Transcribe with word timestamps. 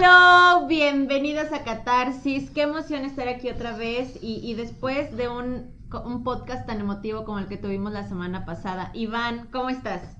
Hello, 0.00 0.68
bienvenidos 0.68 1.52
a 1.52 1.64
Catarsis. 1.64 2.50
Qué 2.50 2.62
emoción 2.62 3.04
estar 3.04 3.26
aquí 3.26 3.48
otra 3.48 3.76
vez 3.76 4.16
y, 4.22 4.34
y 4.48 4.54
después 4.54 5.16
de 5.16 5.28
un, 5.28 5.64
un, 6.06 6.22
podcast 6.22 6.68
tan 6.68 6.78
emotivo 6.78 7.24
como 7.24 7.40
el 7.40 7.46
que 7.46 7.56
tuvimos 7.56 7.92
la 7.92 8.06
semana 8.06 8.44
pasada. 8.44 8.92
Iván, 8.94 9.48
¿cómo 9.50 9.70
estás? 9.70 10.16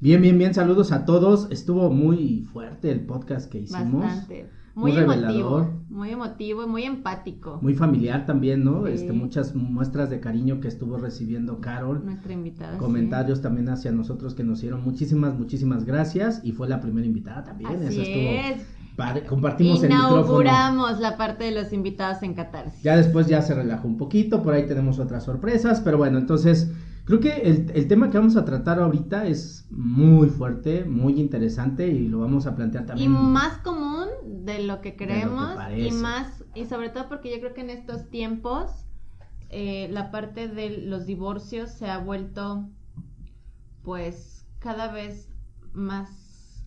Bien, 0.00 0.20
bien, 0.20 0.36
bien. 0.36 0.52
Saludos 0.52 0.90
a 0.90 1.04
todos. 1.04 1.46
Estuvo 1.50 1.90
muy 1.90 2.48
fuerte 2.52 2.90
el 2.90 3.06
podcast 3.06 3.48
que 3.48 3.60
hicimos. 3.60 4.02
Bastante. 4.02 4.50
Muy, 4.74 4.92
muy 4.92 5.00
emotivo, 5.00 5.22
revelador. 5.22 5.72
muy 5.88 6.10
emotivo 6.10 6.64
y 6.64 6.66
muy 6.66 6.82
empático. 6.82 7.60
Muy 7.62 7.74
familiar 7.74 8.26
también, 8.26 8.64
¿no? 8.64 8.86
Sí. 8.86 8.92
Este, 8.94 9.12
muchas 9.12 9.54
muestras 9.54 10.10
de 10.10 10.18
cariño 10.18 10.58
que 10.60 10.66
estuvo 10.66 10.96
recibiendo 10.96 11.60
Carol. 11.60 12.04
Nuestra 12.04 12.32
invitada. 12.32 12.78
Comentarios 12.78 13.38
sí. 13.38 13.42
también 13.44 13.68
hacia 13.68 13.92
nosotros 13.92 14.34
que 14.34 14.42
nos 14.42 14.60
dieron 14.60 14.82
muchísimas, 14.82 15.38
muchísimas 15.38 15.84
gracias. 15.84 16.40
Y 16.42 16.50
fue 16.50 16.68
la 16.68 16.80
primera 16.80 17.06
invitada 17.06 17.44
también. 17.44 17.80
Así 17.86 18.00
es. 18.00 18.79
Compartimos 19.28 19.82
el 19.82 19.90
micrófono. 19.90 20.20
Inauguramos 20.20 21.00
la 21.00 21.16
parte 21.16 21.44
de 21.44 21.52
los 21.52 21.72
invitados 21.72 22.22
en 22.22 22.34
Catarsis. 22.34 22.82
Ya 22.82 22.96
después 22.96 23.26
ya 23.26 23.42
se 23.42 23.54
relajó 23.54 23.88
un 23.88 23.96
poquito, 23.96 24.42
por 24.42 24.54
ahí 24.54 24.66
tenemos 24.66 24.98
otras 24.98 25.24
sorpresas, 25.24 25.80
pero 25.80 25.98
bueno, 25.98 26.18
entonces 26.18 26.70
Creo 27.10 27.18
que 27.18 27.32
el, 27.38 27.72
el, 27.74 27.88
tema 27.88 28.08
que 28.08 28.18
vamos 28.18 28.36
a 28.36 28.44
tratar 28.44 28.78
ahorita 28.78 29.26
es 29.26 29.66
muy 29.68 30.28
fuerte, 30.28 30.84
muy 30.84 31.18
interesante 31.18 31.88
y 31.88 32.06
lo 32.06 32.20
vamos 32.20 32.46
a 32.46 32.54
plantear 32.54 32.86
también. 32.86 33.10
Y 33.10 33.12
más 33.12 33.58
común 33.58 34.06
de 34.44 34.62
lo 34.62 34.80
que 34.80 34.94
creemos 34.94 35.56
lo 35.56 35.68
que 35.68 35.88
y 35.88 35.90
más, 35.90 36.44
y 36.54 36.66
sobre 36.66 36.90
todo 36.90 37.08
porque 37.08 37.30
yo 37.30 37.40
creo 37.40 37.52
que 37.52 37.62
en 37.62 37.70
estos 37.70 38.08
tiempos 38.10 38.86
eh, 39.48 39.88
la 39.90 40.12
parte 40.12 40.46
de 40.46 40.82
los 40.82 41.04
divorcios 41.04 41.70
se 41.70 41.90
ha 41.90 41.98
vuelto 41.98 42.68
pues 43.82 44.46
cada 44.60 44.92
vez 44.92 45.28
más 45.72 46.64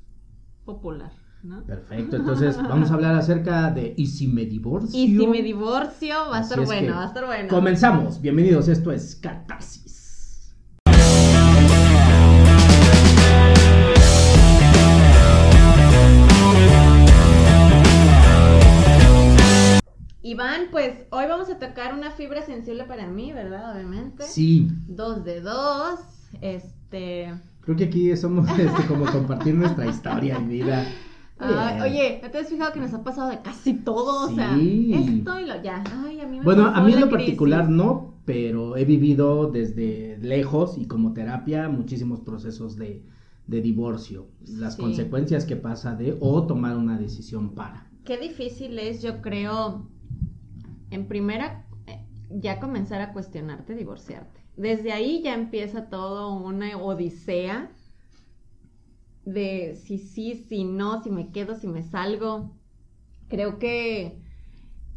popular. 0.65 1.22
¿No? 1.43 1.61
Perfecto, 1.65 2.15
entonces 2.15 2.55
vamos 2.57 2.89
a 2.89 2.93
hablar 2.93 3.15
acerca 3.15 3.69
de 3.69 3.93
¿y 3.97 4.07
si 4.07 4.29
me 4.29 4.45
divorcio? 4.45 4.97
Y 4.97 5.17
si 5.17 5.27
me 5.27 5.41
divorcio, 5.41 6.15
va 6.31 6.37
a 6.37 6.39
estar 6.39 6.63
bueno, 6.63 6.95
va 6.95 7.03
a 7.03 7.07
estar 7.07 7.25
bueno. 7.25 7.49
Comenzamos, 7.49 8.21
bienvenidos, 8.21 8.69
esto 8.69 8.93
es 8.93 9.17
Catarsis. 9.17 10.55
Iván, 20.21 20.67
pues 20.71 20.93
hoy 21.09 21.25
vamos 21.27 21.49
a 21.49 21.59
tocar 21.59 21.93
una 21.93 22.11
fibra 22.11 22.41
sensible 22.41 22.85
para 22.85 23.05
mí, 23.07 23.33
¿verdad? 23.33 23.75
Obviamente. 23.75 24.23
Sí. 24.23 24.69
Dos 24.87 25.25
de 25.25 25.41
dos. 25.41 25.99
Este. 26.39 27.33
Creo 27.59 27.75
que 27.75 27.83
aquí 27.83 28.15
somos 28.15 28.49
este, 28.57 28.87
como 28.87 29.05
compartir 29.07 29.55
nuestra 29.55 29.85
historia 29.85 30.39
y 30.39 30.45
vida. 30.45 30.87
Ay, 31.43 31.81
oye, 31.91 32.19
¿no 32.23 32.31
te 32.31 32.37
has 32.39 32.47
fijado 32.49 32.71
que 32.73 32.79
nos 32.79 32.93
ha 32.93 33.03
pasado 33.03 33.29
de 33.29 33.41
casi 33.41 33.73
todo? 33.75 34.27
Sí. 34.27 34.33
O 34.33 34.35
sea, 34.35 34.55
esto 34.99 35.39
y 35.39 35.45
lo 35.45 35.61
ya. 35.61 35.83
Ay, 36.05 36.19
a 36.21 36.27
mí 36.27 36.39
me 36.39 36.43
bueno, 36.45 36.67
a 36.67 36.81
mí 36.81 36.93
en 36.93 36.99
lo 37.01 37.07
crisis. 37.07 37.09
particular 37.09 37.69
no, 37.69 38.21
pero 38.25 38.77
he 38.77 38.85
vivido 38.85 39.51
desde 39.51 40.17
lejos 40.21 40.77
y 40.77 40.87
como 40.87 41.13
terapia 41.13 41.69
muchísimos 41.69 42.21
procesos 42.21 42.75
de, 42.77 43.03
de 43.47 43.61
divorcio. 43.61 44.27
Las 44.47 44.75
Sí. 44.75 44.81
consecuencias 44.81 45.45
que 45.45 45.55
pasa 45.55 45.95
de 45.95 46.17
o 46.19 46.45
tomar 46.47 46.77
una 46.77 46.97
decisión 46.97 47.53
para. 47.55 47.89
Qué 48.05 48.17
difícil 48.17 48.77
es, 48.79 49.01
yo 49.01 49.21
creo, 49.21 49.87
en 50.91 51.07
primera, 51.07 51.65
eh, 51.87 51.99
ya 52.29 52.59
comenzar 52.59 53.01
a 53.01 53.13
cuestionarte 53.13 53.75
divorciarte. 53.75 54.41
Desde 54.55 54.91
ahí 54.91 55.21
ya 55.23 55.33
empieza 55.33 55.89
todo 55.89 56.33
una 56.35 56.77
odisea 56.77 57.71
de 59.25 59.75
si 59.75 59.97
sí, 59.97 60.45
si 60.47 60.63
no, 60.63 61.01
si 61.03 61.09
me 61.09 61.31
quedo, 61.31 61.55
si 61.55 61.67
me 61.67 61.83
salgo. 61.83 62.55
Creo 63.29 63.59
que 63.59 64.19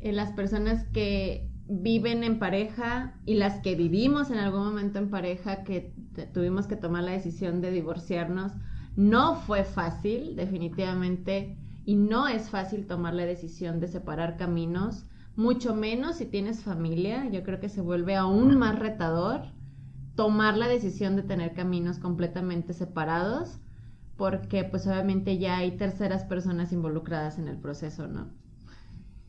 eh, 0.01 0.13
las 0.13 0.33
personas 0.33 0.85
que 0.93 1.51
viven 1.69 2.23
en 2.23 2.39
pareja 2.39 3.15
y 3.25 3.35
las 3.35 3.61
que 3.61 3.75
vivimos 3.75 4.31
en 4.31 4.39
algún 4.39 4.65
momento 4.65 4.99
en 4.99 5.11
pareja 5.11 5.65
que 5.65 5.93
tuvimos 6.33 6.67
que 6.67 6.77
tomar 6.77 7.05
la 7.05 7.13
decisión 7.13 7.61
de 7.61 7.71
divorciarnos, 7.73 8.53
no 8.97 9.37
fue 9.37 9.65
fácil, 9.65 10.37
definitivamente, 10.37 11.59
y 11.85 11.97
no 11.97 12.29
es 12.29 12.51
fácil 12.51 12.87
tomar 12.87 13.15
la 13.15 13.27
decisión 13.27 13.81
de 13.81 13.89
separar 13.89 14.37
caminos, 14.37 15.07
mucho 15.37 15.75
menos 15.75 16.17
si 16.17 16.27
tienes 16.27 16.63
familia, 16.63 17.29
yo 17.31 17.43
creo 17.43 17.61
que 17.61 17.69
se 17.69 17.83
vuelve 17.83 18.17
aún 18.17 18.57
más 18.57 18.79
retador 18.79 19.43
tomar 20.15 20.57
la 20.57 20.67
decisión 20.67 21.15
de 21.15 21.23
tener 21.23 21.53
caminos 21.53 21.99
completamente 21.99 22.73
separados, 22.73 23.59
porque 24.17 24.65
pues 24.65 24.87
obviamente 24.87 25.39
ya 25.39 25.59
hay 25.59 25.77
terceras 25.77 26.25
personas 26.25 26.73
involucradas 26.73 27.39
en 27.39 27.49
el 27.49 27.59
proceso, 27.59 28.09
¿no? 28.09 28.31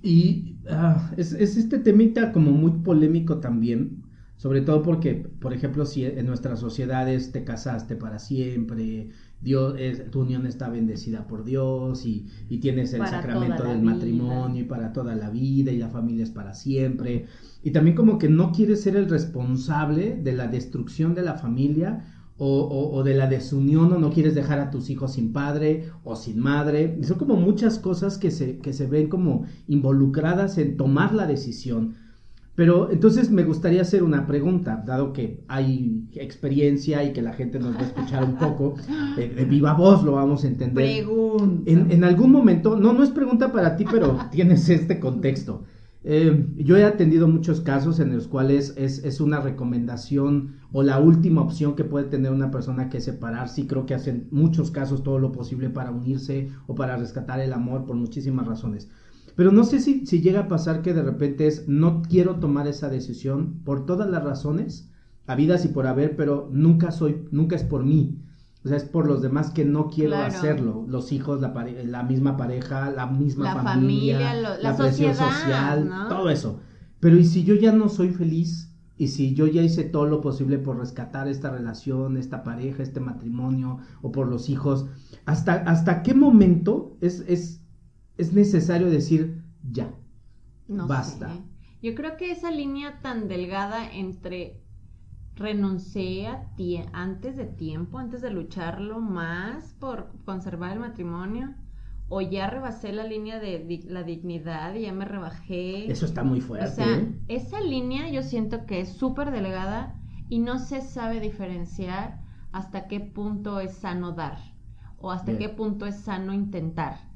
Y 0.01 0.59
ah, 0.69 1.11
es, 1.17 1.33
es 1.33 1.57
este 1.57 1.79
temita 1.79 2.31
como 2.31 2.51
muy 2.51 2.71
polémico 2.83 3.39
también, 3.39 4.03
sobre 4.35 4.61
todo 4.61 4.83
porque, 4.83 5.15
por 5.15 5.53
ejemplo, 5.53 5.85
si 5.85 6.05
en 6.05 6.25
nuestras 6.27 6.59
sociedades 6.59 7.31
te 7.31 7.43
casaste 7.43 7.95
para 7.95 8.19
siempre, 8.19 9.09
Dios, 9.41 9.75
es- 9.79 10.09
tu 10.11 10.21
unión 10.21 10.45
está 10.45 10.69
bendecida 10.69 11.27
por 11.27 11.43
Dios 11.43 12.05
y, 12.05 12.27
y 12.47 12.59
tienes 12.59 12.93
el 12.93 13.01
Para 13.01 13.07
sacramento 13.07 13.63
del 13.63 13.81
vida. 13.81 13.81
matrimonio 13.81 14.61
y 14.61 14.65
para 14.65 14.93
toda 14.93 15.15
la 15.15 15.29
vida 15.31 15.71
y 15.71 15.77
la 15.77 15.89
familia 15.89 16.23
es 16.23 16.31
para 16.31 16.53
siempre. 16.53 17.25
Y 17.63 17.71
también 17.71 17.95
como 17.95 18.19
que 18.19 18.29
no 18.29 18.51
quieres 18.51 18.81
ser 18.83 18.95
el 18.95 19.09
responsable 19.09 20.15
de 20.21 20.33
la 20.33 20.47
destrucción 20.47 21.15
de 21.15 21.23
la 21.23 21.35
familia 21.35 22.05
o, 22.37 22.59
o- 22.61 22.95
o 22.95 23.03
de 23.03 23.15
la 23.15 23.27
desunión 23.27 23.91
o 23.93 23.99
no 23.99 24.11
quieres 24.11 24.35
dejar 24.35 24.59
a 24.59 24.69
tus 24.71 24.89
hijos 24.89 25.13
sin 25.13 25.33
padre 25.33 25.85
o 26.03 26.15
sin 26.15 26.39
madre. 26.39 26.97
Y 27.01 27.03
son 27.03 27.17
como 27.17 27.35
muchas 27.35 27.79
cosas 27.79 28.17
que 28.17 28.31
se, 28.31 28.59
que 28.59 28.73
se 28.73 28.85
ven 28.87 29.07
como 29.09 29.45
involucradas 29.67 30.57
en 30.57 30.77
tomar 30.77 31.13
la 31.13 31.25
decisión. 31.27 31.95
Pero 32.55 32.89
entonces 32.91 33.29
me 33.29 33.43
gustaría 33.43 33.83
hacer 33.83 34.01
una 34.01 34.25
pregunta, 34.25 34.83
dado 34.83 35.13
que 35.13 35.43
hay 35.47 36.07
experiencia 36.15 37.03
y 37.03 37.13
que 37.13 37.21
la 37.21 37.33
gente 37.33 37.59
nos 37.59 37.75
va 37.75 37.81
a 37.81 37.85
escuchar 37.85 38.23
un 38.23 38.35
poco, 38.37 38.73
de, 39.15 39.29
de 39.29 39.45
viva 39.45 39.73
voz 39.73 40.03
lo 40.03 40.13
vamos 40.13 40.43
a 40.43 40.47
entender. 40.47 40.73
Pregunta. 41.03 41.69
En, 41.71 41.91
en 41.91 42.03
algún 42.03 42.31
momento, 42.31 42.75
no, 42.75 42.93
no 42.93 43.03
es 43.03 43.11
pregunta 43.11 43.51
para 43.51 43.75
ti, 43.75 43.85
pero 43.89 44.17
tienes 44.31 44.67
este 44.69 44.99
contexto. 44.99 45.65
Eh, 46.09 46.47
yo 46.55 46.77
he 46.77 46.85
atendido 46.85 47.27
muchos 47.27 47.59
casos 47.59 47.99
en 47.99 48.15
los 48.15 48.29
cuales 48.29 48.73
es, 48.77 49.19
una 49.19 49.41
recomendación 49.41 50.55
o 50.71 50.81
la 50.81 51.01
última 51.01 51.41
opción 51.41 51.75
que 51.75 51.83
puede 51.83 52.05
tener 52.05 52.31
una 52.31 52.49
persona 52.49 52.87
que 52.87 52.99
es 52.99 53.03
separarse 53.03 53.59
y 53.59 53.67
creo 53.67 53.85
que 53.85 53.93
hacen 53.93 54.29
muchos 54.31 54.71
casos 54.71 55.03
todo 55.03 55.19
lo 55.19 55.33
posible 55.33 55.69
para 55.69 55.91
unirse 55.91 56.47
o 56.65 56.75
para 56.75 56.95
rescatar 56.95 57.41
el 57.41 57.51
amor 57.51 57.83
por 57.83 57.97
muchísimas 57.97 58.47
razones. 58.47 58.89
Pero 59.35 59.51
no 59.51 59.65
sé 59.65 59.81
si, 59.81 60.05
si 60.05 60.21
llega 60.21 60.39
a 60.39 60.47
pasar 60.47 60.81
que 60.81 60.93
de 60.93 61.03
repente 61.03 61.45
es 61.45 61.67
no 61.67 62.01
quiero 62.03 62.37
tomar 62.37 62.69
esa 62.69 62.87
decisión 62.87 63.59
por 63.65 63.85
todas 63.85 64.09
las 64.09 64.23
razones, 64.23 64.89
habidas 65.25 65.65
y 65.65 65.67
por 65.67 65.87
haber, 65.87 66.15
pero 66.15 66.47
nunca 66.53 66.91
soy, 66.91 67.25
nunca 67.31 67.57
es 67.57 67.65
por 67.65 67.83
mí. 67.83 68.17
O 68.65 68.67
sea, 68.67 68.77
es 68.77 68.85
por 68.85 69.07
los 69.07 69.21
demás 69.21 69.51
que 69.51 69.65
no 69.65 69.89
quiero 69.89 70.11
Claro. 70.11 70.25
hacerlo. 70.25 70.85
Los 70.87 71.11
hijos, 71.11 71.41
la, 71.41 71.53
pare- 71.53 71.85
la 71.85 72.03
misma 72.03 72.37
pareja, 72.37 72.89
la 72.91 73.07
misma 73.07 73.45
La 73.45 73.55
familia, 73.63 74.17
familia, 74.19 74.33
lo- 74.41 74.61
la 74.61 74.71
la 74.71 74.77
presión 74.77 75.15
sociedad, 75.15 75.29
social, 75.31 75.89
¿no? 75.89 76.07
todo 76.07 76.29
eso. 76.29 76.59
Pero 76.99 77.17
¿y 77.17 77.25
si 77.25 77.43
yo 77.43 77.55
ya 77.55 77.71
no 77.71 77.89
soy 77.89 78.09
feliz? 78.09 78.73
¿Y 78.97 79.09
si 79.09 79.35
yo 79.35 79.45
ya 79.45 79.61
hice 79.61 79.83
todo 79.83 80.07
lo 80.07 80.21
posible 80.21 80.57
por 80.57 80.77
rescatar 80.79 81.27
esta 81.27 81.51
relación, 81.51 82.17
esta 82.17 82.43
pareja, 82.43 82.81
este 82.81 82.99
matrimonio 82.99 83.77
o 84.01 84.11
por 84.11 84.27
los 84.27 84.49
hijos? 84.49 84.87
¿Hasta, 85.25 85.53
hasta 85.53 86.01
qué 86.01 86.15
momento 86.15 86.97
es, 86.99 87.23
es, 87.27 87.61
es 88.17 88.33
necesario 88.33 88.89
decir 88.89 89.43
ya? 89.71 89.93
No 90.67 90.87
Basta. 90.87 91.29
sé. 91.29 91.41
Yo 91.81 91.95
creo 91.95 92.17
que 92.17 92.31
esa 92.31 92.51
línea 92.51 93.01
tan 93.01 93.27
delgada 93.27 93.89
entre 93.91 94.63
renuncié 95.37 96.27
a 96.27 96.55
tie- 96.55 96.89
antes 96.93 97.35
de 97.37 97.45
tiempo, 97.45 97.97
antes 97.99 98.21
de 98.21 98.29
lucharlo 98.31 98.99
más 98.99 99.73
por 99.79 100.11
conservar 100.25 100.73
el 100.73 100.79
matrimonio, 100.79 101.53
o 102.09 102.21
ya 102.21 102.49
rebasé 102.49 102.91
la 102.93 103.03
línea 103.03 103.39
de 103.39 103.59
di- 103.59 103.83
la 103.83 104.03
dignidad 104.03 104.73
y 104.75 104.81
ya 104.83 104.93
me 104.93 105.05
rebajé. 105.05 105.91
Eso 105.91 106.05
está 106.05 106.23
muy 106.23 106.39
o 106.39 106.41
fuerte. 106.41 106.67
sea, 106.67 106.97
¿eh? 106.97 107.13
esa 107.27 107.59
línea 107.61 108.09
yo 108.09 108.23
siento 108.23 108.65
que 108.65 108.79
es 108.81 108.89
súper 108.93 109.31
delgada 109.31 109.95
y 110.29 110.39
no 110.39 110.59
se 110.59 110.81
sabe 110.81 111.19
diferenciar 111.19 112.21
hasta 112.51 112.87
qué 112.87 112.99
punto 112.99 113.59
es 113.59 113.73
sano 113.75 114.13
dar 114.13 114.37
o 114.99 115.11
hasta 115.11 115.33
Bien. 115.33 115.37
qué 115.37 115.49
punto 115.49 115.85
es 115.85 115.97
sano 115.99 116.33
intentar. 116.33 117.06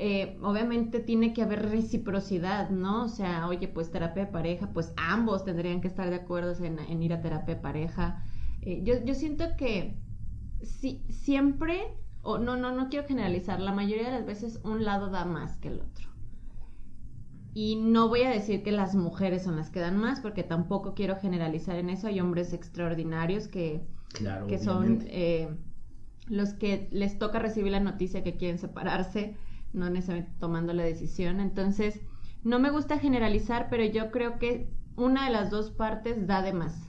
Eh, 0.00 0.38
obviamente 0.42 1.00
tiene 1.00 1.32
que 1.34 1.42
haber 1.42 1.70
reciprocidad, 1.70 2.70
¿no? 2.70 3.04
O 3.04 3.08
sea, 3.08 3.48
oye, 3.48 3.66
pues 3.66 3.90
terapia 3.90 4.26
de 4.26 4.32
pareja, 4.32 4.70
pues 4.72 4.92
ambos 4.96 5.44
tendrían 5.44 5.80
que 5.80 5.88
estar 5.88 6.08
de 6.08 6.16
acuerdo 6.16 6.54
en, 6.64 6.78
en 6.78 7.02
ir 7.02 7.12
a 7.12 7.20
terapia 7.20 7.56
de 7.56 7.60
pareja. 7.60 8.22
Eh, 8.62 8.82
yo, 8.84 8.94
yo 9.04 9.14
siento 9.14 9.44
que 9.56 9.98
si, 10.62 11.04
siempre, 11.10 11.82
o 12.22 12.38
no, 12.38 12.56
no, 12.56 12.72
no 12.72 12.88
quiero 12.88 13.06
generalizar, 13.08 13.60
la 13.60 13.72
mayoría 13.72 14.06
de 14.06 14.12
las 14.12 14.26
veces 14.26 14.60
un 14.62 14.84
lado 14.84 15.10
da 15.10 15.24
más 15.24 15.56
que 15.56 15.68
el 15.68 15.80
otro. 15.80 16.08
Y 17.54 17.76
no 17.76 18.08
voy 18.08 18.22
a 18.22 18.30
decir 18.30 18.62
que 18.62 18.70
las 18.70 18.94
mujeres 18.94 19.42
son 19.42 19.56
las 19.56 19.70
que 19.70 19.80
dan 19.80 19.96
más, 19.98 20.20
porque 20.20 20.44
tampoco 20.44 20.94
quiero 20.94 21.16
generalizar 21.16 21.76
en 21.76 21.90
eso. 21.90 22.06
Hay 22.06 22.20
hombres 22.20 22.52
extraordinarios 22.52 23.48
que, 23.48 23.82
Claro, 24.12 24.46
que 24.46 24.58
son 24.58 25.02
eh, 25.08 25.48
los 26.28 26.54
que 26.54 26.88
les 26.92 27.18
toca 27.18 27.38
recibir 27.40 27.72
la 27.72 27.80
noticia 27.80 28.22
que 28.22 28.36
quieren 28.36 28.58
separarse, 28.58 29.36
no 29.72 29.90
necesariamente 29.90 30.36
tomando 30.38 30.72
la 30.72 30.84
decisión. 30.84 31.40
Entonces, 31.40 32.00
no 32.44 32.58
me 32.58 32.70
gusta 32.70 32.98
generalizar, 32.98 33.68
pero 33.70 33.84
yo 33.84 34.10
creo 34.10 34.38
que 34.38 34.70
una 34.96 35.26
de 35.26 35.30
las 35.30 35.50
dos 35.50 35.70
partes 35.70 36.26
da 36.26 36.42
de 36.42 36.52
más 36.52 36.88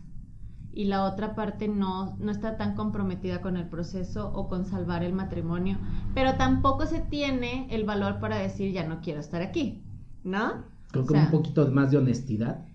y 0.71 0.85
la 0.85 1.03
otra 1.03 1.35
parte 1.35 1.67
no, 1.67 2.15
no 2.19 2.31
está 2.31 2.57
tan 2.57 2.75
comprometida 2.75 3.41
con 3.41 3.57
el 3.57 3.67
proceso 3.67 4.31
o 4.33 4.47
con 4.47 4.65
salvar 4.65 5.03
el 5.03 5.13
matrimonio, 5.13 5.77
pero 6.13 6.35
tampoco 6.35 6.85
se 6.85 6.99
tiene 6.99 7.67
el 7.71 7.83
valor 7.83 8.19
para 8.19 8.37
decir 8.37 8.71
ya 8.71 8.87
no 8.87 9.01
quiero 9.01 9.19
estar 9.19 9.41
aquí, 9.41 9.83
¿no? 10.23 10.63
Con, 10.93 11.17
un 11.17 11.31
poquito 11.31 11.67
más 11.71 11.91
de 11.91 11.97
honestidad 11.97 12.65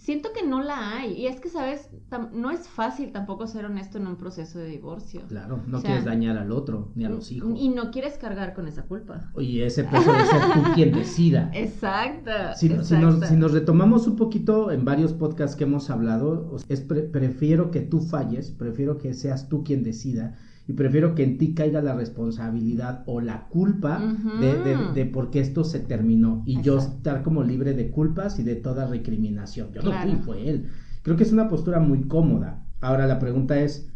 siento 0.00 0.30
que 0.32 0.44
no 0.46 0.62
la 0.62 0.96
hay. 0.96 1.12
Y 1.12 1.26
es 1.26 1.40
que, 1.40 1.48
¿sabes? 1.48 1.90
no 2.32 2.50
es 2.50 2.68
fácil 2.68 3.12
tampoco 3.12 3.46
ser 3.46 3.66
honesto 3.66 3.98
en 3.98 4.06
un 4.06 4.16
proceso 4.16 4.58
de 4.58 4.66
divorcio. 4.66 5.22
Claro, 5.28 5.60
no 5.66 5.80
quieres 5.80 6.04
dañar 6.04 6.36
al 6.38 6.50
otro 6.50 6.90
ni 6.94 7.04
a 7.04 7.10
los 7.10 7.30
hijos. 7.30 7.52
Y 7.56 7.68
no 7.68 7.90
quieres 7.90 8.16
cargar 8.16 8.54
con 8.54 8.66
esa 8.66 8.82
culpa. 8.82 9.30
Oye, 9.34 9.66
ese 9.66 9.84
peso 9.84 10.12
de 10.12 10.24
ser 10.24 10.42
tú 10.54 10.72
quien 10.74 10.92
decida. 10.92 11.50
Exacto. 11.54 12.30
Si, 12.56 12.68
nos, 12.68 13.52
retomamos 13.52 14.06
un 14.06 14.16
poquito 14.16 14.70
en 14.70 14.84
varios 14.84 15.12
podcasts 15.12 15.56
que 15.56 15.64
hemos 15.64 15.90
hablado, 15.90 16.56
es 16.68 16.80
prefiero 16.80 17.70
que 17.70 17.80
tú 17.80 18.00
falles, 18.00 18.50
prefiero 18.50 18.98
que 18.98 19.14
seas 19.14 19.48
tú 19.48 19.62
quien 19.62 19.82
decida 19.82 20.36
y 20.70 20.72
prefiero 20.72 21.16
que 21.16 21.24
en 21.24 21.36
ti 21.36 21.52
caiga 21.52 21.82
la 21.82 21.96
responsabilidad 21.96 23.02
o 23.06 23.20
la 23.20 23.48
culpa 23.48 24.00
de, 24.38 25.10
por 25.12 25.32
qué 25.32 25.40
esto 25.40 25.64
se 25.64 25.80
terminó 25.80 26.44
y 26.46 26.62
yo 26.62 26.78
estar 26.78 27.24
como 27.24 27.42
libre 27.42 27.74
de 27.74 27.90
culpas 27.90 28.38
y 28.38 28.44
de 28.44 28.54
toda 28.54 28.86
recriminación. 28.86 29.72
Yo 29.72 29.82
no 29.82 29.90
fui, 30.00 30.14
fue 30.24 30.48
él. 30.48 30.70
Creo 31.02 31.16
que 31.16 31.24
es 31.24 31.32
una 31.32 31.48
postura 31.48 31.80
muy 31.80 32.02
cómoda. 32.02 32.62
Ahora 32.80 33.08
la 33.08 33.18
pregunta 33.18 33.58
es, 33.58 33.90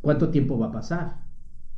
¿cuánto 0.00 0.30
tiempo 0.30 0.58
va 0.58 0.68
a 0.68 0.72
pasar? 0.72 1.18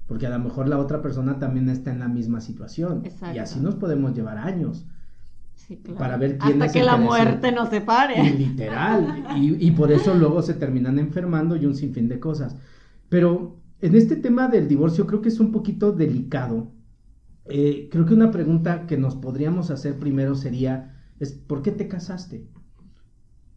Porque 0.07 0.29
a 0.29 0.31
lo 0.31 0.39
mejor 0.39 0.69
la 0.69 0.79
otra 0.79 1.03
persona 1.03 1.41
también 1.41 1.69
está 1.69 1.91
en 1.91 1.99
la 1.99 2.07
misma 2.07 2.41
situación 2.41 3.03
y 3.35 3.39
así 3.39 3.59
nos 3.59 3.75
podemos 3.75 4.15
llevar 4.15 4.39
años. 4.39 4.87
Para 5.99 6.19
ver 6.19 6.39
quién 6.39 6.63
Hasta 6.63 6.73
que 6.73 6.85
la 6.85 6.97
muerte 6.97 7.51
nos 7.51 7.69
separe. 7.71 8.23
literal. 8.31 9.25
Y, 9.39 9.67
y 9.67 9.71
por 9.73 9.91
eso 9.91 10.15
luego 10.15 10.41
se 10.41 10.55
terminan 10.55 11.01
enfermando 11.01 11.57
y 11.57 11.67
un 11.67 11.75
sinfín 11.75 12.09
de 12.09 12.21
cosas. 12.21 12.55
Pero 13.09 13.66
en 13.81 13.95
este 13.95 14.17
tema 14.17 14.49
del 14.49 14.69
divorcio 14.69 15.07
creo 15.07 15.21
que 15.21 15.29
es 15.29 15.41
un 15.41 15.53
poquito 15.53 15.93
delicado. 15.93 16.73
Eh, 17.45 17.89
creo 17.91 18.07
que 18.07 18.15
una 18.15 18.31
pregunta 18.31 18.87
que 18.87 18.97
nos 18.97 19.15
podríamos 19.15 19.71
hacer 19.71 19.99
primero 19.99 20.35
sería, 20.35 20.97
es 21.21 21.33
¿por 21.33 21.63
qué 21.63 21.71
te 21.71 21.89
casaste? 21.89 22.49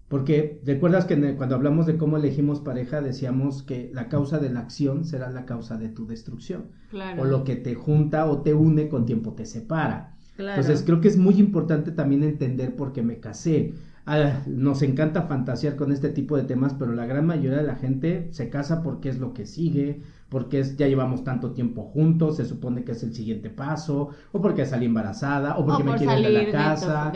Porque 0.09 0.59
recuerdas 0.65 1.05
que 1.05 1.35
cuando 1.35 1.55
hablamos 1.55 1.85
de 1.85 1.97
cómo 1.97 2.17
elegimos 2.17 2.61
pareja 2.61 2.99
decíamos 2.99 3.61
que 3.61 3.91
la 3.93 4.09
causa 4.09 4.39
de 4.39 4.49
la 4.49 4.61
acción 4.61 5.05
será 5.05 5.29
la 5.29 5.45
causa 5.45 5.77
de 5.77 5.89
tu 5.89 6.07
destrucción. 6.07 6.71
O 7.19 7.25
lo 7.25 7.43
que 7.43 7.55
te 7.55 7.75
junta 7.75 8.25
o 8.25 8.41
te 8.41 8.55
une 8.55 8.89
con 8.89 9.05
tiempo 9.05 9.33
te 9.33 9.45
separa. 9.45 10.17
Entonces 10.39 10.83
creo 10.83 10.99
que 10.99 11.09
es 11.09 11.17
muy 11.17 11.35
importante 11.35 11.91
también 11.91 12.23
entender 12.23 12.75
por 12.75 12.91
qué 12.91 13.03
me 13.03 13.19
casé. 13.19 13.73
Ah, 14.11 14.41
nos 14.47 14.81
encanta 14.81 15.21
fantasear 15.27 15.75
con 15.75 15.91
este 15.91 16.09
tipo 16.09 16.35
de 16.35 16.41
temas, 16.41 16.73
pero 16.73 16.93
la 16.93 17.05
gran 17.05 17.27
mayoría 17.27 17.59
de 17.59 17.67
la 17.67 17.75
gente 17.75 18.27
se 18.31 18.49
casa 18.49 18.81
porque 18.81 19.07
es 19.07 19.19
lo 19.19 19.35
que 19.35 19.45
sigue, 19.45 20.01
porque 20.29 20.61
es, 20.61 20.77
ya 20.77 20.87
llevamos 20.87 21.23
tanto 21.23 21.51
tiempo 21.51 21.83
juntos, 21.83 22.37
se 22.37 22.45
supone 22.45 22.83
que 22.83 22.93
es 22.93 23.03
el 23.03 23.13
siguiente 23.13 23.51
paso, 23.51 24.09
o 24.31 24.41
porque 24.41 24.65
salí 24.65 24.87
embarazada, 24.87 25.59
o 25.59 25.65
porque 25.67 25.83
me 25.83 25.93
quiero 25.93 26.17
ir 26.17 26.25
de 26.25 26.31
la 26.31 26.51
casa. 26.51 27.11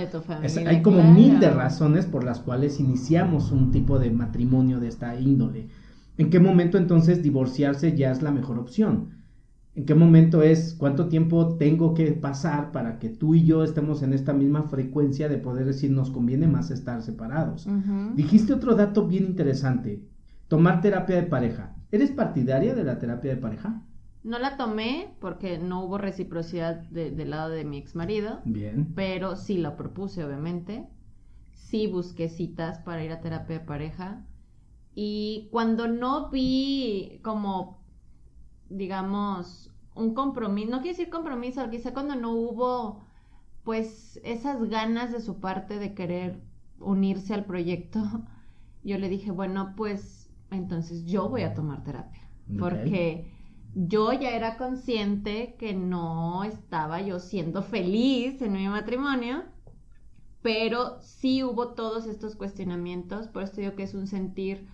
hay 0.67 0.83
como 0.83 1.03
mil 1.03 1.39
de 1.39 1.49
razones 1.49 2.05
por 2.05 2.23
las 2.23 2.39
cuales 2.41 2.79
iniciamos 2.79 3.51
un 3.51 3.71
tipo 3.71 3.97
de 3.97 4.11
matrimonio 4.11 4.79
de 4.79 4.89
esta 4.89 5.19
índole. 5.19 5.69
¿En 6.19 6.29
qué 6.29 6.39
momento 6.39 6.77
entonces 6.77 7.23
divorciarse 7.23 7.97
ya 7.97 8.11
es 8.11 8.21
la 8.21 8.29
mejor 8.29 8.59
opción? 8.59 9.22
¿En 9.75 9.85
qué 9.85 9.95
momento 9.95 10.43
es 10.43 10.75
cuánto 10.77 11.07
tiempo 11.07 11.55
tengo 11.57 11.95
que 11.95 12.11
pasar 12.11 12.71
para 12.71 12.99
que 12.99 13.09
tú 13.09 13.33
y 13.33 13.43
yo 13.43 13.63
estemos 13.63 14.03
en 14.03 14.13
esta 14.13 14.31
misma 14.31 14.63
frecuencia 14.63 15.27
de 15.29 15.39
poder 15.39 15.65
decir 15.65 15.89
nos 15.89 16.11
conviene 16.11 16.47
más 16.47 16.69
estar 16.69 17.01
separados? 17.01 17.67
Dijiste 18.15 18.53
otro 18.53 18.75
dato 18.75 19.07
bien 19.07 19.25
interesante, 19.25 20.03
tomar 20.47 20.81
terapia 20.81 21.15
de 21.15 21.23
pareja. 21.23 21.75
¿Eres 21.91 22.11
partidaria 22.11 22.75
de 22.75 22.83
la 22.83 22.99
terapia 22.99 23.31
de 23.33 23.41
pareja? 23.41 23.81
No 24.23 24.39
la 24.39 24.57
tomé 24.57 25.15
porque 25.19 25.57
no 25.57 25.83
hubo 25.83 25.97
reciprocidad 25.97 26.75
del 26.89 27.29
lado 27.29 27.49
de 27.49 27.65
mi 27.65 27.77
ex 27.77 27.95
marido. 27.95 28.41
Bien. 28.45 28.93
Pero 28.95 29.35
sí 29.35 29.57
la 29.57 29.75
propuse, 29.75 30.23
obviamente. 30.23 30.87
Sí 31.51 31.87
busqué 31.87 32.29
citas 32.29 32.77
para 32.79 33.03
ir 33.03 33.11
a 33.11 33.21
terapia 33.21 33.59
de 33.59 33.65
pareja. 33.65 34.23
Y 34.95 35.49
cuando 35.51 35.87
no 35.87 36.29
vi 36.29 37.19
como 37.23 37.82
digamos, 38.73 39.71
un 39.95 40.13
compromiso, 40.13 40.71
no 40.71 40.81
quiero 40.81 40.97
decir 40.97 41.09
compromiso, 41.09 41.69
quizá 41.69 41.93
cuando 41.93 42.15
no 42.15 42.33
hubo, 42.33 43.03
pues, 43.63 44.19
esas 44.23 44.69
ganas 44.69 45.11
de 45.11 45.21
su 45.21 45.39
parte 45.39 45.79
de 45.79 45.93
querer 45.93 46.41
unirse 46.79 47.33
al 47.33 47.45
proyecto, 47.45 47.99
yo 48.83 48.97
le 48.97 49.09
dije, 49.09 49.31
bueno, 49.31 49.73
pues, 49.75 50.29
entonces 50.51 51.05
yo 51.05 51.29
voy 51.29 51.43
a 51.43 51.53
tomar 51.53 51.83
terapia, 51.83 52.29
porque 52.59 53.31
yo 53.73 54.13
ya 54.13 54.31
era 54.31 54.57
consciente 54.57 55.55
que 55.57 55.73
no 55.73 56.43
estaba 56.43 57.01
yo 57.01 57.19
siendo 57.19 57.63
feliz 57.63 58.41
en 58.41 58.53
mi 58.53 58.67
matrimonio, 58.67 59.43
pero 60.43 61.01
sí 61.01 61.43
hubo 61.43 61.69
todos 61.69 62.05
estos 62.05 62.35
cuestionamientos, 62.35 63.27
por 63.27 63.43
esto 63.43 63.61
digo 63.61 63.75
que 63.75 63.83
es 63.83 63.93
un 63.93 64.07
sentir 64.07 64.67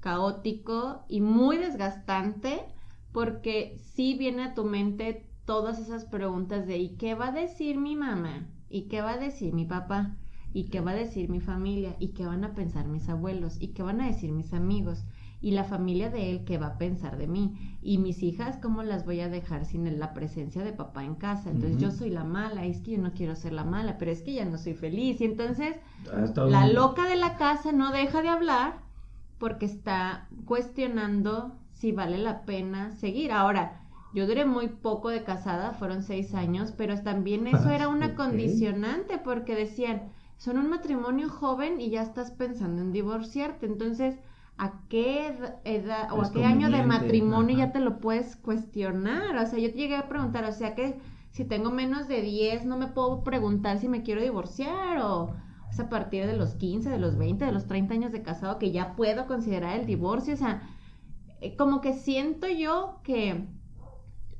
caótico 0.00 1.04
y 1.08 1.20
muy 1.20 1.58
desgastante, 1.58 2.64
porque 3.12 3.78
sí 3.94 4.16
viene 4.18 4.42
a 4.42 4.54
tu 4.54 4.64
mente 4.64 5.26
todas 5.44 5.78
esas 5.78 6.04
preguntas 6.04 6.66
de 6.66 6.78
¿y 6.78 6.96
qué 6.96 7.14
va 7.14 7.28
a 7.28 7.32
decir 7.32 7.78
mi 7.78 7.96
mamá? 7.96 8.48
¿Y 8.68 8.82
qué 8.88 9.02
va 9.02 9.12
a 9.12 9.18
decir 9.18 9.52
mi 9.52 9.64
papá? 9.64 10.16
¿Y 10.54 10.64
qué 10.64 10.80
va 10.80 10.92
a 10.92 10.94
decir 10.94 11.28
mi 11.28 11.40
familia? 11.40 11.96
¿Y 11.98 12.08
qué 12.08 12.26
van 12.26 12.44
a 12.44 12.54
pensar 12.54 12.86
mis 12.88 13.08
abuelos? 13.08 13.56
¿Y 13.60 13.68
qué 13.68 13.82
van 13.82 14.00
a 14.00 14.06
decir 14.06 14.32
mis 14.32 14.52
amigos? 14.52 15.04
Y 15.40 15.52
la 15.52 15.64
familia 15.64 16.08
de 16.08 16.30
él, 16.30 16.44
¿qué 16.44 16.56
va 16.56 16.68
a 16.68 16.78
pensar 16.78 17.16
de 17.16 17.26
mí? 17.26 17.78
Y 17.82 17.98
mis 17.98 18.22
hijas, 18.22 18.58
¿cómo 18.58 18.82
las 18.82 19.04
voy 19.04 19.20
a 19.20 19.28
dejar 19.28 19.64
sin 19.64 19.98
la 19.98 20.14
presencia 20.14 20.62
de 20.62 20.72
papá 20.72 21.04
en 21.04 21.16
casa? 21.16 21.50
Entonces 21.50 21.78
yo 21.78 21.90
soy 21.90 22.10
la 22.10 22.22
mala, 22.22 22.64
es 22.64 22.80
que 22.80 22.92
yo 22.92 22.98
no 22.98 23.12
quiero 23.12 23.34
ser 23.34 23.52
la 23.52 23.64
mala, 23.64 23.98
pero 23.98 24.12
es 24.12 24.22
que 24.22 24.34
ya 24.34 24.44
no 24.44 24.56
soy 24.56 24.74
feliz. 24.74 25.20
Y 25.20 25.24
entonces 25.24 25.74
la 26.36 26.68
loca 26.68 27.06
de 27.08 27.16
la 27.16 27.36
casa 27.36 27.72
no 27.72 27.90
deja 27.90 28.22
de 28.22 28.28
hablar 28.28 28.80
porque 29.38 29.66
está 29.66 30.28
cuestionando 30.44 31.58
si 31.82 31.90
vale 31.90 32.16
la 32.16 32.42
pena 32.42 32.92
seguir. 32.92 33.32
Ahora, 33.32 33.80
yo 34.14 34.28
duré 34.28 34.44
muy 34.44 34.68
poco 34.68 35.08
de 35.08 35.24
casada, 35.24 35.72
fueron 35.72 36.04
seis 36.04 36.32
años, 36.32 36.72
pero 36.76 37.02
también 37.02 37.48
eso 37.48 37.70
era 37.70 37.88
una 37.88 38.14
condicionante 38.14 39.18
porque 39.18 39.56
decían, 39.56 40.12
son 40.36 40.58
un 40.58 40.70
matrimonio 40.70 41.28
joven 41.28 41.80
y 41.80 41.90
ya 41.90 42.02
estás 42.02 42.30
pensando 42.30 42.82
en 42.82 42.92
divorciarte. 42.92 43.66
Entonces, 43.66 44.20
¿a 44.58 44.74
qué 44.88 45.34
edad 45.64 46.12
o 46.12 46.22
a 46.22 46.30
qué 46.30 46.44
año 46.44 46.70
de 46.70 46.84
matrimonio 46.84 47.56
ya 47.58 47.72
te 47.72 47.80
lo 47.80 47.98
puedes 47.98 48.36
cuestionar? 48.36 49.36
O 49.36 49.46
sea, 49.48 49.58
yo 49.58 49.72
te 49.72 49.78
llegué 49.78 49.96
a 49.96 50.08
preguntar, 50.08 50.44
o 50.44 50.52
sea 50.52 50.76
que 50.76 51.00
si 51.32 51.44
tengo 51.44 51.72
menos 51.72 52.06
de 52.06 52.22
10 52.22 52.64
no 52.64 52.76
me 52.76 52.86
puedo 52.86 53.24
preguntar 53.24 53.78
si 53.78 53.88
me 53.88 54.04
quiero 54.04 54.22
divorciar 54.22 54.98
o 54.98 55.34
es 55.68 55.80
a 55.80 55.88
partir 55.88 56.26
de 56.26 56.36
los 56.36 56.54
15, 56.54 56.90
de 56.90 56.98
los 57.00 57.16
20, 57.16 57.44
de 57.44 57.50
los 57.50 57.66
30 57.66 57.94
años 57.94 58.12
de 58.12 58.22
casado 58.22 58.60
que 58.60 58.70
ya 58.70 58.94
puedo 58.94 59.26
considerar 59.26 59.80
el 59.80 59.86
divorcio. 59.86 60.34
O 60.34 60.36
sea, 60.36 60.62
eh, 61.42 61.56
como 61.56 61.80
que 61.80 61.92
siento 61.92 62.46
yo 62.46 63.00
que 63.02 63.48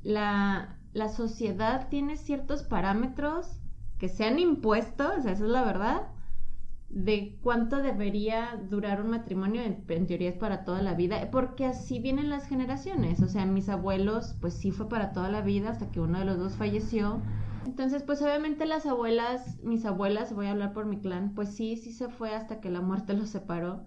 la, 0.03 0.77
sociedad 1.13 1.89
tiene 1.89 2.15
ciertos 2.15 2.63
parámetros 2.63 3.59
que 3.99 4.07
se 4.07 4.23
han 4.23 4.39
impuesto, 4.39 5.11
o 5.17 5.21
sea, 5.21 5.33
esa 5.33 5.43
es 5.43 5.49
la 5.49 5.65
verdad, 5.65 6.07
de 6.89 7.37
cuánto 7.41 7.81
debería 7.81 8.57
durar 8.69 9.01
un 9.01 9.09
matrimonio, 9.09 9.61
en, 9.61 10.07
teoría 10.07 10.29
es 10.29 10.37
para 10.37 10.63
toda 10.63 10.81
la 10.81 10.93
vida, 10.93 11.29
porque 11.29 11.65
así 11.65 11.99
vienen 11.99 12.29
las 12.29 12.47
generaciones, 12.47 13.21
o 13.21 13.27
sea, 13.27 13.45
mis 13.45 13.67
abuelos, 13.67 14.35
pues 14.39 14.53
sí 14.53 14.71
fue 14.71 14.87
para 14.87 15.11
toda 15.11 15.29
la 15.29 15.41
vida 15.41 15.71
hasta 15.71 15.91
que 15.91 15.99
uno 15.99 16.19
de 16.19 16.25
los 16.25 16.37
dos 16.37 16.53
falleció. 16.53 17.21
Entonces, 17.65 18.03
pues 18.03 18.21
obviamente 18.21 18.65
las 18.65 18.85
abuelas, 18.85 19.61
mis 19.61 19.85
abuelas, 19.85 20.33
voy 20.33 20.45
a 20.45 20.51
hablar 20.51 20.71
por 20.71 20.85
mi 20.85 21.01
clan, 21.01 21.33
pues 21.35 21.49
sí, 21.49 21.75
sí 21.75 21.91
se 21.91 22.07
fue 22.07 22.33
hasta 22.33 22.61
que 22.61 22.69
la 22.69 22.81
muerte 22.81 23.13
los 23.13 23.29
separó 23.29 23.85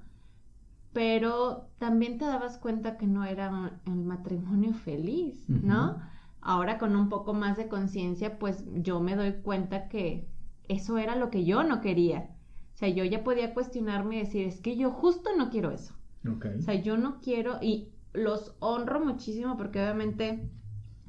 pero 0.97 1.69
también 1.76 2.17
te 2.17 2.25
dabas 2.25 2.57
cuenta 2.57 2.97
que 2.97 3.07
no 3.07 3.23
era 3.23 3.79
el 3.85 3.97
matrimonio 3.97 4.73
feliz, 4.73 5.47
¿no? 5.47 6.00
Ahora 6.41 6.79
con 6.79 6.97
un 6.97 7.11
poco 7.11 7.35
más 7.35 7.59
de 7.59 7.69
conciencia, 7.69 8.38
pues 8.38 8.65
yo 8.73 8.99
me 9.00 9.15
doy 9.15 9.35
cuenta 9.43 9.88
que 9.88 10.26
eso 10.69 10.97
era 10.97 11.15
lo 11.15 11.29
que 11.29 11.45
yo 11.45 11.65
no 11.65 11.83
quería. 11.83 12.31
O 12.73 12.79
sea, 12.79 12.88
yo 12.88 13.05
ya 13.05 13.23
podía 13.25 13.53
cuestionarme 13.53 14.17
y 14.17 14.21
decir, 14.21 14.47
es 14.47 14.62
que 14.62 14.79
yo 14.79 14.91
justo 14.91 15.29
no 15.37 15.50
quiero 15.50 15.71
eso. 15.71 15.93
O 16.25 16.62
sea, 16.62 16.76
yo 16.76 16.97
no 16.97 17.21
quiero 17.21 17.59
y 17.61 17.91
los 18.15 18.57
honro 18.61 19.05
muchísimo 19.05 19.59
porque 19.59 19.83
obviamente, 19.83 20.49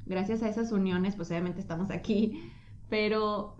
gracias 0.04 0.42
a 0.42 0.50
esas 0.50 0.70
uniones, 0.70 1.16
pues 1.16 1.30
obviamente 1.30 1.60
estamos 1.60 1.88
aquí, 1.88 2.52
pero 2.90 3.56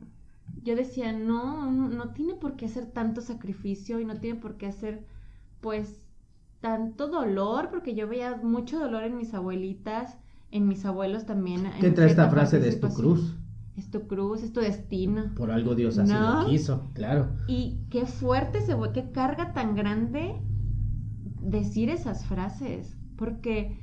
yo 0.62 0.76
decía, 0.76 1.10
no, 1.14 1.72
no 1.72 2.12
tiene 2.12 2.34
por 2.34 2.56
qué 2.56 2.66
hacer 2.66 2.84
tanto 2.84 3.22
sacrificio 3.22 3.98
y 3.98 4.04
no 4.04 4.20
tiene 4.20 4.38
por 4.38 4.58
qué 4.58 4.66
hacer, 4.66 5.06
pues, 5.62 6.02
tanto 6.60 7.08
dolor, 7.08 7.68
porque 7.70 7.94
yo 7.94 8.08
veía 8.08 8.36
mucho 8.36 8.78
dolor 8.78 9.04
en 9.04 9.16
mis 9.16 9.34
abuelitas, 9.34 10.18
en 10.50 10.66
mis 10.66 10.84
abuelos 10.84 11.26
también. 11.26 11.70
¿Qué 11.80 11.90
trae 11.90 12.08
esta 12.08 12.28
frase 12.30 12.58
de 12.58 12.72
tu 12.76 12.88
cruz? 12.88 13.36
es 13.78 13.90
tu 13.90 14.08
cruz, 14.08 14.42
es 14.42 14.52
tu 14.52 14.60
destino. 14.60 15.32
Por 15.36 15.50
algo 15.50 15.74
Dios 15.74 15.98
así 15.98 16.12
¿No? 16.12 16.42
lo 16.42 16.48
quiso, 16.48 16.90
claro. 16.94 17.28
Y 17.46 17.78
qué 17.90 18.06
fuerte 18.06 18.60
se 18.60 18.74
vuelve, 18.74 18.94
qué 18.94 19.12
carga 19.12 19.52
tan 19.52 19.76
grande 19.76 20.34
decir 21.40 21.88
esas 21.88 22.26
frases, 22.26 22.96
porque 23.16 23.78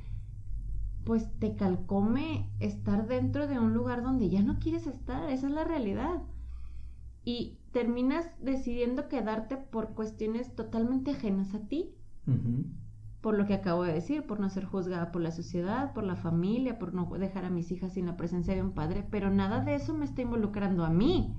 pues 1.04 1.28
te 1.38 1.56
calcome 1.56 2.50
estar 2.60 3.06
dentro 3.06 3.46
de 3.46 3.58
un 3.58 3.72
lugar 3.72 4.02
donde 4.02 4.28
ya 4.28 4.42
no 4.42 4.58
quieres 4.58 4.86
estar, 4.86 5.30
esa 5.30 5.46
es 5.46 5.52
la 5.52 5.64
realidad. 5.64 6.22
Y 7.24 7.58
terminas 7.72 8.26
decidiendo 8.40 9.08
quedarte 9.08 9.56
por 9.56 9.94
cuestiones 9.94 10.54
totalmente 10.54 11.12
ajenas 11.12 11.54
a 11.54 11.60
ti, 11.60 11.95
Por 13.20 13.36
lo 13.36 13.46
que 13.46 13.54
acabo 13.54 13.82
de 13.82 13.92
decir, 13.92 14.22
por 14.24 14.38
no 14.40 14.48
ser 14.50 14.64
juzgada 14.64 15.10
por 15.10 15.20
la 15.22 15.32
sociedad, 15.32 15.92
por 15.92 16.04
la 16.04 16.16
familia, 16.16 16.78
por 16.78 16.94
no 16.94 17.08
dejar 17.18 17.44
a 17.44 17.50
mis 17.50 17.72
hijas 17.72 17.92
sin 17.94 18.06
la 18.06 18.16
presencia 18.16 18.54
de 18.54 18.62
un 18.62 18.70
padre, 18.72 19.04
pero 19.10 19.30
nada 19.30 19.64
de 19.64 19.74
eso 19.74 19.94
me 19.94 20.04
está 20.04 20.22
involucrando 20.22 20.84
a 20.84 20.90
mí. 20.90 21.34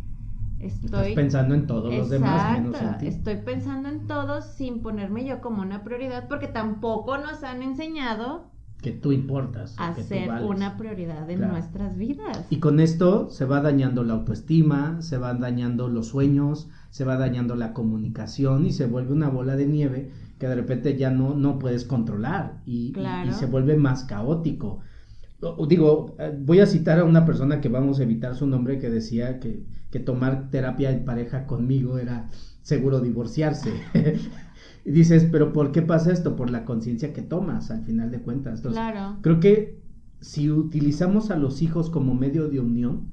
Estás 0.60 0.86
Estoy 0.86 1.16
pensando 1.16 1.54
en 1.54 1.68
todos 1.68 1.94
los 1.94 2.10
demás 2.10 2.54
menos 2.54 2.76
en 2.76 2.82
Exacto, 2.82 3.00
ti. 3.00 3.08
Estoy 3.08 3.36
pensando 3.38 3.90
en 3.90 4.08
todos 4.08 4.44
sin 4.46 4.82
ponerme 4.82 5.24
yo 5.24 5.40
como 5.40 5.62
una 5.62 5.84
prioridad 5.84 6.28
porque 6.28 6.48
tampoco 6.48 7.18
nos 7.20 7.44
han 7.44 7.62
enseñado 7.62 8.50
Que 8.82 8.92
tú 8.92 9.12
importas. 9.12 9.76
a 9.78 9.94
que 9.94 10.02
tú 10.02 10.08
ser 10.08 10.28
vales. 10.30 10.50
una 10.50 10.76
prioridad 10.78 11.30
en 11.30 11.38
Claro. 11.38 11.54
nuestras 11.54 11.96
vidas. 11.96 12.46
Y 12.50 12.60
con 12.60 12.80
esto 12.80 13.30
se 13.30 13.46
va 13.46 13.62
dañando 13.62 14.04
la 14.04 14.14
autoestima, 14.16 15.00
se 15.04 15.18
van 15.20 15.40
dañando 15.42 15.90
los 15.90 16.08
sueños, 16.08 16.68
se 16.90 17.06
va 17.06 17.18
dañando 17.18 17.56
la 17.56 17.74
comunicación 17.74 18.66
y 18.66 18.72
se 18.74 18.88
vuelve 18.88 19.14
una 19.14 19.30
bola 19.30 19.56
de 19.56 19.68
nieve 19.68 20.12
que 20.40 20.48
de 20.48 20.56
repente 20.56 20.96
ya 20.98 21.10
no, 21.10 21.34
no 21.36 21.60
puedes 21.60 21.84
controlar 21.84 22.62
y, 22.66 22.88
y- 22.88 22.92
Claro. 22.94 23.30
y 23.30 23.34
se 23.34 23.46
vuelve 23.48 23.76
más 23.78 24.04
caótico. 24.04 24.80
O- 25.42 25.68
Digo, 25.68 26.16
eh, 26.20 26.36
voy 26.40 26.60
a 26.60 26.66
citar 26.66 27.00
a 27.00 27.04
una 27.04 27.26
persona 27.26 27.62
que 27.62 27.70
vamos 27.70 28.00
a 28.00 28.04
evitar 28.04 28.36
su 28.36 28.48
nombre 28.48 28.80
que 28.80 28.90
decía 28.90 29.40
que, 29.40 29.64
que 29.92 30.00
tomar 30.00 30.50
terapia 30.50 30.92
en 30.92 31.06
pareja 31.06 31.46
conmigo 31.46 31.98
era 32.00 32.30
seguro 32.62 33.00
divorciarse. 33.02 33.72
y 34.86 34.92
dices, 34.92 35.28
pero 35.32 35.54
¿por 35.54 35.72
qué 35.72 35.82
pasa 35.82 36.12
esto? 36.12 36.36
Por 36.36 36.50
la 36.50 36.66
conciencia 36.66 37.14
que 37.14 37.22
tomas 37.22 37.72
al 37.72 37.84
final 37.84 38.10
de 38.12 38.22
cuentas. 38.22 38.60
Entonces, 38.60 38.80
claro, 38.82 39.18
Creo 39.22 39.40
que 39.40 39.80
si 40.22 40.50
utilizamos 40.50 41.30
a 41.30 41.36
los 41.38 41.62
hijos 41.62 41.90
como 41.92 42.16
medio 42.16 42.48
de 42.50 42.60
unión, 42.60 43.12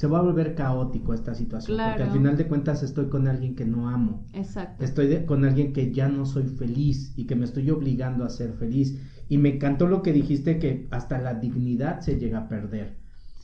se 0.00 0.06
va 0.06 0.18
a 0.20 0.22
volver 0.22 0.54
caótico 0.54 1.12
esta 1.12 1.34
situación. 1.34 1.76
Porque 1.76 1.96
Claro. 1.96 2.04
al 2.10 2.16
final 2.18 2.34
de 2.38 2.46
cuentas 2.48 2.82
estoy 2.82 3.08
con 3.10 3.28
alguien 3.28 3.54
que 3.54 3.66
no 3.66 3.90
amo. 3.90 4.24
exacto. 4.32 4.82
Estoy 4.82 5.08
de- 5.08 5.26
con 5.26 5.44
alguien 5.44 5.74
que 5.74 5.92
ya 5.92 6.08
no 6.08 6.24
soy 6.24 6.44
feliz 6.44 7.12
y 7.16 7.26
que 7.26 7.34
me 7.36 7.44
estoy 7.44 7.68
obligando 7.70 8.24
a 8.24 8.30
ser 8.30 8.54
feliz. 8.54 8.98
Y 9.28 9.36
me 9.36 9.50
encantó 9.56 9.86
lo 9.88 10.00
que 10.00 10.14
dijiste 10.14 10.58
que 10.58 10.88
hasta 10.90 11.18
la 11.18 11.34
dignidad 11.34 12.00
se 12.00 12.18
llega 12.18 12.38
a 12.38 12.48
perder. 12.48 12.96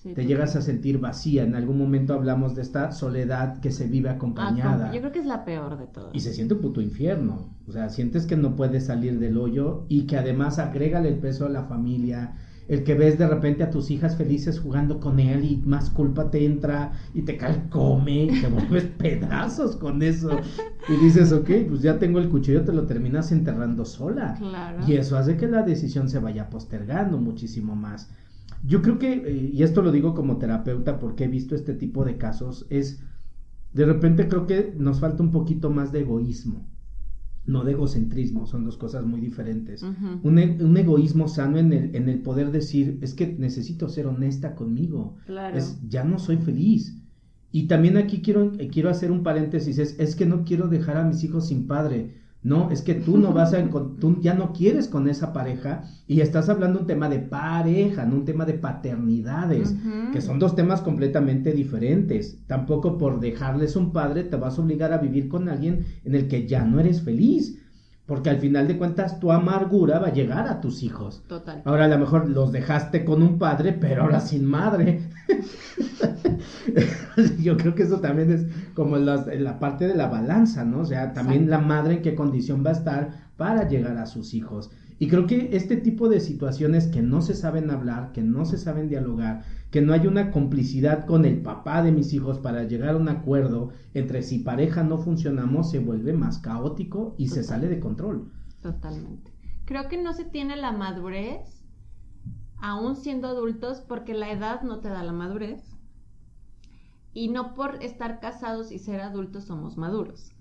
Sí, 0.03 0.15
Te 0.15 0.25
llegas 0.25 0.57
a 0.57 0.63
sentir 0.63 0.99
vacía. 0.99 1.43
En 1.43 1.55
algún 1.57 1.77
momento 1.79 2.15
hablamos 2.15 2.55
de 2.55 2.63
esta 2.63 2.91
soledad 2.93 3.59
que 3.61 3.71
se 3.71 3.87
vive 3.87 4.09
Ah, 4.09 4.13
acompañada. 4.13 4.93
Yo 4.93 5.01
creo 5.01 5.13
que 5.13 5.19
es 5.19 5.27
la 5.27 5.45
peor 5.45 5.77
de 5.77 5.87
todas. 5.89 6.15
Y 6.15 6.21
se 6.21 6.33
siente 6.33 6.55
un 6.55 6.61
puto 6.63 6.81
infierno. 6.81 7.51
O 7.69 7.73
sea, 7.73 7.91
sientes 7.91 8.25
que 8.25 8.37
no 8.37 8.57
puedes 8.57 8.87
salir 8.87 9.19
del 9.19 9.37
hoyo 9.37 9.85
y 9.91 10.07
que 10.07 10.17
además 10.17 10.59
agrégale 10.59 11.09
el 11.11 11.19
peso 11.19 11.45
a 11.45 11.49
la 11.51 11.65
familia. 11.65 12.35
El 12.68 12.82
que 12.82 12.94
ves 12.94 13.16
de 13.18 13.28
repente 13.28 13.62
a 13.62 13.70
tus 13.70 13.90
hijas 13.90 14.16
felices 14.16 14.58
jugando 14.58 14.99
con 14.99 15.20
él 15.20 15.44
y 15.44 15.56
más 15.64 15.88
culpa 15.90 16.30
te 16.30 16.44
entra 16.44 16.92
y 17.14 17.23
te 17.23 17.37
calcome 17.37 18.25
y 18.25 18.40
te 18.40 18.49
vuelves 18.49 18.85
pedazos 18.99 19.76
con 19.76 20.02
eso. 20.02 20.30
Y 20.88 21.04
dices, 21.04 21.32
ok, 21.32 21.50
pues 21.68 21.82
ya 21.82 21.99
tengo 21.99 22.18
el 22.18 22.28
cuchillo, 22.28 22.64
te 22.64 22.73
lo 22.73 22.87
terminas 22.87 23.30
enterrando 23.30 23.85
sola. 23.85 24.35
Claro. 24.38 24.85
Y 24.87 24.94
eso 24.94 25.16
hace 25.16 25.37
que 25.37 25.46
la 25.46 25.62
decisión 25.62 26.08
se 26.08 26.18
vaya 26.18 26.50
postergando 26.50 27.18
muchísimo 27.18 27.76
más. 27.76 28.11
Yo 28.64 28.82
creo 28.82 28.99
que, 28.99 29.12
eh, 29.12 29.50
y 29.52 29.62
esto 29.62 29.82
lo 29.82 29.92
digo 29.92 30.14
como 30.14 30.38
terapeuta 30.38 30.99
porque 30.99 31.25
he 31.25 31.28
visto 31.28 31.54
este 31.54 31.75
tipo 31.75 32.04
de 32.04 32.16
casos, 32.16 32.66
es, 32.70 33.00
de 33.73 33.85
repente 33.85 34.28
creo 34.28 34.46
que 34.46 34.75
nos 34.76 35.00
falta 35.00 35.23
un 35.23 35.30
poquito 35.30 35.70
más 35.70 35.92
de 35.92 36.00
egoísmo, 36.00 36.66
no 37.47 37.65
de 37.65 37.73
egocentrismo, 37.73 38.47
son 38.47 38.65
dos 38.65 38.76
cosas 38.76 39.05
muy 39.07 39.21
diferentes. 39.21 39.83
Un, 40.23 40.38
e- 40.38 40.57
un 40.61 40.76
egoísmo 40.76 41.29
sano 41.29 41.59
en 41.59 41.73
el, 41.73 41.95
en 41.95 42.09
el 42.09 42.21
poder 42.21 42.50
decir, 42.50 42.99
es 43.03 43.15
que 43.15 43.37
necesito 43.38 43.88
ser 43.88 44.07
honesta 44.07 44.55
conmigo, 44.55 45.17
Claro. 45.26 45.57
es, 45.57 45.79
ya 45.88 46.05
no 46.05 46.19
soy 46.19 46.38
feliz. 46.38 47.00
Y 47.53 47.69
también 47.69 47.97
aquí 47.97 48.21
quiero, 48.21 48.53
eh, 48.59 48.69
quiero 48.69 48.91
hacer 48.91 49.11
un 49.11 49.23
paréntesis, 49.23 49.79
es, 49.79 49.99
es 49.99 50.17
que 50.17 50.26
no 50.26 50.45
quiero 50.45 50.69
dejar 50.69 50.97
a 50.97 51.05
mis 51.05 51.23
hijos 51.25 51.49
sin 51.49 51.67
padre. 51.67 52.15
No, 52.47 52.71
es 52.71 52.81
que 52.81 52.95
tú 52.95 53.19
no 53.19 53.33
vas 53.33 53.53
a 53.55 53.65
tú 54.00 54.21
ya 54.21 54.33
no 54.33 54.53
quieres 54.53 54.87
con 54.87 55.09
esa 55.09 55.33
pareja 55.33 55.83
y 56.07 56.21
estás 56.21 56.49
hablando 56.49 56.79
un 56.79 56.87
tema 56.87 57.09
de 57.09 57.19
pareja, 57.19 58.07
no 58.07 58.15
un 58.15 58.25
tema 58.25 58.45
de 58.45 58.55
paternidades, 58.55 59.75
que 60.12 60.21
son 60.21 60.38
dos 60.38 60.55
temas 60.55 60.81
completamente 60.81 61.53
diferentes. 61.53 62.38
Tampoco 62.47 62.99
por 62.99 63.19
dejarles 63.19 63.75
un 63.75 63.93
padre 63.93 64.23
te 64.23 64.37
vas 64.37 64.59
a 64.59 64.62
obligar 64.62 64.93
a 64.93 64.99
vivir 64.99 65.29
con 65.29 65.49
alguien 65.49 65.87
en 66.05 66.15
el 66.15 66.29
que 66.29 66.47
ya 66.47 66.65
no 66.65 66.79
eres 66.79 67.03
feliz, 67.03 67.61
porque 68.07 68.31
al 68.31 68.39
final 68.39 68.69
de 68.69 68.79
cuentas 68.79 69.19
tu 69.19 69.33
amargura 69.33 69.99
va 69.99 70.09
a 70.09 70.13
llegar 70.13 70.47
a 70.49 70.61
tus 70.61 70.83
hijos. 70.83 71.23
Total. 71.27 71.63
Ahora 71.65 71.87
a 71.87 71.89
lo 71.89 71.99
mejor 71.99 72.29
los 72.29 72.53
dejaste 72.53 73.05
con 73.05 73.23
un 73.23 73.39
padre, 73.39 73.73
pero 73.73 74.03
ahora 74.05 74.21
sin 74.21 74.45
madre. 74.45 75.01
Yo 77.43 77.57
creo 77.57 77.75
que 77.75 77.83
eso 77.85 78.01
también 78.01 78.31
es 78.33 78.47
como 78.75 78.97
las- 78.97 79.27
la 79.27 79.59
parte 79.59 79.87
de 79.89 79.95
la 79.95 80.09
balanza, 80.09 80.65
¿no? 80.65 80.81
O 80.81 80.85
sea, 80.85 81.13
también 81.13 81.45
Exacto. 81.45 81.63
la 81.63 81.67
madre 81.67 81.95
en 81.95 82.03
qué 82.03 82.15
condición 82.15 82.63
va 82.65 82.71
a 82.71 82.75
estar 82.75 83.11
para 83.37 83.69
llegar 83.69 83.97
a 83.99 84.07
sus 84.07 84.35
hijos. 84.35 84.71
Y 84.99 85.09
creo 85.09 85.26
que 85.26 85.50
este 85.53 85.76
tipo 85.76 86.09
de 86.09 86.21
situaciones 86.21 86.87
que 86.87 87.03
no 87.03 87.21
se 87.21 87.35
saben 87.35 87.71
hablar, 87.71 88.12
que 88.12 88.23
no 88.23 88.47
se 88.47 88.57
saben 88.57 88.88
dialogar, 88.88 89.45
que 89.71 89.83
no 89.83 89.93
hay 89.93 90.07
una 90.07 90.31
complicidad 90.31 91.05
con 91.05 91.26
el 91.26 91.43
papá 91.43 91.83
de 91.83 91.93
mis 91.93 92.15
hijos 92.15 92.38
para 92.38 92.65
llegar 92.65 92.95
a 92.95 92.97
un 92.97 93.09
acuerdo 93.11 93.73
entre 93.93 94.23
si 94.23 94.38
pareja 94.38 94.83
no 94.83 94.97
funcionamos, 94.97 95.71
se 95.71 95.81
vuelve 95.81 96.15
más 96.15 96.38
caótico 96.38 97.15
y 97.19 97.29
se 97.29 97.43
sale 97.43 97.69
de 97.69 97.79
control. 97.79 98.33
Totalmente. 98.62 99.33
Creo 99.67 99.88
que 99.88 100.03
no 100.03 100.15
se 100.15 100.25
tiene 100.25 100.57
la 100.57 100.73
madurez, 100.73 101.62
aún 102.57 102.97
siendo 102.97 103.29
adultos, 103.29 103.83
porque 103.87 104.15
la 104.15 104.31
edad 104.33 104.62
no 104.62 104.81
te 104.81 104.88
da 104.88 105.03
la 105.03 105.12
madurez. 105.12 105.62
Y 107.12 107.29
no 107.29 107.55
por 107.55 107.83
estar 107.83 108.21
casados 108.21 108.73
y 108.73 108.79
ser 108.79 109.00
adultos 109.00 109.45
somos 109.45 109.76
maduros. 109.76 110.36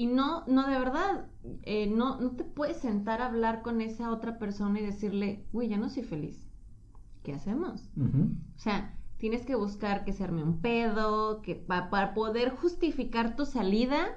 Y 0.00 0.06
no, 0.06 0.44
no 0.46 0.66
de 0.66 0.78
verdad, 0.78 1.26
eh, 1.64 1.86
no, 1.86 2.18
no 2.18 2.30
te 2.30 2.42
puedes 2.42 2.78
sentar 2.78 3.20
a 3.20 3.26
hablar 3.26 3.60
con 3.60 3.82
esa 3.82 4.10
otra 4.10 4.38
persona 4.38 4.80
y 4.80 4.86
decirle, 4.86 5.44
uy, 5.52 5.68
ya 5.68 5.76
no 5.76 5.90
soy 5.90 6.04
feliz. 6.04 6.48
¿Qué 7.22 7.34
hacemos? 7.34 7.90
O 8.56 8.58
sea, 8.58 8.96
tienes 9.18 9.44
que 9.44 9.56
buscar 9.56 10.04
que 10.06 10.14
se 10.14 10.24
arme 10.24 10.42
un 10.42 10.62
pedo, 10.62 11.42
que 11.42 11.54
pa- 11.54 11.90
para 11.90 12.14
poder 12.14 12.48
justificar 12.48 13.36
tu 13.36 13.44
salida, 13.44 14.16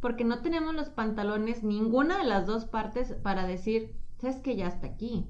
porque 0.00 0.24
no 0.24 0.42
tenemos 0.42 0.74
los 0.74 0.90
pantalones, 0.90 1.62
ninguna 1.64 2.18
de 2.18 2.24
las 2.24 2.46
dos 2.46 2.66
partes, 2.66 3.14
para 3.22 3.46
decir, 3.46 3.96
sabes 4.18 4.36
que 4.40 4.54
ya 4.54 4.66
está 4.66 4.86
aquí. 4.88 5.26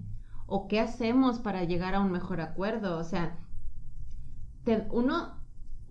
O 0.47 0.67
qué 0.67 0.81
hacemos 0.81 1.39
para 1.39 1.63
llegar 1.63 1.95
a 1.95 2.01
un 2.01 2.11
mejor 2.11 2.41
acuerdo. 2.41 2.99
O 2.99 3.05
sea, 3.05 3.39
te- 4.65 4.89
uno, 4.91 5.35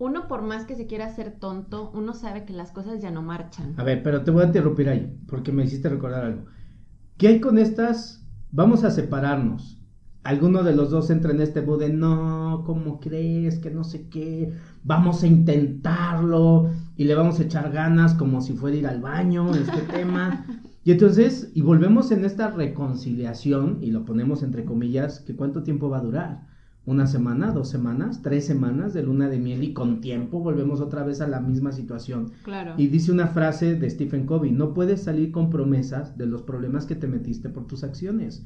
uno 0.02 0.26
por 0.26 0.42
más 0.42 0.64
que 0.64 0.74
se 0.74 0.88
quiera 0.88 1.06
hacer 1.06 1.38
tonto, 1.38 1.92
uno 1.94 2.12
sabe 2.12 2.44
que 2.44 2.52
las 2.52 2.72
cosas 2.72 3.00
ya 3.00 3.12
no 3.12 3.22
marchan. 3.22 3.74
A 3.76 3.84
ver, 3.84 4.02
pero 4.02 4.24
te 4.24 4.32
voy 4.32 4.42
a 4.42 4.46
interrumpir 4.46 4.88
ahí, 4.88 5.16
porque 5.28 5.52
me 5.52 5.62
hiciste 5.62 5.88
recordar 5.88 6.24
algo. 6.24 6.46
¿Qué 7.18 7.28
hay 7.28 7.40
con 7.40 7.56
estas? 7.56 8.26
Vamos 8.50 8.82
a 8.82 8.90
separarnos. 8.90 9.80
Alguno 10.24 10.64
de 10.64 10.74
los 10.74 10.90
dos 10.90 11.08
entra 11.10 11.30
en 11.30 11.40
este 11.40 11.62
mood 11.62 11.78
de 11.78 11.92
no, 11.92 12.64
¿cómo 12.66 12.98
crees? 12.98 13.60
Que 13.60 13.70
no 13.70 13.84
sé 13.84 14.08
qué. 14.08 14.52
Vamos 14.82 15.22
a 15.22 15.28
intentarlo 15.28 16.70
y 16.96 17.04
le 17.04 17.14
vamos 17.14 17.38
a 17.38 17.44
echar 17.44 17.70
ganas 17.70 18.14
como 18.14 18.40
si 18.40 18.54
fuera 18.54 18.76
ir 18.76 18.86
al 18.88 19.00
baño, 19.00 19.54
este 19.54 19.82
tema. 19.92 20.44
Y 20.82 20.90
entonces, 20.90 21.52
y 21.54 21.62
volvemos 21.62 22.10
en 22.10 22.24
esta 22.24 22.50
reconciliación, 22.50 23.78
y 23.80 23.92
lo 23.92 24.04
ponemos 24.04 24.42
entre 24.42 24.64
comillas, 24.64 25.20
que 25.20 25.36
cuánto 25.36 25.62
tiempo 25.62 25.88
va 25.88 25.98
a 25.98 26.02
durar. 26.02 26.51
Una 26.84 27.06
semana, 27.06 27.52
dos 27.52 27.68
semanas, 27.68 28.22
tres 28.22 28.44
semanas 28.44 28.92
de 28.92 29.04
luna 29.04 29.28
de 29.28 29.38
miel 29.38 29.62
y 29.62 29.72
con 29.72 30.00
tiempo 30.00 30.40
volvemos 30.40 30.80
otra 30.80 31.04
vez 31.04 31.20
a 31.20 31.28
la 31.28 31.38
misma 31.38 31.70
situación. 31.70 32.32
Claro. 32.42 32.74
Y 32.76 32.88
dice 32.88 33.12
una 33.12 33.28
frase 33.28 33.76
de 33.76 33.88
Stephen 33.88 34.26
Covey, 34.26 34.50
no 34.50 34.74
puedes 34.74 35.02
salir 35.02 35.30
con 35.30 35.48
promesas 35.48 36.18
de 36.18 36.26
los 36.26 36.42
problemas 36.42 36.86
que 36.86 36.96
te 36.96 37.06
metiste 37.06 37.50
por 37.50 37.68
tus 37.68 37.84
acciones. 37.84 38.44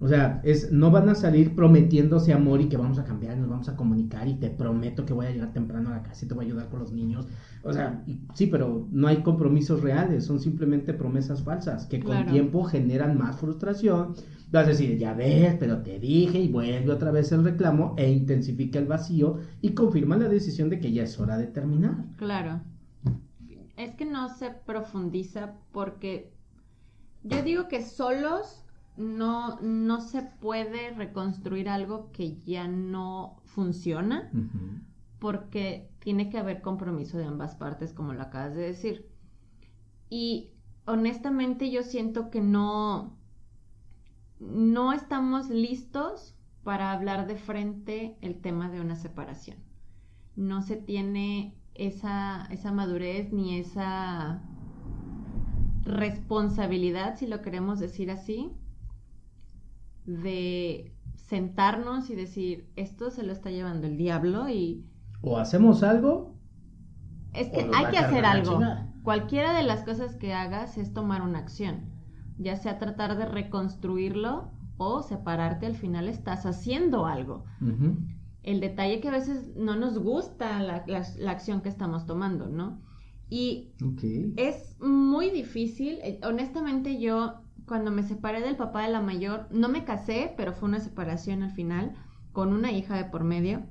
O 0.00 0.08
sea, 0.08 0.40
es, 0.44 0.70
no 0.72 0.90
van 0.90 1.08
a 1.08 1.14
salir 1.14 1.54
prometiéndose 1.54 2.32
amor 2.32 2.60
y 2.60 2.68
que 2.68 2.76
vamos 2.76 2.98
a 2.98 3.04
cambiar, 3.04 3.38
nos 3.38 3.48
vamos 3.48 3.68
a 3.68 3.76
comunicar 3.76 4.28
y 4.28 4.34
te 4.34 4.50
prometo 4.50 5.06
que 5.06 5.12
voy 5.14 5.26
a 5.26 5.30
llegar 5.30 5.52
temprano 5.52 5.88
a 5.90 5.92
la 5.92 6.02
casa 6.02 6.24
y 6.24 6.28
te 6.28 6.34
voy 6.34 6.44
a 6.44 6.48
ayudar 6.48 6.68
con 6.68 6.80
los 6.80 6.92
niños. 6.92 7.26
O 7.62 7.72
sea, 7.72 8.02
y- 8.06 8.18
sí, 8.34 8.46
pero 8.48 8.86
no 8.90 9.06
hay 9.08 9.22
compromisos 9.22 9.82
reales, 9.82 10.24
son 10.24 10.40
simplemente 10.40 10.92
promesas 10.94 11.42
falsas 11.42 11.86
que 11.86 12.00
con 12.00 12.10
Claro. 12.16 12.32
tiempo 12.32 12.64
generan 12.64 13.16
más 13.16 13.36
frustración. 13.36 14.14
Vas 14.52 14.66
a 14.66 14.70
decir, 14.70 14.98
ya 14.98 15.14
ves, 15.14 15.56
pero 15.58 15.82
te 15.82 15.98
dije 15.98 16.38
y 16.38 16.48
vuelve 16.48 16.92
otra 16.92 17.10
vez 17.10 17.32
el 17.32 17.42
reclamo 17.42 17.94
e 17.96 18.10
intensifica 18.10 18.78
el 18.78 18.86
vacío 18.86 19.38
y 19.62 19.70
confirma 19.70 20.16
la 20.16 20.28
decisión 20.28 20.68
de 20.70 20.78
que 20.80 20.92
ya 20.92 21.04
es 21.04 21.18
hora 21.18 21.38
de 21.38 21.46
terminar. 21.46 22.04
Claro. 22.18 22.60
Es 23.76 23.94
que 23.96 24.04
no 24.04 24.28
se 24.28 24.50
profundiza 24.50 25.54
porque 25.72 26.30
yo 27.24 27.42
digo 27.42 27.66
que 27.68 27.82
solos 27.82 28.63
no, 28.96 29.58
no 29.60 30.00
se 30.00 30.22
puede 30.22 30.90
reconstruir 30.90 31.68
algo 31.68 32.12
que 32.12 32.36
ya 32.36 32.68
no 32.68 33.40
funciona 33.44 34.30
porque 35.18 35.90
tiene 36.00 36.28
que 36.28 36.38
haber 36.38 36.60
compromiso 36.60 37.18
de 37.18 37.24
ambas 37.24 37.56
partes, 37.56 37.92
como 37.92 38.12
lo 38.12 38.22
acabas 38.22 38.54
de 38.54 38.62
decir. 38.62 39.08
Y 40.10 40.50
honestamente 40.86 41.70
yo 41.70 41.82
siento 41.82 42.30
que 42.30 42.40
no, 42.40 43.16
no 44.38 44.92
estamos 44.92 45.48
listos 45.48 46.34
para 46.62 46.92
hablar 46.92 47.26
de 47.26 47.36
frente 47.36 48.16
el 48.20 48.40
tema 48.40 48.70
de 48.70 48.80
una 48.80 48.96
separación. 48.96 49.58
No 50.36 50.62
se 50.62 50.76
tiene 50.76 51.54
esa, 51.74 52.46
esa 52.50 52.72
madurez 52.72 53.32
ni 53.32 53.58
esa 53.58 54.42
responsabilidad, 55.82 57.16
si 57.16 57.26
lo 57.26 57.42
queremos 57.42 57.78
decir 57.78 58.10
así, 58.10 58.52
de 60.06 60.94
sentarnos 61.16 62.10
y 62.10 62.14
decir, 62.14 62.70
esto 62.76 63.10
se 63.10 63.22
lo 63.22 63.32
está 63.32 63.50
llevando 63.50 63.86
el 63.86 63.96
diablo 63.96 64.48
y... 64.48 64.84
O 65.22 65.38
hacemos 65.38 65.82
algo. 65.82 66.34
Es 67.32 67.48
que 67.48 67.68
hay 67.74 67.86
que 67.90 67.98
hacer 67.98 68.24
algo. 68.24 68.60
Cualquiera 69.02 69.54
de 69.54 69.62
las 69.62 69.82
cosas 69.82 70.16
que 70.16 70.32
hagas 70.32 70.78
es 70.78 70.92
tomar 70.92 71.22
una 71.22 71.38
acción, 71.38 71.90
ya 72.38 72.56
sea 72.56 72.78
tratar 72.78 73.16
de 73.16 73.26
reconstruirlo 73.26 74.50
o 74.76 75.02
separarte, 75.02 75.66
al 75.66 75.76
final 75.76 76.08
estás 76.08 76.46
haciendo 76.46 77.06
algo. 77.06 77.44
El 78.42 78.60
detalle 78.60 79.00
que 79.00 79.08
a 79.08 79.12
veces 79.12 79.56
no 79.56 79.76
nos 79.76 79.98
gusta 79.98 80.62
la, 80.62 80.84
acción 81.30 81.62
que 81.62 81.68
estamos 81.68 82.06
tomando, 82.06 82.48
¿no? 82.48 82.80
Y 83.30 83.72
es 84.36 84.76
muy 84.80 85.30
difícil, 85.30 85.98
eh, 86.02 86.20
honestamente 86.22 87.00
yo 87.00 87.43
cuando 87.66 87.90
me 87.90 88.02
separé 88.02 88.40
del 88.40 88.56
papá 88.56 88.82
de 88.82 88.92
la 88.92 89.00
mayor, 89.00 89.48
no 89.50 89.68
me 89.68 89.84
casé, 89.84 90.32
pero 90.36 90.52
fue 90.52 90.68
una 90.68 90.80
separación 90.80 91.42
al 91.42 91.52
final, 91.52 91.94
con 92.32 92.52
una 92.52 92.72
hija 92.72 92.96
de 92.96 93.04
por 93.04 93.24
medio, 93.24 93.62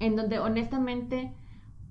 en 0.00 0.16
donde 0.16 0.38
honestamente, 0.38 1.32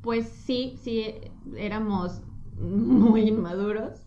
pues 0.02 0.28
sí, 0.28 0.78
sí, 0.84 1.16
éramos 1.58 2.22
muy 2.60 3.28
inmaduros 3.28 4.06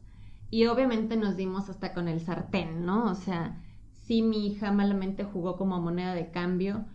y 0.51 0.67
obviamente 0.67 1.17
nos 1.17 1.37
dimos 1.37 1.69
hasta 1.69 1.93
con 1.93 2.09
el 2.09 2.21
sartén, 2.21 2.87
¿no? 2.87 3.11
O 3.11 3.15
sea, 3.15 3.63
sí 4.05 4.23
mi 4.23 4.47
hija 4.47 4.73
malamente 4.73 5.25
jugó 5.25 5.57
como 5.57 5.81
moneda 5.81 6.15
de 6.15 6.31
cambio. 6.31 6.87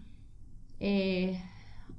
Eh, 0.80 1.40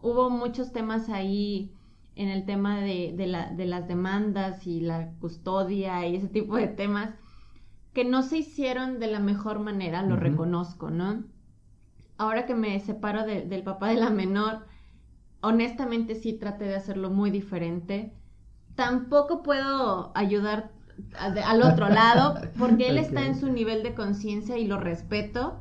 hubo 0.00 0.30
muchos 0.30 0.72
temas 0.72 1.08
ahí 1.08 1.72
en 2.16 2.28
el 2.28 2.46
tema 2.46 2.80
de, 2.80 3.12
de 3.14 3.66
las 3.66 3.88
demandas 3.88 4.66
y 4.66 4.80
la 4.80 5.12
custodia 5.20 6.06
y 6.06 6.16
ese 6.16 6.28
tipo 6.28 6.56
de 6.56 6.68
temas 6.68 7.10
que 7.94 8.04
no 8.04 8.22
se 8.22 8.38
hicieron 8.38 8.98
de 8.98 9.06
la 9.06 9.20
mejor 9.20 9.60
manera, 9.60 10.02
lo 10.02 10.16
reconozco, 10.16 10.90
¿no? 10.90 11.24
Ahora 12.18 12.44
que 12.44 12.54
me 12.54 12.78
separo 12.80 13.24
del 13.24 13.62
papá 13.62 13.88
de 13.88 13.96
la 13.96 14.10
menor, 14.10 14.66
honestamente 15.40 16.16
sí 16.16 16.32
traté 16.32 16.64
de 16.64 16.74
hacerlo 16.74 17.10
muy 17.10 17.30
diferente. 17.30 18.12
Tampoco 18.74 19.42
puedo 19.42 20.10
ayudar 20.14 20.72
al 21.16 21.62
otro 21.62 21.88
lado 21.88 22.40
porque 22.58 22.88
él 22.88 22.98
está 22.98 23.26
en 23.26 23.38
su 23.38 23.50
nivel 23.50 23.82
de 23.84 23.94
conciencia 23.94 24.58
y 24.58 24.66
lo 24.66 24.78
respeto. 24.78 25.60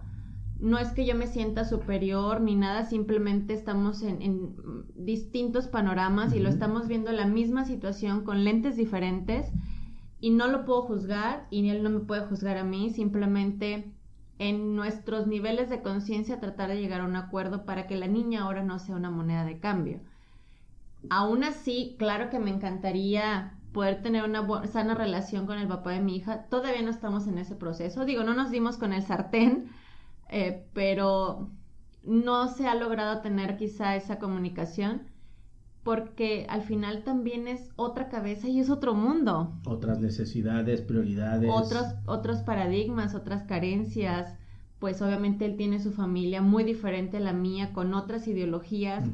No 0.60 0.80
es 0.80 0.90
que 0.94 1.06
yo 1.06 1.14
me 1.14 1.28
sienta 1.28 1.66
superior 1.66 2.42
ni 2.42 2.56
nada, 2.56 2.86
simplemente 2.86 3.54
estamos 3.54 4.02
en, 4.02 4.56
distintos 4.96 5.68
panoramas 5.68 6.34
y 6.34 6.40
lo 6.40 6.50
estamos 6.50 6.88
viendo 6.88 7.12
la 7.12 7.26
misma 7.26 7.66
situación 7.66 8.24
con 8.24 8.44
lentes 8.44 8.78
diferentes 8.78 9.52
y 10.24 10.30
no 10.30 10.48
lo 10.48 10.64
puedo 10.64 10.84
juzgar 10.84 11.48
y 11.50 11.68
él 11.68 11.84
no 11.84 11.90
me 11.90 12.00
puede 12.00 12.26
juzgar 12.28 12.58
a 12.58 12.64
mí, 12.64 12.92
simplemente 12.92 13.92
en 14.40 14.74
nuestros 14.74 15.28
niveles 15.28 15.70
de 15.70 15.82
conciencia 15.82 16.40
tratar 16.40 16.70
de 16.70 16.80
llegar 16.80 17.02
a 17.02 17.06
un 17.06 17.18
acuerdo 17.18 17.66
para 17.66 17.88
que 17.88 17.98
la 17.98 18.08
niña 18.08 18.44
ahora 18.44 18.64
no 18.64 18.80
sea 18.80 18.96
una 18.96 19.12
moneda 19.12 19.44
de 19.44 19.60
cambio. 19.60 20.00
Aún 21.10 21.44
así, 21.44 21.98
claro 22.00 22.30
que 22.30 22.40
me 22.40 22.52
encantaría 22.52 23.60
poder 23.74 24.02
tener 24.02 24.24
una 24.24 24.66
sana 24.66 24.96
relación 24.96 25.46
con 25.46 25.60
el 25.60 25.68
papá 25.68 25.92
de 25.92 26.00
mi 26.00 26.16
hija. 26.16 26.44
Todavía 26.44 26.84
no 26.84 26.92
estamos 26.92 27.28
en 27.28 27.38
ese 27.38 27.56
proceso. 27.56 28.06
Digo, 28.06 28.24
no 28.24 28.34
nos 28.34 28.50
dimos 28.50 28.78
con 28.78 28.94
el 28.94 29.04
sartén, 29.04 29.72
eh, 30.30 30.66
pero 30.72 31.50
no 32.04 32.48
se 32.48 32.66
ha 32.66 32.76
logrado 32.76 33.20
tener 33.20 33.58
quizá 33.58 33.98
esa 33.98 34.20
comunicación 34.20 35.02
porque 35.84 36.46
al 36.50 36.62
final 36.62 37.04
también 37.04 37.48
es 37.48 37.70
otra 37.76 38.08
cabeza 38.10 38.48
y 38.48 38.60
es 38.60 38.70
otro 38.70 38.94
mundo. 38.94 39.54
Otras 39.66 40.00
necesidades, 40.00 40.82
prioridades. 40.82 41.50
Otros, 41.54 41.86
otros 42.06 42.42
paradigmas, 42.42 43.16
otras 43.16 43.44
carencias. 43.44 44.34
Pues 44.80 45.02
obviamente 45.02 45.46
él 45.46 45.58
tiene 45.58 45.80
su 45.80 45.92
familia 45.92 46.42
muy 46.42 46.64
diferente 46.64 47.18
a 47.18 47.22
la 47.22 47.34
mía, 47.34 47.74
con 47.74 47.94
otras 47.94 48.28
ideologías. 48.28 49.06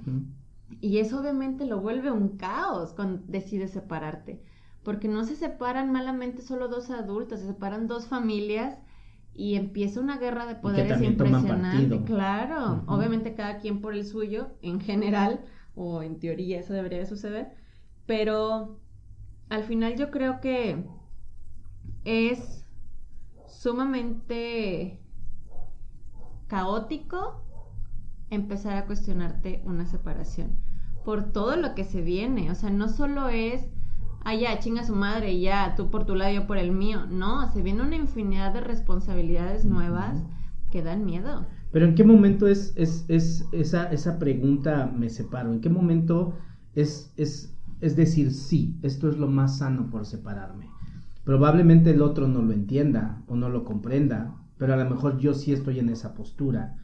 Y 0.80 1.00
eso 1.00 1.20
obviamente 1.20 1.66
lo 1.66 1.82
vuelve 1.82 2.12
un 2.12 2.38
caos 2.38 2.94
cuando 2.94 3.24
decides 3.28 3.72
separarte. 3.72 4.42
Porque 4.84 5.08
no 5.08 5.26
se 5.26 5.36
separan 5.36 5.92
malamente 5.92 6.42
solo 6.42 6.68
dos 6.68 6.92
adultos, 6.92 7.40
se 7.40 7.48
separan 7.48 7.88
dos 7.88 8.08
familias 8.08 8.78
y 9.34 9.56
empieza 9.56 10.00
una 10.00 10.18
guerra 10.18 10.46
de 10.46 10.56
poderes 10.56 11.02
impresionante. 11.02 12.04
Claro, 12.04 12.84
obviamente 12.88 13.34
cada 13.34 13.58
quien 13.58 13.82
por 13.82 13.94
el 13.94 14.06
suyo 14.06 14.50
en 14.62 14.80
general 14.80 15.42
o 15.80 16.04
en 16.04 16.20
teoría 16.20 16.60
eso 16.60 16.74
debería 16.74 17.00
de 17.00 17.06
suceder, 17.06 17.56
pero 18.06 18.80
al 19.50 19.64
final 19.64 19.96
yo 19.96 20.12
creo 20.12 20.42
que 20.42 20.84
es 22.04 22.66
sumamente 23.48 25.00
caótico 26.48 27.44
empezar 28.30 28.78
a 28.78 28.86
cuestionarte 28.86 29.62
una 29.66 29.86
separación 29.86 30.58
por 31.06 31.32
todo 31.32 31.56
lo 31.56 31.76
que 31.76 31.86
se 31.86 32.02
viene, 32.02 32.52
o 32.52 32.56
sea, 32.56 32.70
no 32.70 32.90
solo 32.90 33.30
es 33.30 33.70
ah, 34.24 34.36
ya, 34.36 34.60
chinga 34.60 34.84
su 34.84 34.96
madre 34.96 35.32
y 35.32 35.42
ya, 35.42 35.76
tú 35.76 35.90
por 35.90 36.06
tu 36.06 36.16
lado, 36.16 36.34
yo 36.34 36.48
por 36.48 36.58
el 36.58 36.72
mío. 36.72 37.06
No, 37.08 37.52
se 37.52 37.62
viene 37.62 37.84
una 37.84 37.96
infinidad 37.96 38.54
de 38.54 38.62
responsabilidades 38.62 39.66
nuevas 39.66 40.22
que 40.72 40.84
dan 40.84 41.06
miedo. 41.06 41.48
Pero 41.72 41.86
¿en 41.86 41.96
qué 41.96 42.04
momento 42.04 42.48
es, 42.48 42.74
es, 42.76 43.06
es 43.08 43.48
esa, 43.52 43.92
esa 43.92 44.18
pregunta 44.18 44.92
me 44.96 45.10
separo? 45.10 45.54
¿En 45.54 45.62
qué 45.62 45.70
momento 45.70 46.34
es, 46.74 47.14
es, 47.16 47.56
es 47.80 47.96
decir, 47.96 48.32
sí, 48.34 48.78
esto 48.82 49.10
es 49.10 49.18
lo 49.18 49.28
más 49.28 49.60
sano 49.60 49.90
por 49.90 50.06
separarme? 50.06 50.68
Probablemente 51.24 51.92
el 51.92 52.02
otro 52.02 52.28
no 52.28 52.42
lo 52.42 52.54
entienda 52.54 53.22
o 53.28 53.36
no 53.36 53.50
lo 53.50 53.64
comprenda, 53.64 54.36
pero 54.58 54.74
a 54.74 54.78
lo 54.78 54.90
mejor 54.90 55.20
yo 55.20 55.34
sí 55.34 55.54
estoy 55.54 55.80
en 55.80 55.90
esa 55.90 56.16
postura. 56.16 56.76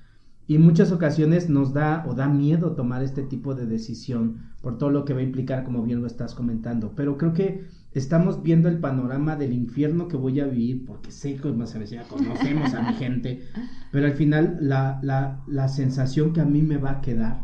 Y 0.47 0.59
muchas 0.59 0.91
ocasiones 0.91 1.49
nos 1.49 1.73
da 1.73 2.05
o 2.07 2.13
da 2.13 2.27
miedo 2.27 2.73
tomar 2.73 3.01
este 3.01 3.23
tipo 3.23 3.55
de 3.55 3.65
decisión 3.65 4.51
por 4.61 4.77
todo 4.77 4.91
lo 4.91 5.03
que 5.03 5.13
va 5.15 5.21
a 5.21 5.23
implicar, 5.23 5.63
como 5.63 5.81
bien 5.81 6.01
lo 6.01 6.07
estás 6.07 6.35
comentando. 6.35 6.93
Pero 6.95 7.17
creo 7.17 7.33
que 7.33 7.65
estamos 7.95 8.43
viendo 8.43 8.69
el 8.69 8.79
panorama 8.79 9.35
del 9.35 9.53
infierno 9.53 10.07
que 10.07 10.17
voy 10.17 10.39
a 10.41 10.45
vivir, 10.45 10.85
porque 10.85 11.11
sé 11.11 11.35
que 11.37 11.51
más 11.51 11.73
ya 11.89 12.03
conocemos 12.03 12.73
a 12.73 12.83
mi 12.83 12.93
gente, 12.99 13.47
pero 13.91 14.05
al 14.05 14.13
final 14.13 14.57
la, 14.61 14.99
la, 15.01 15.43
la 15.47 15.67
sensación 15.69 16.33
que 16.33 16.41
a 16.41 16.45
mí 16.45 16.61
me 16.61 16.77
va 16.77 16.91
a 16.91 17.01
quedar, 17.01 17.41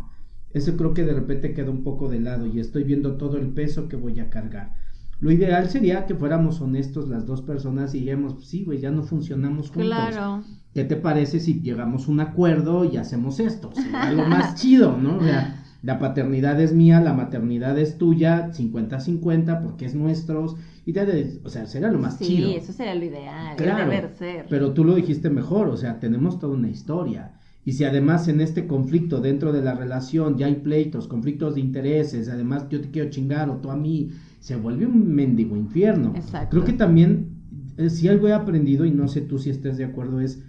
eso 0.53 0.75
creo 0.75 0.93
que 0.93 1.05
de 1.05 1.13
repente 1.13 1.53
queda 1.53 1.71
un 1.71 1.83
poco 1.83 2.09
de 2.09 2.19
lado 2.19 2.45
y 2.45 2.59
estoy 2.59 2.83
viendo 2.83 3.15
todo 3.15 3.37
el 3.37 3.49
peso 3.49 3.87
que 3.87 3.95
voy 3.95 4.19
a 4.19 4.29
cargar. 4.29 4.75
Lo 5.21 5.31
ideal 5.31 5.69
sería 5.69 6.07
que 6.07 6.15
fuéramos 6.15 6.61
honestos 6.61 7.07
las 7.07 7.25
dos 7.27 7.43
personas 7.43 7.93
y 7.93 7.99
digamos, 7.99 8.43
sí, 8.45 8.65
güey, 8.65 8.79
ya 8.79 8.89
no 8.89 9.03
funcionamos 9.03 9.69
juntos. 9.69 9.85
Claro. 9.85 10.43
¿Qué 10.73 10.83
te 10.83 10.95
parece 10.95 11.39
si 11.39 11.61
llegamos 11.61 12.07
a 12.07 12.11
un 12.11 12.19
acuerdo 12.21 12.85
y 12.85 12.97
hacemos 12.97 13.39
esto? 13.39 13.71
Sería 13.73 14.11
lo 14.11 14.25
más 14.25 14.55
chido, 14.55 14.97
¿no? 14.97 15.17
O 15.17 15.21
sea, 15.21 15.60
la 15.83 15.97
paternidad 15.97 16.61
es 16.61 16.73
mía, 16.73 17.01
la 17.01 17.13
maternidad 17.13 17.77
es 17.79 17.97
tuya, 17.97 18.51
50-50 18.51 19.63
porque 19.63 19.85
es 19.85 19.95
nuestros. 19.95 20.55
Y 20.85 20.93
te, 20.93 21.39
o 21.43 21.49
sea, 21.49 21.65
sería 21.65 21.91
lo 21.91 21.99
más 21.99 22.19
chido. 22.19 22.49
Sí, 22.49 22.55
eso 22.55 22.71
sería 22.71 22.95
lo 22.95 23.05
ideal, 23.05 23.55
claro, 23.55 24.09
ser. 24.15 24.45
Pero 24.49 24.73
tú 24.73 24.83
lo 24.83 24.95
dijiste 24.95 25.29
mejor, 25.29 25.69
o 25.69 25.77
sea, 25.77 25.99
tenemos 25.99 26.39
toda 26.39 26.53
una 26.53 26.69
historia. 26.69 27.33
Y 27.65 27.73
si 27.73 27.83
además 27.83 28.27
en 28.27 28.41
este 28.41 28.67
conflicto 28.67 29.21
dentro 29.21 29.51
de 29.51 29.61
la 29.61 29.75
relación 29.75 30.37
ya 30.37 30.47
hay 30.47 30.55
pleitos, 30.55 31.07
conflictos 31.07 31.55
de 31.55 31.61
intereses, 31.61 32.29
además 32.29 32.67
yo 32.69 32.81
te 32.81 32.89
quiero 32.89 33.09
chingar 33.09 33.49
o 33.49 33.57
tú 33.57 33.69
a 33.69 33.75
mí, 33.75 34.11
se 34.39 34.55
vuelve 34.55 34.85
un 34.85 35.13
mendigo 35.13 35.55
infierno. 35.55 36.13
Exacto. 36.15 36.49
Creo 36.51 36.63
que 36.63 36.73
también, 36.73 37.29
eh, 37.77 37.89
si 37.89 38.07
algo 38.07 38.27
he 38.27 38.33
aprendido, 38.33 38.85
y 38.85 38.91
no 38.91 39.07
sé 39.07 39.21
tú 39.21 39.37
si 39.39 39.49
estés 39.49 39.77
de 39.77 39.85
acuerdo, 39.85 40.21
es 40.21 40.43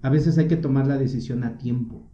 a 0.00 0.10
veces 0.10 0.38
hay 0.38 0.46
que 0.46 0.56
tomar 0.56 0.86
la 0.86 0.96
decisión 0.96 1.42
a 1.44 1.58
tiempo, 1.58 2.06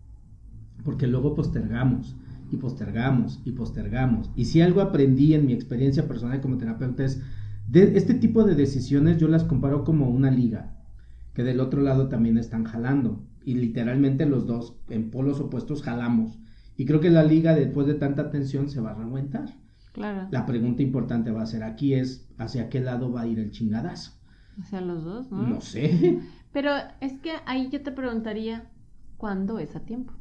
porque 0.85 1.07
luego 1.07 1.35
postergamos 1.35 2.17
y 2.55 2.57
postergamos 2.57 3.41
y 3.45 3.53
postergamos. 3.53 4.31
Y 4.35 4.47
si 4.47 4.63
algo 4.63 4.81
aprendí 4.81 5.35
en 5.35 5.47
mi 5.47 5.53
experiencia 5.53 6.09
personal 6.09 6.41
como 6.41 6.59
terapeuta 6.59 7.05
es, 7.05 7.21
de 7.69 7.97
este 7.97 8.15
tipo 8.15 8.45
de 8.45 8.55
decisiones 8.55 9.19
yo 9.19 9.29
las 9.29 9.45
comparo 9.45 9.85
como 9.85 10.09
una 10.09 10.31
liga, 10.31 10.77
que 11.35 11.43
del 11.43 11.61
otro 11.61 11.83
lado 11.83 12.09
también 12.09 12.39
están 12.39 12.65
jalando. 12.65 13.23
Y 13.45 13.55
literalmente 13.55 14.25
los 14.25 14.47
dos 14.47 14.77
en 14.89 15.11
polos 15.11 15.41
opuestos 15.41 15.83
jalamos. 15.83 16.39
Y 16.77 16.87
creo 16.87 17.01
que 17.01 17.11
la 17.11 17.25
liga 17.25 17.55
después 17.55 17.87
de 17.87 17.95
tanta 17.95 18.31
tensión 18.31 18.71
se 18.71 18.81
va 18.81 18.93
a 18.93 18.95
reventar. 18.95 19.51
Claro. 19.93 20.29
La 20.31 20.47
pregunta 20.47 20.83
importante 20.83 21.31
va 21.31 21.43
a 21.43 21.47
ser 21.47 21.63
aquí 21.63 21.95
es, 21.95 22.29
¿hacia 22.39 22.69
qué 22.69 22.81
lado 22.81 23.13
va 23.13 23.23
a 23.23 23.27
ir 23.27 23.39
el 23.39 23.51
chingadazo? 23.51 24.13
Hacia 24.61 24.81
los 24.81 25.05
dos, 25.05 25.31
¿no? 25.31 25.47
No 25.47 25.61
sé. 25.61 26.21
Pero 26.53 26.71
es 27.01 27.13
que 27.21 27.33
ahí 27.47 27.69
yo 27.71 27.83
te 27.83 27.93
preguntaría, 27.93 28.71
¿cuándo 29.17 29.59
es 29.59 29.77
a 29.77 29.81
tiempo? 29.81 30.15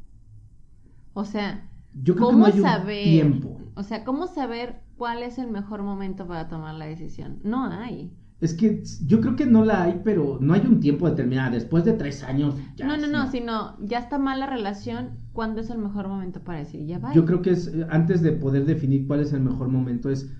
O 1.12 1.24
sea, 1.24 1.70
Yo 2.02 2.14
creo 2.14 2.26
que 2.28 2.32
¿Cómo 2.32 2.38
no 2.46 2.52
hay 2.52 2.60
un 2.60 2.62
saber? 2.62 3.02
tiempo. 3.04 3.60
O 3.76 3.82
sea, 3.82 4.04
¿cómo 4.04 4.26
saber 4.26 4.82
cuál 4.96 5.22
es 5.22 5.38
el 5.38 5.50
mejor 5.50 5.82
momento 5.82 6.26
para 6.26 6.48
tomar 6.48 6.74
la 6.74 6.86
decisión? 6.86 7.40
No 7.44 7.64
hay. 7.66 8.12
Es 8.40 8.52
que 8.52 8.82
yo 9.06 9.20
creo 9.20 9.36
que 9.36 9.46
no 9.46 9.64
la 9.64 9.84
hay, 9.84 10.00
pero 10.04 10.38
no 10.40 10.52
hay 10.54 10.60
un 10.66 10.80
tiempo 10.80 11.08
determinado. 11.08 11.52
Después 11.52 11.84
de 11.84 11.92
tres 11.94 12.22
años. 12.22 12.54
ya 12.76 12.86
no, 12.86 12.96
no, 12.96 13.04
es- 13.04 13.10
no, 13.10 13.30
sino 13.30 13.76
ya 13.80 13.98
está 13.98 14.18
mal 14.18 14.40
la 14.40 14.46
relación, 14.46 15.10
¿cuándo 15.32 15.60
es 15.60 15.70
el 15.70 15.78
mejor 15.78 16.08
momento 16.08 16.42
para 16.42 16.58
decir 16.58 16.84
ya 16.86 16.98
va? 16.98 17.14
Yo 17.14 17.24
creo 17.24 17.42
que 17.42 17.50
es, 17.50 17.68
eh, 17.68 17.86
antes 17.90 18.22
de 18.22 18.32
poder 18.32 18.66
definir 18.66 19.06
cuál 19.06 19.20
es 19.20 19.32
el 19.32 19.40
mejor 19.40 19.68
momento, 19.68 20.10
es, 20.10 20.30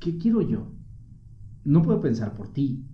¿qué 0.00 0.18
quiero 0.18 0.40
yo? 0.42 0.72
No 1.64 1.82
puedo 1.82 2.00
pensar 2.00 2.34
por 2.34 2.48
ti. 2.52 2.84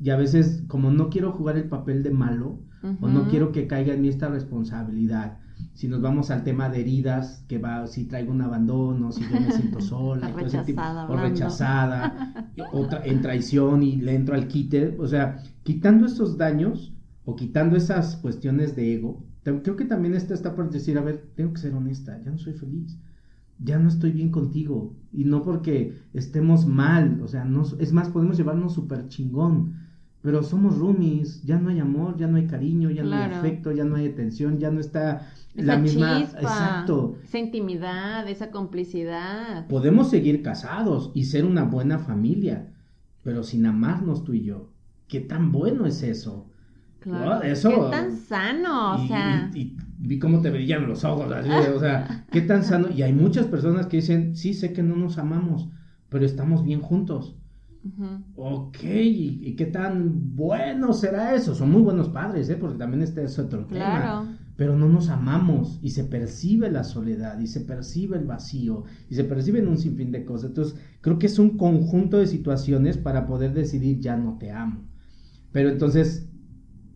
Y 0.00 0.10
a 0.10 0.16
veces, 0.16 0.64
como 0.66 0.90
no 0.90 1.10
quiero 1.10 1.32
jugar 1.32 1.56
el 1.56 1.68
papel 1.68 2.02
de 2.02 2.10
malo, 2.10 2.60
o 3.00 3.08
no 3.08 3.28
quiero 3.28 3.52
que 3.52 3.68
caiga 3.68 3.94
en 3.94 4.00
mí 4.02 4.08
esta 4.08 4.28
responsabilidad. 4.28 5.38
Si 5.74 5.88
nos 5.88 6.00
vamos 6.00 6.30
al 6.30 6.44
tema 6.44 6.68
de 6.68 6.80
heridas, 6.80 7.44
que 7.48 7.58
va, 7.58 7.86
si 7.86 8.04
traigo 8.04 8.32
un 8.32 8.42
abandono, 8.42 9.12
si 9.12 9.22
yo 9.22 9.40
me 9.40 9.50
siento 9.52 9.80
sola, 9.92 10.28
y 10.30 10.32
todo 10.32 10.46
ese 10.46 10.58
tipo- 10.64 10.80
Rechazada, 10.82 11.08
o 11.08 11.16
rechazada, 11.16 12.52
o 12.72 12.86
tra- 12.88 13.02
en 13.04 13.20
traición 13.20 13.82
y 13.82 13.96
le 13.96 14.14
entro 14.14 14.34
al 14.34 14.48
quite, 14.48 14.96
o 14.98 15.06
sea, 15.06 15.42
quitando 15.62 16.06
esos 16.06 16.36
daños 16.36 16.92
o 17.24 17.36
quitando 17.36 17.76
esas 17.76 18.16
cuestiones 18.16 18.74
de 18.76 18.94
ego, 18.94 19.24
creo 19.44 19.76
que 19.76 19.84
también 19.84 20.14
está 20.14 20.34
esta 20.34 20.54
por 20.54 20.70
decir, 20.70 20.98
a 20.98 21.02
ver, 21.02 21.24
tengo 21.34 21.52
que 21.52 21.60
ser 21.60 21.74
honesta, 21.74 22.20
ya 22.24 22.30
no 22.30 22.38
soy 22.38 22.52
feliz, 22.54 22.98
ya 23.58 23.78
no 23.78 23.88
estoy 23.88 24.12
bien 24.12 24.30
contigo, 24.30 24.96
y 25.12 25.24
no 25.24 25.42
porque 25.42 25.94
estemos 26.14 26.66
mal, 26.66 27.20
o 27.22 27.28
sea, 27.28 27.44
no, 27.44 27.62
es 27.78 27.92
más, 27.92 28.08
podemos 28.08 28.36
llevarnos 28.36 28.74
súper 28.74 29.08
chingón, 29.08 29.74
pero 30.22 30.42
somos 30.42 30.78
roomies, 30.78 31.42
ya 31.42 31.58
no 31.58 31.68
hay 31.70 31.80
amor, 31.80 32.16
ya 32.16 32.28
no 32.28 32.36
hay 32.38 32.46
cariño, 32.46 32.90
ya 32.90 33.02
no 33.02 33.14
hay 33.16 33.30
afecto, 33.32 33.72
ya 33.72 33.84
no 33.84 33.96
hay 33.96 34.06
atención, 34.06 34.58
ya 34.58 34.70
no 34.70 34.80
está 34.80 35.32
Esa 35.54 35.66
la 35.66 35.78
misma... 35.78 36.20
chispa, 36.20 36.40
Exacto. 36.40 37.16
esa 37.24 37.38
intimidad, 37.38 38.28
esa 38.28 38.50
complicidad. 38.52 39.66
Podemos 39.66 40.10
seguir 40.10 40.42
casados 40.42 41.10
y 41.14 41.24
ser 41.24 41.44
una 41.44 41.64
buena 41.64 41.98
familia, 41.98 42.72
pero 43.22 43.42
sin 43.42 43.66
amarnos 43.66 44.24
tú 44.24 44.32
y 44.34 44.44
yo. 44.44 44.70
¿Qué 45.08 45.20
tan 45.20 45.52
bueno 45.52 45.86
es 45.86 46.02
eso? 46.02 46.46
Claro. 47.00 47.24
No, 47.36 47.42
eso- 47.42 47.70
Qué 47.70 47.90
tan 47.90 48.16
sano, 48.16 48.94
o 48.94 49.04
y, 49.04 49.08
sea. 49.08 49.50
y- 49.54 49.58
y 49.60 49.76
vi 49.98 50.18
cómo 50.20 50.40
te 50.40 50.50
brillan 50.50 50.86
los 50.88 51.04
ojos, 51.04 51.30
así, 51.32 51.50
o 51.74 51.80
sea, 51.80 52.24
qué 52.30 52.42
tan 52.42 52.62
sano. 52.64 52.88
Y 52.90 53.02
hay 53.02 53.12
muchas 53.12 53.46
personas 53.46 53.86
que 53.86 53.96
dicen, 53.98 54.36
sí, 54.36 54.54
sé 54.54 54.72
que 54.72 54.82
no 54.84 54.94
nos 54.96 55.18
amamos, 55.18 55.68
pero 56.08 56.24
estamos 56.24 56.64
bien 56.64 56.80
juntos. 56.80 57.36
Ujú. 57.84 58.22
Ok, 58.34 58.78
¿y, 58.82 59.54
qué 59.56 59.66
tan 59.66 60.34
bueno 60.34 60.92
será 60.94 61.34
eso? 61.34 61.54
Son 61.54 61.70
muy 61.70 61.82
buenos 61.82 62.08
padres, 62.08 62.48
¿eh? 62.48 62.56
Porque 62.56 62.78
también 62.78 63.02
este 63.02 63.22
es 63.22 63.38
otro 63.38 63.66
tema. 63.66 64.00
Claro. 64.00 64.28
Pero 64.56 64.76
no 64.76 64.88
nos 64.88 65.08
amamos 65.08 65.78
y 65.82 65.90
se 65.90 66.04
percibe 66.04 66.70
la 66.70 66.84
soledad 66.84 67.40
y 67.40 67.46
se 67.46 67.60
percibe 67.60 68.16
el 68.16 68.26
vacío 68.26 68.84
y 69.08 69.14
se 69.14 69.24
perciben 69.24 69.66
un 69.68 69.78
sinfín 69.78 70.12
de 70.12 70.24
cosas. 70.24 70.50
Entonces, 70.50 70.78
creo 71.00 71.18
que 71.18 71.26
es 71.26 71.38
un 71.38 71.56
conjunto 71.56 72.18
de 72.18 72.26
situaciones 72.26 72.96
para 72.96 73.26
poder 73.26 73.54
decidir 73.54 74.00
ya 74.00 74.16
no 74.16 74.38
te 74.38 74.50
amo. 74.50 74.84
Pero 75.52 75.70
entonces, 75.70 76.28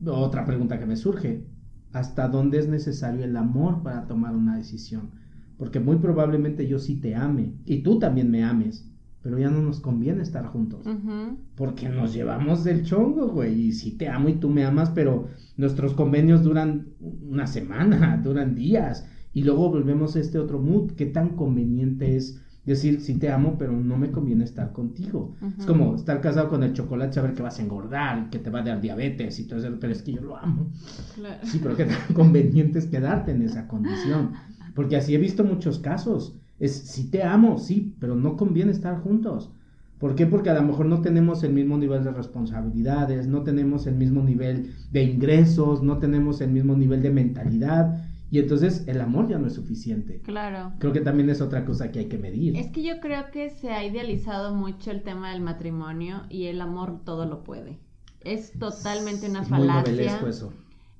otra 0.04 0.44
pregunta 0.44 0.78
que 0.78 0.86
me 0.86 0.96
surge, 0.96 1.46
¿hasta 1.92 2.28
dónde 2.28 2.58
es 2.58 2.68
necesario 2.68 3.24
el 3.24 3.36
amor 3.36 3.82
para 3.82 4.06
tomar 4.06 4.34
una 4.34 4.56
decisión? 4.56 5.10
Porque 5.56 5.80
muy 5.80 5.96
probablemente 5.96 6.66
yo 6.66 6.78
sí 6.78 6.96
te 6.96 7.14
ame 7.14 7.54
y 7.64 7.82
tú 7.82 7.98
también 7.98 8.30
me 8.30 8.44
ames, 8.44 8.90
pero 9.26 9.40
ya 9.40 9.50
no 9.50 9.60
nos 9.60 9.80
conviene 9.80 10.22
estar 10.22 10.46
juntos. 10.46 10.86
Ujú. 10.86 11.36
Porque 11.56 11.88
nos 11.88 12.14
llevamos 12.14 12.62
del 12.62 12.84
chongo, 12.84 13.26
güey. 13.26 13.60
Y 13.60 13.72
sí 13.72 13.90
te 13.90 14.08
amo 14.08 14.28
y 14.28 14.34
tú 14.34 14.48
me 14.48 14.64
amas, 14.64 14.90
pero 14.90 15.26
nuestros 15.56 15.94
convenios 15.94 16.44
duran 16.44 16.90
una 17.00 17.48
semana, 17.48 18.18
duran 18.22 18.54
días. 18.54 19.04
Y 19.34 19.42
luego 19.42 19.68
volvemos 19.68 20.14
a 20.14 20.20
este 20.20 20.38
otro 20.38 20.60
mood. 20.60 20.92
¿Qué 20.92 21.06
tan 21.06 21.30
conveniente 21.30 22.16
es 22.16 22.40
decir, 22.64 23.00
sí 23.00 23.14
te 23.18 23.28
amo, 23.32 23.56
pero 23.58 23.72
no 23.72 23.96
me 23.96 24.12
conviene 24.12 24.44
estar 24.44 24.70
contigo? 24.72 25.34
Es 25.58 25.64
Ujú. 25.64 25.66
como 25.66 25.96
estar 25.96 26.20
casado 26.20 26.48
con 26.48 26.62
el 26.62 26.72
chocolate, 26.72 27.14
saber 27.14 27.34
que 27.34 27.42
vas 27.42 27.58
a 27.58 27.62
engordar, 27.62 28.30
que 28.30 28.38
te 28.38 28.50
va 28.50 28.60
a 28.60 28.62
dar 28.62 28.80
diabetes 28.80 29.40
y 29.40 29.48
todo 29.48 29.58
eso, 29.58 29.76
pero 29.80 29.92
es 29.92 30.02
que 30.02 30.12
yo 30.12 30.20
lo 30.20 30.36
amo. 30.36 30.70
Claro. 31.16 31.40
Sí, 31.42 31.58
pero 31.60 31.74
qué 31.76 31.86
tan 31.86 31.98
conveniente 32.14 32.78
es 32.78 32.86
quedarte 32.86 33.32
en 33.32 33.42
esa 33.42 33.66
condición. 33.66 34.34
Porque 34.76 34.94
así 34.96 35.16
he 35.16 35.18
visto 35.18 35.42
muchos 35.42 35.80
casos. 35.80 36.36
Es, 36.58 36.72
sí 36.72 37.10
te 37.10 37.22
amo, 37.22 37.58
sí, 37.58 37.96
pero 38.00 38.14
no 38.16 38.36
conviene 38.36 38.72
estar 38.72 39.00
juntos. 39.00 39.52
¿Por 39.98 40.14
qué? 40.14 40.26
Porque 40.26 40.50
a 40.50 40.54
lo 40.54 40.62
mejor 40.62 40.86
no 40.86 41.00
tenemos 41.00 41.42
el 41.42 41.52
mismo 41.54 41.78
nivel 41.78 42.04
de 42.04 42.12
responsabilidades, 42.12 43.26
no 43.28 43.42
tenemos 43.42 43.86
el 43.86 43.94
mismo 43.96 44.22
nivel 44.22 44.74
de 44.90 45.02
ingresos, 45.04 45.82
no 45.82 45.98
tenemos 45.98 46.40
el 46.40 46.50
mismo 46.50 46.76
nivel 46.76 47.02
de 47.02 47.10
mentalidad. 47.10 48.04
Y 48.30 48.38
entonces 48.40 48.84
el 48.88 49.00
amor 49.00 49.28
ya 49.28 49.38
no 49.38 49.46
es 49.46 49.54
suficiente. 49.54 50.20
Claro. 50.20 50.72
Creo 50.78 50.92
que 50.92 51.00
también 51.00 51.30
es 51.30 51.40
otra 51.40 51.64
cosa 51.64 51.90
que 51.92 52.00
hay 52.00 52.08
que 52.08 52.18
medir. 52.18 52.56
Es 52.56 52.70
que 52.72 52.82
yo 52.82 53.00
creo 53.00 53.30
que 53.30 53.50
se 53.50 53.70
ha 53.72 53.84
idealizado 53.84 54.54
mucho 54.54 54.90
el 54.90 55.02
tema 55.02 55.30
del 55.32 55.40
matrimonio 55.42 56.24
y 56.28 56.46
el 56.46 56.60
amor 56.60 57.02
todo 57.04 57.24
lo 57.26 57.44
puede. 57.44 57.78
Es 58.20 58.58
totalmente 58.58 59.30
una 59.30 59.42
Es 59.42 59.48
falacia. 59.48 60.18
eso. 60.28 60.52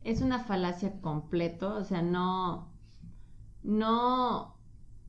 es 0.05 0.23
una 0.23 0.39
falacia 0.45 1.01
completo, 1.01 1.75
o 1.77 1.85
sea, 1.85 2.01
no, 2.03 2.73
no, 3.63 4.56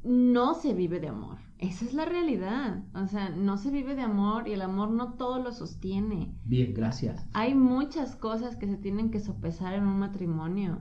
no 0.08 0.54
se 0.54 0.74
vive 0.74 1.00
de 1.00 1.10
amor. 1.10 1.38
Esa 1.60 1.86
es 1.86 1.94
la 1.94 2.06
realidad. 2.06 2.84
O 2.94 3.08
sea, 3.08 3.30
no 3.30 3.58
se 3.58 3.72
vive 3.72 3.96
de 3.96 4.02
amor 4.02 4.48
y 4.48 4.54
el 4.54 4.62
amor 4.62 4.90
no 4.90 5.14
todo 5.14 5.42
lo 5.42 5.52
sostiene. 5.52 6.36
Bien, 6.46 6.74
gracias. 6.74 7.28
Hay 7.34 7.56
muchas 7.56 8.16
cosas 8.16 8.56
que 8.56 8.68
se 8.68 8.78
tienen 8.78 9.12
que 9.12 9.20
sopesar 9.20 9.74
en 9.74 9.88
un 9.88 10.00
matrimonio. 10.00 10.80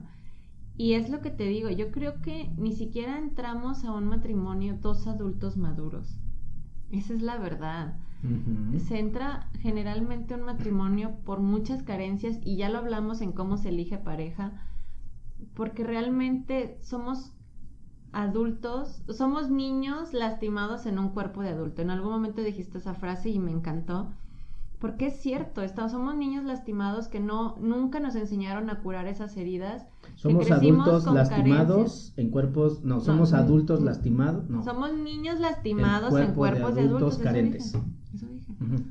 Y 0.75 0.93
es 0.93 1.09
lo 1.09 1.21
que 1.21 1.31
te 1.31 1.45
digo, 1.45 1.69
yo 1.69 1.91
creo 1.91 2.21
que 2.21 2.53
ni 2.57 2.73
siquiera 2.73 3.17
entramos 3.17 3.83
a 3.83 3.91
un 3.91 4.05
matrimonio 4.05 4.77
dos 4.79 5.07
adultos 5.07 5.57
maduros. 5.57 6.19
Esa 6.91 7.13
es 7.13 7.21
la 7.21 7.37
verdad 7.37 7.97
se 8.79 8.99
entra 8.99 9.49
generalmente 9.59 10.33
a 10.33 10.37
un 10.37 10.43
matrimonio 10.43 11.17
por 11.23 11.39
muchas 11.39 11.83
carencias 11.83 12.39
y 12.43 12.57
ya 12.57 12.69
lo 12.69 12.79
hablamos 12.79 13.21
en 13.21 13.31
cómo 13.31 13.57
se 13.57 13.69
elige 13.69 13.97
pareja, 13.97 14.53
porque 15.53 15.83
realmente 15.83 16.77
somos 16.81 17.33
adultos, 18.23 19.01
somos 19.09 19.49
niños 19.49 20.13
lastimados 20.13 20.85
en 20.85 20.97
un 20.99 21.09
cuerpo 21.09 21.41
de 21.41 21.49
adulto. 21.49 21.81
En 21.81 21.89
algún 21.91 22.11
momento 22.11 22.41
dijiste 22.41 22.79
esa 22.79 22.93
frase 22.95 23.29
y 23.29 23.37
me 23.39 23.51
encantó, 23.51 24.11
porque 24.79 25.07
es 25.07 25.19
cierto, 25.21 25.61
estamos, 25.61 25.91
somos 25.91 26.15
niños 26.15 26.43
lastimados 26.43 27.07
que 27.07 27.19
no 27.19 27.55
nunca 27.59 27.99
nos 27.99 28.15
enseñaron 28.15 28.69
a 28.69 28.79
curar 28.81 29.07
esas 29.07 29.37
heridas. 29.37 29.85
Somos 30.15 30.49
adultos 30.51 31.05
lastimados 31.13 32.13
en 32.17 32.29
cuerpos, 32.31 32.83
no, 32.83 33.01
somos 33.01 33.31
No. 33.31 33.37
adultos 33.37 33.81
lastimados, 33.81 34.49
no. 34.49 34.63
Somos 34.63 34.93
niños 34.93 35.39
lastimados 35.39 36.11
En 36.13 36.29
en 36.29 36.33
cuerpo 36.33 36.43
de 36.45 36.51
cuerpos 36.61 36.75
de 36.75 36.81
adultos 36.81 37.13
adultos. 37.13 37.13
eso 37.19 37.23
carentes. 37.23 37.73
dije, 37.73 37.85
eso 38.15 38.25
dije. 38.27 38.83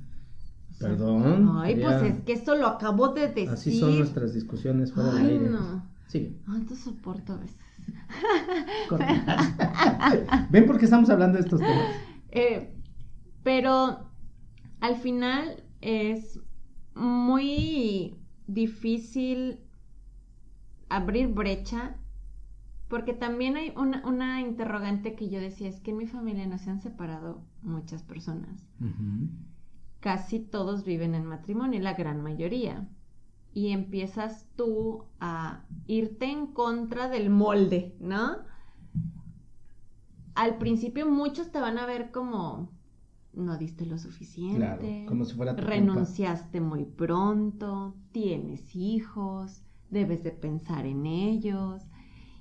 Perdón. 0.79 1.51
Ay, 1.59 1.77
pues 1.81 2.03
es 2.03 2.21
que 2.21 2.33
esto 2.33 2.55
lo 2.55 2.67
acabo 2.67 3.09
de 3.09 3.29
decir. 3.29 3.49
Así 3.49 3.79
son 3.79 3.97
nuestras 3.99 4.35
discusiones 4.35 4.93
fuera 4.93 5.11
del 5.15 5.25
Ay, 5.27 5.33
aire. 5.33 5.49
no. 5.51 5.83
Sí. 6.07 6.37
Te 6.69 6.77
soporto 6.77 7.33
a 7.33 7.37
veces. 7.37 7.57
¿Ven 10.51 10.67
por 10.67 10.79
qué 10.79 10.85
estamos 10.85 11.11
hablando 11.11 11.39
de 11.39 11.45
estos 11.45 11.61
temas? 11.61 11.87
Eh, 12.39 12.77
pero 13.43 14.11
al 14.81 14.97
final 14.97 15.65
es 15.81 16.39
muy 16.95 18.15
difícil 18.47 19.61
abrir 20.91 21.29
brecha 21.29 21.97
porque 22.89 23.15
también 23.15 23.57
hay 23.57 23.73
una, 23.77 24.07
una 24.07 24.41
interrogante 24.41 25.15
que 25.15 25.29
yo 25.29 25.41
decía, 25.41 25.69
es 25.69 25.81
que 25.81 25.91
en 25.91 25.97
mi 25.97 26.07
familia 26.07 26.47
no 26.47 26.59
se 26.59 26.71
han 26.71 26.81
separado 26.81 27.43
muchas 27.63 28.03
personas. 28.03 28.65
Casi 30.01 30.39
todos 30.39 30.85
viven 30.85 31.15
en 31.15 31.25
matrimonio, 31.25 31.81
la 31.81 31.95
gran 31.95 32.23
mayoría. 32.23 32.87
Y 33.57 33.71
empiezas 33.71 34.47
tú 34.57 35.05
a 35.21 35.65
irte 35.87 36.27
en 36.27 36.47
contra 36.49 37.09
del 37.09 37.31
molde, 37.31 37.97
¿no? 38.01 38.37
Al 40.35 40.59
principio 40.59 41.07
muchos 41.11 41.51
te 41.51 41.61
van 41.61 41.79
a 41.79 41.87
ver 41.87 42.11
como 42.13 42.71
no 43.33 43.57
diste 43.59 43.85
lo 43.87 43.99
suficiente, 43.99 44.57
Claro, 44.59 44.83
como 45.07 45.25
si 45.25 45.35
fuera 45.35 45.57
tu 45.57 45.67
culpa. 45.69 45.71
renunciaste 45.71 46.61
muy 46.61 46.85
pronto, 46.85 47.95
tienes 48.13 48.75
hijos, 48.77 49.63
debes 49.91 50.23
de 50.25 50.33
pensar 50.33 50.87
en 50.87 51.07
ellos. 51.07 51.83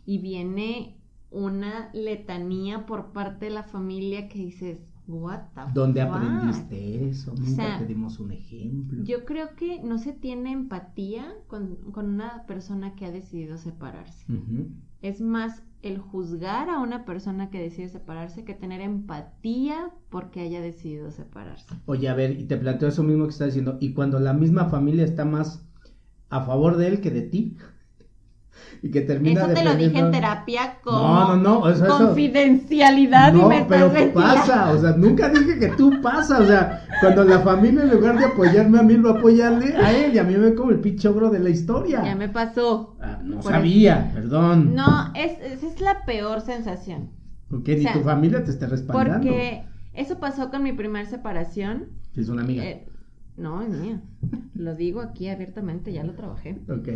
Y 0.05 0.19
viene 0.19 0.97
una 1.31 1.89
letanía 1.93 2.85
por 2.85 3.11
parte 3.13 3.45
de 3.45 3.51
la 3.51 3.63
familia 3.63 4.29
que 4.29 4.39
dices, 4.39 4.79
what 5.07 5.39
the 5.53 5.61
¿Dónde 5.73 6.01
fuck?". 6.03 6.15
aprendiste 6.15 7.09
eso? 7.09 7.33
Nunca 7.35 7.55
sea, 7.55 7.79
te 7.79 7.85
dimos 7.85 8.19
un 8.19 8.31
ejemplo. 8.31 9.03
Yo 9.03 9.25
creo 9.25 9.55
que 9.55 9.81
no 9.83 9.97
se 9.97 10.13
tiene 10.13 10.51
empatía 10.51 11.25
con, 11.47 11.75
con 11.91 12.07
una 12.07 12.45
persona 12.47 12.95
que 12.95 13.05
ha 13.05 13.11
decidido 13.11 13.57
separarse. 13.57 14.25
Es 15.01 15.21
más 15.21 15.63
el 15.81 15.99
juzgar 15.99 16.69
a 16.69 16.79
una 16.79 17.05
persona 17.05 17.51
que 17.51 17.61
decide 17.61 17.89
separarse 17.89 18.43
que 18.43 18.55
tener 18.55 18.81
empatía 18.81 19.91
porque 20.09 20.39
haya 20.39 20.61
decidido 20.61 21.11
separarse. 21.11 21.75
Oye, 21.85 22.09
a 22.09 22.15
ver, 22.15 22.39
y 22.39 22.45
te 22.45 22.57
planteo 22.57 22.89
eso 22.89 23.03
mismo 23.03 23.25
que 23.25 23.29
estás 23.31 23.47
diciendo. 23.47 23.77
Y 23.79 23.93
cuando 23.93 24.19
la 24.19 24.33
misma 24.33 24.65
familia 24.65 25.03
está 25.03 25.25
más 25.25 25.63
a 26.29 26.41
favor 26.41 26.77
de 26.77 26.87
él 26.87 27.01
que 27.01 27.11
de 27.11 27.21
ti. 27.21 27.55
Y 28.81 28.91
que 28.91 29.01
termina 29.01 29.45
Eso 29.45 29.53
te 29.53 29.63
lo 29.63 29.75
dije 29.75 29.97
en 29.97 30.11
terapia 30.11 30.77
con 30.81 30.93
No, 30.93 31.35
no, 31.35 31.37
no, 31.37 31.69
eso- 31.69 31.87
confidencialidad 31.87 33.33
y 33.33 33.37
No, 33.37 33.49
me 33.49 33.65
pero 33.67 33.87
estás 33.87 34.13
pasa, 34.13 34.71
o 34.71 34.77
sea, 34.79 34.91
nunca 34.91 35.29
dije 35.29 35.57
que 35.59 35.69
tú 35.69 35.91
pasa, 36.01 36.39
o 36.39 36.45
sea, 36.45 36.85
cuando 37.01 37.23
la 37.23 37.39
familia 37.39 37.83
en 37.83 37.91
lugar 37.91 38.17
de 38.17 38.25
apoyarme 38.25 38.79
a 38.79 38.83
mí, 38.83 38.95
lo 38.95 39.09
apoyarle 39.11 39.75
a 39.75 39.91
él, 39.91 40.13
y 40.13 40.19
a 40.19 40.23
mí 40.23 40.33
me 40.33 40.49
ve 40.49 40.55
como 40.55 40.71
el 40.71 40.79
pinche 40.79 41.07
ogro 41.07 41.29
de 41.29 41.39
la 41.39 41.49
historia. 41.49 42.03
Ya 42.03 42.15
me 42.15 42.29
pasó. 42.29 42.95
Ah, 43.01 43.19
no 43.23 43.41
sabía, 43.41 44.11
perdón. 44.13 44.75
No, 44.75 45.11
es, 45.15 45.63
es, 45.63 45.81
la 45.81 46.05
peor 46.05 46.41
sensación. 46.41 47.11
Porque 47.49 47.75
ni 47.75 47.81
o 47.81 47.83
sea, 47.83 47.93
tu 47.93 48.01
familia 48.01 48.43
te 48.43 48.51
esté 48.51 48.67
respaldando. 48.67 49.27
Porque 49.27 49.63
eso 49.93 50.19
pasó 50.19 50.49
con 50.49 50.63
mi 50.63 50.73
primer 50.73 51.05
separación. 51.05 51.89
Es 52.15 52.29
una 52.29 52.43
amiga. 52.43 52.63
Eh, 52.63 52.87
no, 53.37 53.61
es 53.61 53.69
mía. 53.69 54.01
Lo 54.53 54.75
digo 54.75 55.01
aquí 55.01 55.27
abiertamente, 55.27 55.91
ya 55.91 56.03
lo 56.03 56.13
trabajé. 56.13 56.57
Ok. 56.69 56.87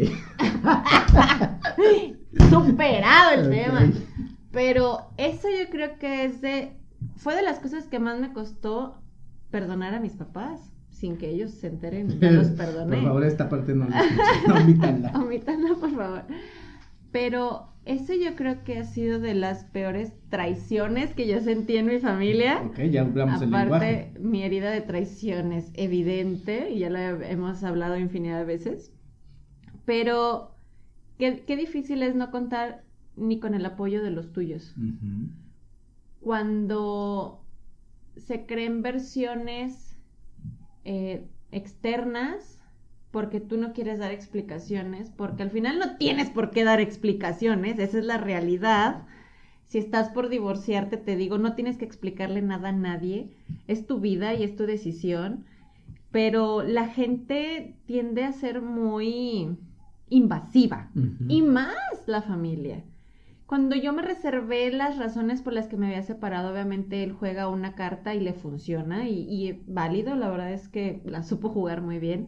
Superado 2.50 3.42
el 3.42 3.50
tema. 3.50 3.92
Pero 4.52 5.12
eso 5.18 5.48
yo 5.50 5.70
creo 5.70 6.00
que 6.00 6.26
es 6.26 6.42
de. 6.42 6.78
Fue 7.18 7.36
de 7.36 7.42
las 7.42 7.60
cosas 7.60 7.88
que 7.88 8.00
más 8.00 8.20
me 8.20 8.34
costó 8.34 9.02
perdonar 9.52 9.94
a 9.94 10.00
mis 10.00 10.14
papás. 10.14 10.74
Sin 10.90 11.18
que 11.18 11.30
ellos 11.30 11.52
se 11.52 11.68
enteren, 11.68 12.20
ya 12.20 12.32
los 12.32 12.48
perdoné. 12.58 12.98
Por 12.98 13.06
favor, 13.06 13.24
esta 13.24 13.48
parte 13.48 13.74
no 13.74 13.88
la 13.88 14.04
no 14.48 14.56
omítanla. 14.56 15.12
Omítanla, 15.16 15.76
por 15.80 15.96
favor. 15.96 16.24
Pero 17.12 17.70
eso 17.90 18.14
yo 18.14 18.36
creo 18.36 18.64
que 18.64 18.78
ha 18.78 18.84
sido 18.84 19.20
de 19.20 19.34
las 19.34 19.64
peores 19.64 20.14
traiciones 20.30 21.16
que 21.16 21.28
yo 21.28 21.42
sentí 21.42 21.76
en 21.76 21.88
mi 21.88 22.00
familia. 22.00 22.62
Ok, 22.64 22.82
ya 22.92 23.02
hablamos 23.02 23.42
lenguaje. 23.42 23.66
Aparte, 23.66 24.20
mi 24.20 24.44
herida 24.44 24.70
de 24.70 24.82
traición 24.82 25.52
es 25.52 25.72
evidente 25.74 26.70
y 26.70 26.80
ya 26.80 26.92
la 26.92 27.10
hemos 27.28 27.64
hablado 27.64 27.98
infinidad 27.98 28.38
de 28.38 28.46
veces. 28.46 28.94
Pero 29.86 30.56
qué, 31.18 31.44
qué 31.48 31.58
difícil 31.58 32.04
es 32.04 32.14
no 32.14 32.30
contar 32.30 32.84
ni 33.16 33.40
con 33.40 33.56
el 33.56 33.66
apoyo 33.66 34.04
de 34.04 34.12
los 34.12 34.34
tuyos. 34.34 34.76
Cuando 36.20 37.44
se 38.18 38.46
creen 38.46 38.84
versiones 38.84 39.98
eh, 40.86 41.28
externas 41.52 42.59
porque 43.12 43.40
tú 43.40 43.58
no 43.58 43.74
quieres 43.74 44.00
dar 44.00 44.12
explicaciones, 44.12 45.10
porque 45.10 45.44
al 45.44 45.50
final 45.50 45.80
no 45.80 45.98
tienes 45.98 46.30
por 46.30 46.52
qué 46.52 46.64
dar 46.64 46.80
explicaciones, 46.80 47.80
esa 47.80 47.98
es 47.98 48.06
la 48.06 48.18
realidad. 48.18 49.04
Si 49.68 49.78
estás 49.78 50.10
por 50.10 50.30
divorciarte, 50.30 50.98
te 50.98 51.16
digo, 51.16 51.38
no 51.38 51.56
tienes 51.56 51.78
que 51.78 51.86
explicarle 51.86 52.42
nada 52.42 52.70
a 52.70 52.74
nadie, 52.74 53.30
es 53.68 53.88
tu 53.88 54.00
vida 54.00 54.34
y 54.34 54.44
es 54.44 54.56
tu 54.56 54.66
decisión, 54.66 55.46
pero 56.12 56.64
la 56.64 56.88
gente 56.88 57.76
tiende 57.86 58.24
a 58.24 58.32
ser 58.32 58.62
muy 58.62 59.58
invasiva, 60.10 60.90
y 61.28 61.42
más 61.44 61.76
la 62.08 62.22
familia. 62.22 62.84
Cuando 63.46 63.76
yo 63.76 63.94
me 63.94 64.04
reservé 64.04 64.72
las 64.72 64.98
razones 64.98 65.42
por 65.42 65.54
las 65.54 65.68
que 65.68 65.78
me 65.78 65.88
había 65.88 66.04
separado, 66.04 66.52
obviamente 66.52 67.04
él 67.04 67.14
juega 67.14 67.48
una 67.48 67.74
carta 67.74 68.14
y 68.14 68.20
le 68.20 68.34
funciona 68.34 69.08
y, 69.08 69.26
y 69.28 69.64
válido, 69.68 70.16
la 70.16 70.30
verdad 70.30 70.54
es 70.54 70.68
que 70.68 71.02
la 71.06 71.24
supo 71.24 71.50
jugar 71.50 71.82
muy 71.82 71.98
bien. 71.98 72.28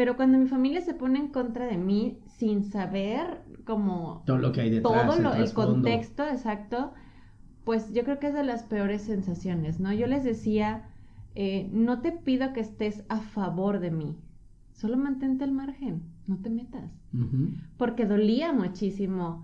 Pero 0.00 0.16
cuando 0.16 0.38
mi 0.38 0.46
familia 0.48 0.80
se 0.80 0.94
pone 0.94 1.18
en 1.18 1.28
contra 1.28 1.66
de 1.66 1.76
mí 1.76 2.16
sin 2.38 2.64
saber 2.64 3.42
como 3.66 4.22
Todo 4.24 4.38
lo 4.38 4.50
que 4.50 4.62
hay 4.62 4.70
detrás. 4.70 5.06
todo 5.06 5.20
lo- 5.20 5.34
el 5.34 5.52
contexto 5.52 6.26
exacto, 6.26 6.94
pues 7.64 7.92
yo 7.92 8.02
creo 8.04 8.18
que 8.18 8.28
es 8.28 8.32
de 8.34 8.42
las 8.42 8.62
peores 8.62 9.02
sensaciones, 9.02 9.78
¿no? 9.78 9.92
Yo 9.92 10.06
les 10.06 10.24
decía, 10.24 10.88
eh, 11.34 11.68
no 11.74 12.00
te 12.00 12.12
pido 12.12 12.54
que 12.54 12.60
estés 12.60 13.04
a 13.10 13.18
favor 13.20 13.78
de 13.78 13.90
mí, 13.90 14.16
solo 14.72 14.96
mantente 14.96 15.44
al 15.44 15.52
margen, 15.52 16.00
no 16.26 16.38
te 16.38 16.48
metas 16.48 16.90
porque 17.76 18.06
dolía 18.06 18.54
muchísimo 18.54 19.42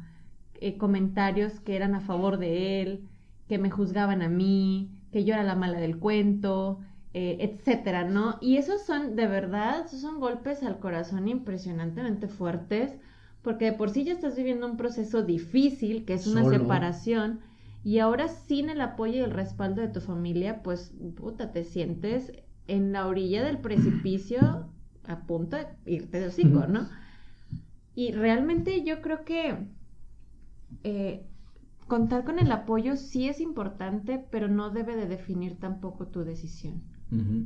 eh, 0.63 0.79
comentarios 0.79 1.61
que 1.61 1.77
eran 1.77 1.95
a 1.95 2.01
favor 2.01 2.39
de 2.39 2.81
él, 2.81 3.03
que 3.47 3.59
me 3.59 3.69
juzgaban 3.71 4.23
a 4.23 4.31
mí, 4.31 4.89
que 5.13 5.23
yo 5.27 5.35
era 5.35 5.43
la 5.43 5.55
mala 5.55 5.79
del 5.81 5.99
cuento, 5.99 6.81
eh, 7.19 7.39
etcétera, 7.41 8.05
¿no? 8.05 8.37
Y 8.43 8.59
esos 8.59 8.83
son, 8.83 9.17
de 9.17 9.27
verdad, 9.27 9.87
esos 9.87 10.03
son 10.03 10.21
golpes 10.21 10.63
al 10.63 10.79
corazón 10.79 11.29
impresionantemente 11.29 12.29
fuertes, 12.29 12.95
porque 13.43 13.65
de 13.67 13.73
por 13.73 13.89
sí 13.89 14.05
ya 14.05 14.13
estás 14.13 14.37
viviendo 14.37 14.67
un 14.67 14.77
proceso 14.77 15.23
difícil, 15.23 16.05
que 16.05 16.13
es 16.13 16.27
una 16.27 16.45
Solo. 16.45 16.59
separación, 16.59 17.41
y 17.83 18.01
ahora 18.01 18.29
sin 18.29 18.69
el 18.69 18.83
apoyo 18.83 19.15
y 19.15 19.21
el 19.21 19.31
respaldo 19.31 19.81
de 19.81 19.89
tu 19.89 20.01
familia, 20.03 20.63
pues, 20.63 20.93
puta, 21.17 21.53
te 21.53 21.65
sientes 21.65 22.33
en 22.69 22.93
la 22.93 23.07
orilla 23.07 23.43
del 23.45 23.61
precipicio 23.61 24.67
a 25.05 25.21
punto 25.27 25.57
de 25.57 25.69
irte 25.87 26.21
de 26.21 26.27
hocico. 26.27 26.67
¿no? 26.67 26.87
Y 27.95 28.13
realmente 28.13 28.85
yo 28.85 29.01
creo 29.01 29.25
que 29.25 29.57
eh, 30.85 31.27
contar 31.87 32.25
con 32.25 32.39
el 32.39 32.53
apoyo 32.53 32.97
sí 32.97 33.29
es 33.29 33.41
importante, 33.41 34.25
pero 34.31 34.49
no 34.49 34.71
debe 34.71 34.97
de 34.97 35.07
definir 35.07 35.59
tampoco 35.59 36.09
tu 36.09 36.25
decisión. 36.25 36.83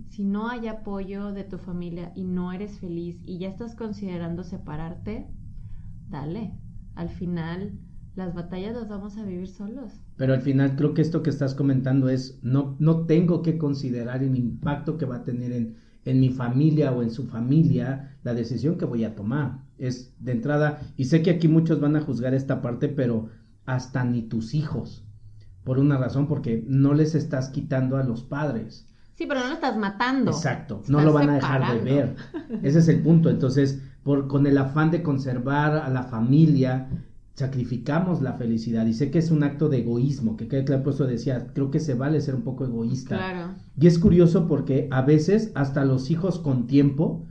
Si 0.09 0.25
no 0.25 0.49
hay 0.49 0.68
apoyo 0.68 1.33
de 1.33 1.44
tu 1.44 1.59
familia 1.59 2.12
y 2.16 2.25
no 2.25 2.53
eres 2.53 2.79
feliz 2.79 3.20
y 3.25 3.38
ya 3.38 3.49
estás 3.49 3.75
considerando 3.75 4.42
separarte, 4.42 5.27
dale. 6.09 6.55
Al 6.94 7.11
final, 7.11 7.79
las 8.14 8.35
batallas 8.35 8.75
las 8.75 8.88
vamos 8.88 9.16
a 9.18 9.25
vivir 9.25 9.49
solos. 9.49 9.92
Pero 10.16 10.35
al 10.35 10.40
final 10.40 10.77
creo 10.77 10.94
que 10.94 11.03
esto 11.03 11.23
que 11.23 11.31
estás 11.31 11.55
comentando 11.55 12.09
es, 12.09 12.40
no, 12.42 12.77
no 12.79 13.07
tengo 13.07 13.42
que 13.42 13.59
considerar 13.59 14.23
el 14.23 14.37
impacto 14.37 14.96
que 14.96 15.07
va 15.07 15.16
a 15.16 15.25
tener 15.25 15.53
en, 15.53 15.77
en 16.05 16.20
mi 16.20 16.31
familia 16.31 16.92
o 16.92 17.03
en 17.03 17.11
su 17.11 17.27
familia 17.27 18.16
la 18.23 18.35
decisión 18.35 18.79
que 18.79 18.85
voy 18.87 19.05
a 19.05 19.14
tomar. 19.14 19.64
Es 19.79 20.14
de 20.18 20.33
entrada, 20.33 20.81
y 20.96 21.05
sé 21.05 21.23
que 21.23 21.31
aquí 21.31 21.49
muchos 21.49 21.81
van 21.81 21.96
a 21.96 22.01
juzgar 22.01 22.35
esta 22.35 22.61
parte, 22.62 22.88
pero 22.88 23.29
hasta 23.66 24.05
ni 24.05 24.23
tus 24.23 24.55
hijos. 24.55 25.07
Por 25.64 25.79
una 25.79 25.99
razón, 25.99 26.27
porque 26.27 26.64
no 26.66 26.94
les 26.94 27.14
estás 27.14 27.51
quitando 27.51 27.96
a 27.96 28.05
los 28.05 28.23
padres. 28.23 28.89
Sí, 29.21 29.27
pero 29.27 29.41
no 29.41 29.49
lo 29.49 29.53
estás 29.53 29.77
matando. 29.77 30.31
Exacto, 30.31 30.83
no 30.89 31.03
lo 31.03 31.13
van 31.13 31.29
a 31.29 31.35
dejar 31.35 31.75
de 31.75 31.81
ver. 31.81 32.17
Ese 32.63 32.79
es 32.79 32.89
el 32.89 33.03
punto. 33.03 33.29
Entonces, 33.29 33.79
por, 34.03 34.29
con 34.29 34.47
el 34.47 34.57
afán 34.57 34.91
de 34.91 35.03
conservar 35.03 35.77
a 35.77 35.91
la 35.91 36.05
familia, 36.05 36.89
sacrificamos 37.35 38.23
la 38.23 38.33
felicidad. 38.33 38.87
Y 38.87 38.95
sé 38.95 39.11
que 39.11 39.19
es 39.19 39.31
un 39.31 39.45
acto 39.45 39.69
de 39.69 39.81
egoísmo, 39.81 40.39
que 40.39 40.49
quede 40.49 40.65
claro, 40.65 40.85
por 40.85 40.95
eso 40.95 41.07
decía, 41.07 41.49
creo 41.53 41.71
que 41.71 41.81
se 41.81 41.93
vale 41.93 42.19
ser 42.23 42.35
un 42.35 42.45
poco 42.45 42.65
egoísta. 42.65 43.19
Claro. 43.19 43.57
Y 43.79 43.89
es 43.89 43.99
curioso 43.99 44.49
porque 44.49 44.89
a 44.91 45.03
veces 45.03 45.53
hasta 45.55 45.85
los 45.85 46.11
hijos 46.11 46.39
con 46.39 46.67
tiempo 46.67 47.27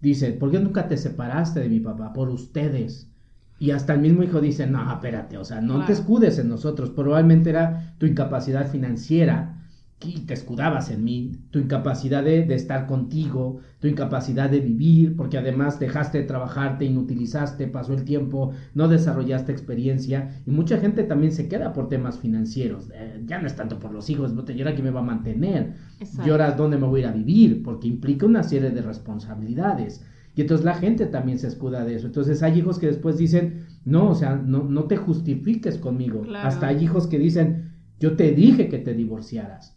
dicen, 0.00 0.38
¿por 0.38 0.52
qué 0.52 0.60
nunca 0.60 0.86
te 0.86 0.96
separaste 0.96 1.58
de 1.58 1.68
mi 1.68 1.80
papá? 1.80 2.12
Por 2.12 2.28
ustedes. 2.28 3.10
Y 3.58 3.72
hasta 3.72 3.94
el 3.94 4.00
mismo 4.00 4.22
hijo 4.22 4.40
dice, 4.40 4.68
no, 4.68 4.92
espérate, 4.92 5.38
o 5.38 5.44
sea, 5.44 5.60
no 5.60 5.84
te 5.86 5.92
escudes 5.92 6.38
en 6.38 6.48
nosotros. 6.48 6.90
Probablemente 6.90 7.50
era 7.50 7.96
tu 7.98 8.06
incapacidad 8.06 8.70
financiera 8.70 9.55
y 10.04 10.20
te 10.20 10.34
escudabas 10.34 10.90
en 10.90 11.04
mí, 11.04 11.32
tu 11.50 11.58
incapacidad 11.58 12.22
de, 12.22 12.44
de 12.44 12.54
estar 12.54 12.86
contigo, 12.86 13.60
tu 13.80 13.88
incapacidad 13.88 14.50
de 14.50 14.60
vivir, 14.60 15.16
porque 15.16 15.38
además 15.38 15.80
dejaste 15.80 16.18
de 16.18 16.24
trabajar, 16.24 16.76
te 16.76 16.84
inutilizaste, 16.84 17.66
pasó 17.66 17.94
el 17.94 18.04
tiempo, 18.04 18.52
no 18.74 18.88
desarrollaste 18.88 19.52
experiencia 19.52 20.42
y 20.46 20.50
mucha 20.50 20.78
gente 20.78 21.02
también 21.04 21.32
se 21.32 21.48
queda 21.48 21.72
por 21.72 21.88
temas 21.88 22.18
financieros. 22.18 22.90
Eh, 22.94 23.22
ya 23.24 23.40
no 23.40 23.46
es 23.46 23.56
tanto 23.56 23.78
por 23.78 23.92
los 23.92 24.10
hijos, 24.10 24.32
¿y 24.32 24.58
ahora 24.60 24.74
quién 24.74 24.84
me 24.84 24.90
va 24.90 25.00
a 25.00 25.04
mantener? 25.04 25.74
Exacto. 25.98 26.28
¿Y 26.28 26.30
ahora 26.30 26.52
dónde 26.52 26.76
me 26.76 26.86
voy 26.86 27.00
a 27.00 27.04
ir 27.04 27.08
a 27.08 27.12
vivir? 27.12 27.62
Porque 27.62 27.88
implica 27.88 28.26
una 28.26 28.42
serie 28.42 28.70
de 28.70 28.82
responsabilidades. 28.82 30.04
Y 30.34 30.42
entonces 30.42 30.66
la 30.66 30.74
gente 30.74 31.06
también 31.06 31.38
se 31.38 31.48
escuda 31.48 31.86
de 31.86 31.94
eso. 31.94 32.06
Entonces 32.06 32.42
hay 32.42 32.58
hijos 32.58 32.78
que 32.78 32.88
después 32.88 33.16
dicen, 33.16 33.64
no, 33.86 34.10
o 34.10 34.14
sea, 34.14 34.36
no, 34.36 34.64
no 34.64 34.84
te 34.84 34.98
justifiques 34.98 35.78
conmigo. 35.78 36.20
Claro. 36.20 36.46
Hasta 36.46 36.66
hay 36.66 36.84
hijos 36.84 37.06
que 37.06 37.18
dicen, 37.18 37.72
yo 37.98 38.16
te 38.16 38.32
dije 38.32 38.68
que 38.68 38.78
te 38.78 38.92
divorciaras. 38.92 39.75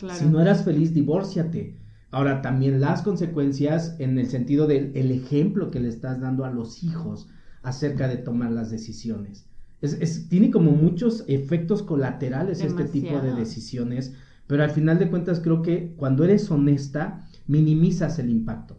Claro. 0.00 0.18
Si 0.18 0.26
no 0.26 0.40
eras 0.40 0.64
feliz, 0.64 0.92
divórciate. 0.94 1.76
Ahora, 2.10 2.42
también 2.42 2.80
las 2.80 3.02
consecuencias 3.02 3.94
en 4.00 4.18
el 4.18 4.26
sentido 4.28 4.66
del 4.66 4.90
el 4.96 5.12
ejemplo 5.12 5.70
que 5.70 5.78
le 5.78 5.88
estás 5.88 6.20
dando 6.20 6.44
a 6.44 6.50
los 6.50 6.82
hijos 6.82 7.28
acerca 7.62 8.08
de 8.08 8.16
tomar 8.16 8.50
las 8.50 8.70
decisiones. 8.70 9.46
Es, 9.80 9.92
es- 10.00 10.28
tiene 10.28 10.50
como 10.50 10.72
muchos 10.72 11.24
efectos 11.28 11.82
colaterales 11.82 12.60
este 12.62 12.84
tipo 12.84 13.20
de 13.20 13.32
decisiones, 13.34 14.14
pero 14.48 14.64
al 14.64 14.70
final 14.70 14.98
de 14.98 15.08
cuentas 15.08 15.38
creo 15.40 15.62
que 15.62 15.94
cuando 15.96 16.24
eres 16.24 16.50
honesta, 16.50 17.28
minimizas 17.46 18.18
el 18.18 18.30
impacto. 18.30 18.78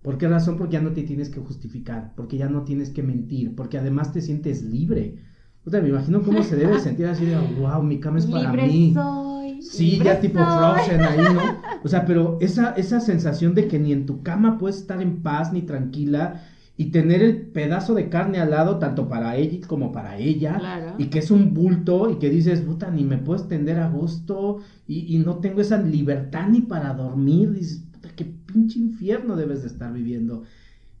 ¿Por 0.00 0.16
qué 0.18 0.26
razón? 0.28 0.56
Porque 0.56 0.72
ya 0.72 0.80
no 0.80 0.92
te 0.92 1.02
tienes 1.02 1.28
que 1.28 1.40
justificar, 1.40 2.12
porque 2.16 2.36
ya 2.38 2.48
no 2.48 2.62
tienes 2.64 2.90
que 2.90 3.02
mentir, 3.02 3.54
porque 3.54 3.78
además 3.78 4.12
te 4.12 4.20
sientes 4.20 4.62
libre. 4.64 5.16
Puta, 5.62 5.80
me 5.80 5.90
imagino 5.90 6.22
cómo 6.22 6.42
se 6.42 6.56
debe 6.56 6.80
sentir 6.80 7.06
así 7.06 7.24
de, 7.26 7.36
wow, 7.60 7.82
mi 7.82 8.00
cama 8.00 8.18
es 8.18 8.26
para 8.26 8.50
Libre 8.50 8.66
mí. 8.66 8.94
soy. 8.94 9.21
Sí, 9.70 10.00
ya 10.02 10.20
tipo. 10.20 10.38
Frozen 10.46 11.00
ahí, 11.04 11.30
¿no? 11.32 11.40
O 11.84 11.88
sea, 11.88 12.04
pero 12.06 12.38
esa, 12.40 12.72
esa 12.72 13.00
sensación 13.00 13.54
de 13.54 13.66
que 13.68 13.78
ni 13.78 13.92
en 13.92 14.06
tu 14.06 14.22
cama 14.22 14.58
puedes 14.58 14.76
estar 14.78 15.02
en 15.02 15.22
paz 15.22 15.52
ni 15.52 15.62
tranquila 15.62 16.42
y 16.76 16.86
tener 16.90 17.22
el 17.22 17.46
pedazo 17.48 17.94
de 17.94 18.08
carne 18.08 18.38
al 18.40 18.50
lado, 18.50 18.78
tanto 18.78 19.08
para 19.08 19.36
ella 19.36 19.66
como 19.66 19.92
para 19.92 20.16
ella, 20.18 20.58
Claro. 20.58 20.94
y 20.98 21.06
que 21.06 21.18
es 21.20 21.30
un 21.30 21.54
bulto 21.54 22.10
y 22.10 22.18
que 22.18 22.30
dices, 22.30 22.60
puta, 22.62 22.90
ni 22.90 23.04
me 23.04 23.18
puedes 23.18 23.48
tender 23.48 23.78
a 23.78 23.88
gusto 23.88 24.58
y, 24.86 25.14
y 25.14 25.18
no 25.18 25.36
tengo 25.38 25.60
esa 25.60 25.78
libertad 25.78 26.48
ni 26.48 26.62
para 26.62 26.94
dormir, 26.94 27.52
dices, 27.52 27.84
puta, 27.92 28.10
qué 28.16 28.24
pinche 28.24 28.78
infierno 28.78 29.36
debes 29.36 29.62
de 29.62 29.68
estar 29.68 29.92
viviendo. 29.92 30.44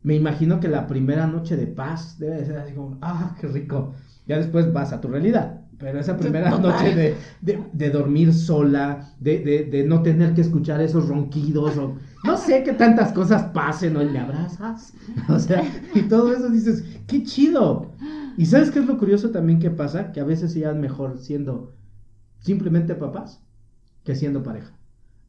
me 0.02 0.16
imagino 0.16 0.60
que 0.60 0.68
la 0.68 0.86
primera 0.88 1.26
noche 1.26 1.56
de 1.56 1.66
paz 1.68 2.18
debe 2.18 2.44
ser 2.44 2.58
así 2.58 2.74
como, 2.74 2.98
ah, 3.02 3.36
qué 3.40 3.46
rico. 3.48 3.94
Ya 4.26 4.38
después 4.38 4.72
vas 4.72 4.92
a 4.92 5.00
tu 5.00 5.08
realidad. 5.08 5.61
Pero 5.82 5.98
esa 5.98 6.16
primera 6.16 6.56
noche 6.58 6.94
de, 6.94 7.16
de, 7.40 7.64
de, 7.72 7.90
dormir 7.90 8.32
sola, 8.32 9.10
de, 9.18 9.40
de, 9.40 9.64
de, 9.64 9.82
no 9.84 10.00
tener 10.00 10.32
que 10.32 10.40
escuchar 10.40 10.80
esos 10.80 11.08
ronquidos, 11.08 11.76
o 11.76 11.96
no 12.22 12.36
sé 12.36 12.62
qué 12.62 12.72
tantas 12.72 13.12
cosas 13.12 13.50
pasen, 13.52 13.96
o 13.96 14.04
me 14.04 14.18
abrazas, 14.20 14.94
o 15.28 15.40
sea, 15.40 15.64
y 15.92 16.02
todo 16.02 16.32
eso 16.32 16.48
dices, 16.50 16.84
qué 17.08 17.24
chido. 17.24 17.90
Y 18.36 18.46
sabes 18.46 18.70
qué 18.70 18.78
es 18.78 18.86
lo 18.86 18.96
curioso 18.96 19.30
también 19.30 19.58
que 19.58 19.70
pasa, 19.70 20.12
que 20.12 20.20
a 20.20 20.24
veces 20.24 20.52
se 20.52 20.72
mejor 20.72 21.18
siendo 21.18 21.74
simplemente 22.38 22.94
papás 22.94 23.42
que 24.04 24.14
siendo 24.14 24.44
pareja. 24.44 24.72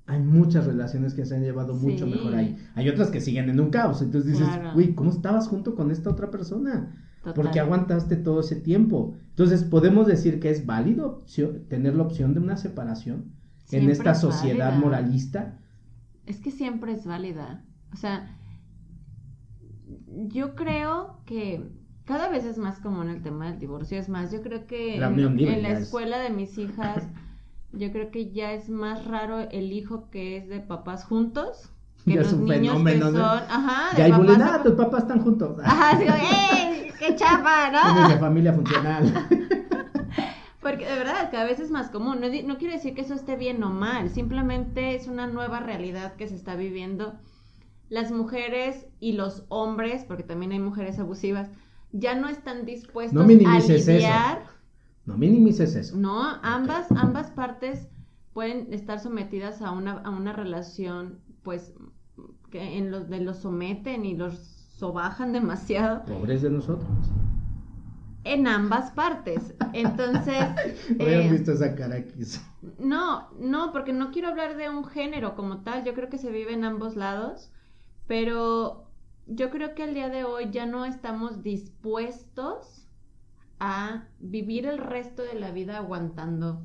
Hay 0.06 0.20
muchas 0.22 0.66
relaciones 0.66 1.16
que 1.16 1.26
se 1.26 1.36
han 1.36 1.44
llevado 1.44 1.74
mucho 1.74 2.06
mejor 2.06 2.36
ahí. 2.36 2.58
Hay 2.76 2.90
otras 2.90 3.10
que 3.10 3.22
siguen 3.22 3.50
en 3.50 3.60
un 3.60 3.70
caos. 3.70 4.02
Entonces 4.02 4.34
dices, 4.34 4.48
uy, 4.76 4.94
¿cómo 4.94 5.10
estabas 5.10 5.48
junto 5.48 5.76
con 5.76 5.92
esta 5.92 6.10
otra 6.10 6.30
persona? 6.30 6.92
Total. 7.24 7.34
¿Por 7.34 7.52
qué 7.52 7.60
aguantaste 7.62 8.18
todo 8.18 8.42
ese 8.42 8.58
tiempo? 8.58 9.16
Entonces, 9.30 9.64
podemos 9.64 10.08
decir 10.08 10.40
que 10.40 10.50
es 10.50 10.66
válido 10.66 11.24
tener 11.70 11.96
la 11.96 12.04
opción 12.04 12.34
de 12.34 12.42
una 12.42 12.58
separación 12.58 13.32
en 13.72 13.90
esta 13.90 14.14
sociedad 14.14 14.78
moralista. 14.78 15.58
Es 16.26 16.40
que 16.40 16.52
siempre 16.52 16.92
es 16.92 17.06
válida. 17.06 17.64
O 17.94 17.96
sea, 17.98 18.38
yo 20.28 20.56
creo 20.56 21.18
que 21.26 21.64
cada 22.06 22.30
vez 22.30 22.46
es 22.46 22.58
más 22.58 22.80
común 22.80 23.10
el 23.10 23.22
tema 23.22 23.50
del 23.50 23.60
divorcio. 23.60 23.98
Es 23.98 24.10
más, 24.10 24.32
yo 24.32 24.42
creo 24.42 24.68
que 24.68 24.96
en, 24.96 25.64
la 25.64 25.70
escuela 25.70 26.20
de 26.20 26.30
mis 26.30 26.58
hijas, 26.58 27.08
yo 27.72 27.92
creo 27.92 28.12
que 28.12 28.32
ya 28.32 28.54
es 28.54 28.70
más 28.70 29.06
raro 29.06 29.40
el 29.40 29.72
hijo 29.72 30.10
que 30.10 30.38
es 30.38 30.50
de 30.50 30.60
papás 30.60 31.06
juntos. 31.06 31.70
Que 32.06 32.16
los 32.16 32.34
niños 32.34 32.84
que 32.84 33.00
son, 33.00 33.16
ajá, 33.16 33.96
de 33.96 33.98
ya 33.98 34.06
hay 34.06 34.12
papás, 34.12 34.38
nada, 34.38 34.64
tus 34.64 34.74
papás 34.74 35.04
están 35.04 35.22
juntos. 35.22 35.58
Ajá, 35.64 35.98
¡ey! 36.02 36.73
¡Qué 37.00 37.16
chapa, 37.16 37.72
¿no? 37.72 38.10
De 38.10 38.18
familia 38.18 38.54
funcional. 38.54 39.28
Porque 40.62 40.86
de 40.86 40.96
verdad, 40.96 41.30
cada 41.30 41.44
vez 41.44 41.60
es 41.60 41.72
más 41.72 41.90
común. 41.90 42.22
No, 42.22 42.28
no 42.28 42.58
quiere 42.58 42.76
decir 42.76 42.94
que 42.96 43.02
eso 43.02 43.14
esté 43.14 43.36
bien 43.36 43.62
o 43.64 43.70
mal, 43.70 44.10
simplemente 44.10 44.96
es 44.96 45.08
una 45.08 45.28
nueva 45.28 45.60
realidad 45.60 46.16
que 46.16 46.28
se 46.28 46.36
está 46.36 46.56
viviendo. 46.56 47.16
Las 47.90 48.12
mujeres 48.12 48.88
y 49.00 49.12
los 49.12 49.44
hombres, 49.50 50.06
porque 50.06 50.24
también 50.24 50.54
hay 50.54 50.60
mujeres 50.60 50.98
abusivas, 51.00 51.50
ya 51.92 52.16
no 52.16 52.30
están 52.30 52.66
dispuestos 52.66 53.22
a 53.22 53.28
lidiar. 53.28 54.42
Eso. 54.42 54.52
No 55.06 55.18
minimices 55.18 55.76
eso. 55.76 55.98
No, 55.98 56.40
ambas, 56.42 56.90
ambas 56.92 57.30
partes 57.32 57.90
pueden 58.34 58.74
estar 58.74 59.00
sometidas 59.00 59.62
a 59.62 59.72
una, 59.72 60.00
a 60.00 60.10
una 60.10 60.34
relación, 60.34 61.20
pues, 61.44 61.74
que 62.52 62.78
en 62.78 62.90
los 62.90 63.10
de 63.10 63.20
los 63.20 63.40
someten 63.40 64.06
y 64.06 64.16
los 64.16 64.63
sobajan 64.84 65.32
demasiado. 65.32 66.04
Pobres 66.04 66.42
de 66.42 66.50
nosotros. 66.50 66.90
En 68.26 68.48
ambas 68.48 68.92
partes. 68.92 69.56
Entonces. 69.72 70.44
eh, 71.00 71.30
visto 71.32 71.54
esa 71.54 71.74
cara 71.74 71.96
aquí. 71.96 72.26
No, 72.80 73.30
no, 73.40 73.72
porque 73.72 73.94
no 73.94 74.12
quiero 74.12 74.28
hablar 74.28 74.58
de 74.58 74.70
un 74.70 74.84
género 74.84 75.38
como 75.38 75.62
tal. 75.62 75.86
Yo 75.86 75.94
creo 75.94 76.10
que 76.10 76.18
se 76.18 76.32
vive 76.32 76.52
en 76.52 76.66
ambos 76.66 76.98
lados. 76.98 77.50
Pero 78.08 78.90
yo 79.26 79.50
creo 79.52 79.74
que 79.74 79.84
al 79.84 79.94
día 79.94 80.10
de 80.10 80.26
hoy 80.26 80.50
ya 80.52 80.66
no 80.66 80.84
estamos 80.84 81.44
dispuestos 81.44 82.86
a 83.62 84.04
vivir 84.20 84.66
el 84.66 84.80
resto 84.80 85.24
de 85.24 85.40
la 85.40 85.52
vida 85.52 85.78
aguantando 85.78 86.62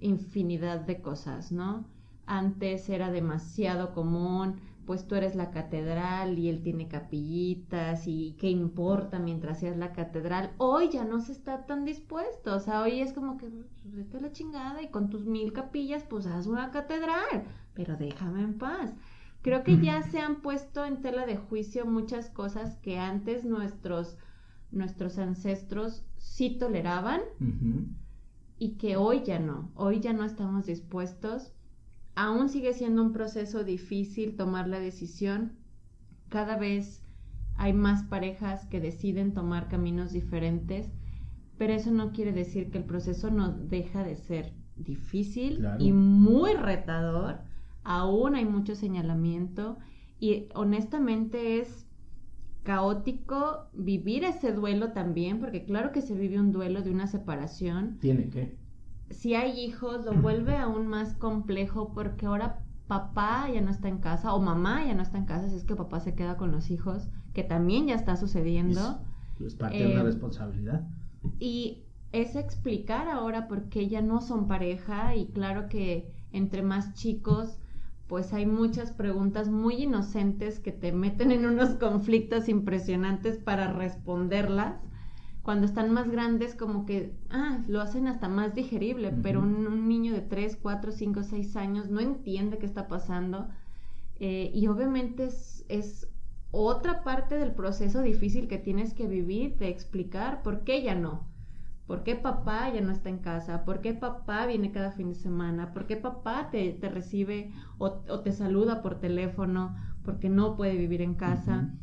infinidad 0.00 0.80
de 0.80 1.00
cosas, 1.00 1.50
¿no? 1.50 1.86
Antes 2.26 2.90
era 2.90 3.10
demasiado 3.10 3.94
común, 3.94 4.60
pues 4.86 5.06
tú 5.06 5.14
eres 5.14 5.34
la 5.34 5.50
catedral 5.50 6.38
y 6.38 6.48
él 6.48 6.62
tiene 6.62 6.88
capillitas 6.88 8.06
y 8.06 8.36
qué 8.38 8.48
importa 8.48 9.18
mientras 9.18 9.60
seas 9.60 9.76
la 9.76 9.92
catedral. 9.92 10.52
Hoy 10.58 10.88
ya 10.90 11.04
no 11.04 11.20
se 11.20 11.32
está 11.32 11.66
tan 11.66 11.84
dispuesto, 11.84 12.56
o 12.56 12.60
sea, 12.60 12.82
hoy 12.82 13.00
es 13.00 13.12
como 13.12 13.38
que 13.38 13.46
pues, 13.48 13.94
vete 13.94 14.16
a 14.16 14.20
la 14.20 14.32
chingada 14.32 14.82
y 14.82 14.90
con 14.90 15.10
tus 15.10 15.24
mil 15.24 15.52
capillas 15.52 16.04
pues 16.04 16.26
haz 16.26 16.46
una 16.46 16.70
catedral, 16.70 17.44
pero 17.74 17.96
déjame 17.96 18.42
en 18.42 18.58
paz. 18.58 18.94
Creo 19.42 19.64
que 19.64 19.80
ya 19.80 20.02
se 20.02 20.20
han 20.20 20.40
puesto 20.40 20.84
en 20.84 21.00
tela 21.02 21.26
de 21.26 21.36
juicio 21.36 21.84
muchas 21.84 22.30
cosas 22.30 22.76
que 22.76 22.98
antes 22.98 23.44
nuestros, 23.44 24.16
nuestros 24.70 25.18
ancestros 25.18 26.04
sí 26.16 26.58
toleraban 26.58 27.20
y 28.58 28.76
que 28.76 28.96
hoy 28.96 29.22
ya 29.24 29.40
no, 29.40 29.72
hoy 29.74 29.98
ya 29.98 30.12
no 30.12 30.24
estamos 30.24 30.66
dispuestos. 30.66 31.52
Aún 32.14 32.48
sigue 32.48 32.74
siendo 32.74 33.02
un 33.02 33.12
proceso 33.12 33.64
difícil 33.64 34.36
tomar 34.36 34.68
la 34.68 34.78
decisión. 34.78 35.52
Cada 36.28 36.56
vez 36.56 37.02
hay 37.56 37.72
más 37.72 38.04
parejas 38.04 38.66
que 38.66 38.80
deciden 38.80 39.34
tomar 39.34 39.68
caminos 39.68 40.12
diferentes, 40.12 40.90
pero 41.58 41.72
eso 41.72 41.90
no 41.90 42.12
quiere 42.12 42.32
decir 42.32 42.70
que 42.70 42.78
el 42.78 42.84
proceso 42.84 43.30
no 43.30 43.52
deja 43.52 44.04
de 44.04 44.16
ser 44.16 44.52
difícil 44.76 45.66
y 45.78 45.92
muy 45.92 46.54
retador 46.54 47.40
aún 47.84 48.34
hay 48.34 48.44
mucho 48.44 48.74
señalamiento 48.74 49.78
y 50.18 50.48
honestamente 50.54 51.60
es 51.60 51.86
caótico 52.62 53.68
vivir 53.72 54.24
ese 54.24 54.52
duelo 54.52 54.92
también, 54.92 55.40
porque 55.40 55.64
claro 55.64 55.90
que 55.90 56.00
se 56.00 56.14
vive 56.14 56.38
un 56.38 56.52
duelo 56.52 56.82
de 56.82 56.90
una 56.90 57.08
separación. 57.08 57.98
Tiene 58.00 58.28
que. 58.28 58.56
Si 59.10 59.34
hay 59.34 59.60
hijos, 59.60 60.04
lo 60.04 60.14
vuelve 60.14 60.56
aún 60.56 60.86
más 60.86 61.14
complejo 61.14 61.92
porque 61.94 62.26
ahora 62.26 62.60
papá 62.86 63.48
ya 63.52 63.60
no 63.60 63.70
está 63.70 63.88
en 63.88 63.98
casa 63.98 64.34
o 64.34 64.40
mamá 64.40 64.84
ya 64.84 64.94
no 64.94 65.02
está 65.02 65.18
en 65.18 65.24
casa, 65.24 65.48
si 65.48 65.56
es 65.56 65.64
que 65.64 65.76
papá 65.76 66.00
se 66.00 66.14
queda 66.14 66.36
con 66.36 66.50
los 66.50 66.70
hijos, 66.70 67.08
que 67.32 67.42
también 67.42 67.86
ya 67.86 67.94
está 67.94 68.16
sucediendo. 68.16 69.00
Es, 69.44 69.54
parte 69.54 69.78
de 69.78 69.92
una 69.92 70.02
eh, 70.02 70.04
responsabilidad. 70.04 70.86
Y 71.38 71.84
es 72.12 72.36
explicar 72.36 73.08
ahora 73.08 73.48
por 73.48 73.68
qué 73.68 73.88
ya 73.88 74.02
no 74.02 74.20
son 74.20 74.46
pareja 74.46 75.16
y 75.16 75.26
claro 75.28 75.68
que 75.68 76.12
entre 76.32 76.62
más 76.62 76.94
chicos 76.94 77.58
pues 78.06 78.34
hay 78.34 78.44
muchas 78.44 78.92
preguntas 78.92 79.48
muy 79.48 79.84
inocentes 79.84 80.60
que 80.60 80.70
te 80.70 80.92
meten 80.92 81.32
en 81.32 81.46
unos 81.46 81.70
conflictos 81.80 82.46
impresionantes 82.50 83.38
para 83.38 83.72
responderlas. 83.72 84.76
Cuando 85.42 85.66
están 85.66 85.92
más 85.92 86.10
grandes, 86.10 86.54
como 86.54 86.86
que, 86.86 87.16
ah, 87.30 87.64
lo 87.66 87.80
hacen 87.80 88.06
hasta 88.06 88.28
más 88.28 88.54
digerible, 88.54 89.12
pero 89.22 89.40
un, 89.40 89.88
niño 89.88 90.12
de 90.12 90.20
3, 90.20 90.58
4, 90.62 90.92
5, 90.92 91.22
6 91.22 91.56
años 91.56 91.90
no 91.90 92.00
entiende 92.00 92.58
qué 92.58 92.66
está 92.66 92.86
pasando. 92.88 93.48
Eh, 94.20 94.52
y 94.54 94.68
obviamente 94.68 95.24
es, 95.24 95.64
es 95.68 96.08
otra 96.52 97.02
parte 97.02 97.36
del 97.36 97.52
proceso 97.54 98.02
difícil 98.02 98.46
que 98.46 98.58
tienes 98.58 98.94
que 98.94 99.08
vivir, 99.08 99.56
de 99.58 99.68
explicar 99.68 100.42
por 100.42 100.62
qué 100.64 100.82
ya 100.82 100.94
no 100.94 101.32
¿Por 101.86 102.04
qué 102.04 102.14
papá 102.14 102.70
ya 102.72 102.80
no 102.80 102.92
está 102.92 103.08
en 103.10 103.18
casa? 103.18 103.64
¿Por 103.64 103.80
qué 103.80 103.92
papá 103.92 104.46
viene 104.46 104.72
cada 104.72 104.92
fin 104.92 105.08
de 105.08 105.14
semana? 105.14 105.74
¿Por 105.74 105.86
qué 105.86 105.96
papá 105.96 106.48
te, 106.50 106.72
te 106.72 106.88
recibe 106.88 107.52
o, 107.78 107.90
te 107.92 108.32
saluda 108.32 108.82
por 108.82 109.00
teléfono 109.00 109.76
porque 110.04 110.28
no 110.28 110.56
puede 110.56 110.76
vivir 110.76 111.02
en 111.02 111.14
casa? 111.14 111.74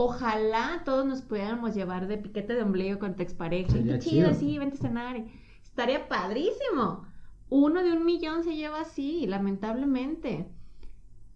Ojalá 0.00 0.82
todos 0.84 1.04
nos 1.04 1.22
pudiéramos 1.22 1.74
llevar 1.74 2.06
de 2.06 2.18
piquete 2.18 2.54
de 2.54 2.62
ombligo 2.62 3.00
con 3.00 3.16
tu 3.16 3.22
expareja. 3.24 3.72
Qué 3.72 3.98
chido, 3.98 4.32
sí, 4.32 4.56
vente 4.56 4.76
a 4.76 4.80
cenar. 4.80 5.24
Estaría 5.64 6.08
padrísimo. 6.08 7.02
Uno 7.50 7.82
de 7.82 7.90
un 7.94 8.04
millón 8.04 8.44
se 8.44 8.54
lleva 8.54 8.82
así, 8.82 9.26
lamentablemente. 9.26 10.46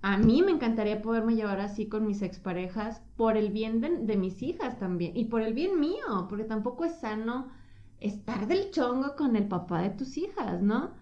A 0.00 0.16
mí 0.16 0.42
me 0.42 0.52
encantaría 0.52 1.02
poderme 1.02 1.34
llevar 1.34 1.58
así 1.58 1.88
con 1.88 2.06
mis 2.06 2.22
exparejas 2.22 3.02
por 3.16 3.36
el 3.36 3.50
bien 3.50 3.80
de, 3.80 4.16
mis 4.16 4.40
hijas 4.44 4.78
también 4.78 5.16
y 5.16 5.24
por 5.24 5.42
el 5.42 5.54
bien 5.54 5.80
mío, 5.80 6.28
porque 6.28 6.44
tampoco 6.44 6.84
es 6.84 7.00
sano 7.00 7.48
estar 7.98 8.46
del 8.46 8.70
chongo 8.70 9.16
con 9.16 9.34
el 9.34 9.48
papá 9.48 9.82
de 9.82 9.90
tus 9.90 10.16
hijas, 10.16 10.62
¿no? 10.62 10.92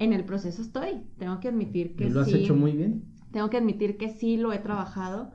En 0.00 0.12
el 0.12 0.24
proceso 0.24 0.62
estoy, 0.62 1.02
tengo 1.16 1.38
que 1.38 1.46
admitir 1.46 1.94
que 1.94 2.10
¿Lo 2.10 2.22
has 2.22 2.32
hecho 2.32 2.56
muy 2.56 2.72
bien? 2.72 3.04
Tengo 3.30 3.50
que 3.50 3.58
admitir 3.58 3.98
que 3.98 4.08
sí 4.08 4.36
lo 4.36 4.52
he 4.52 4.58
trabajado. 4.58 5.30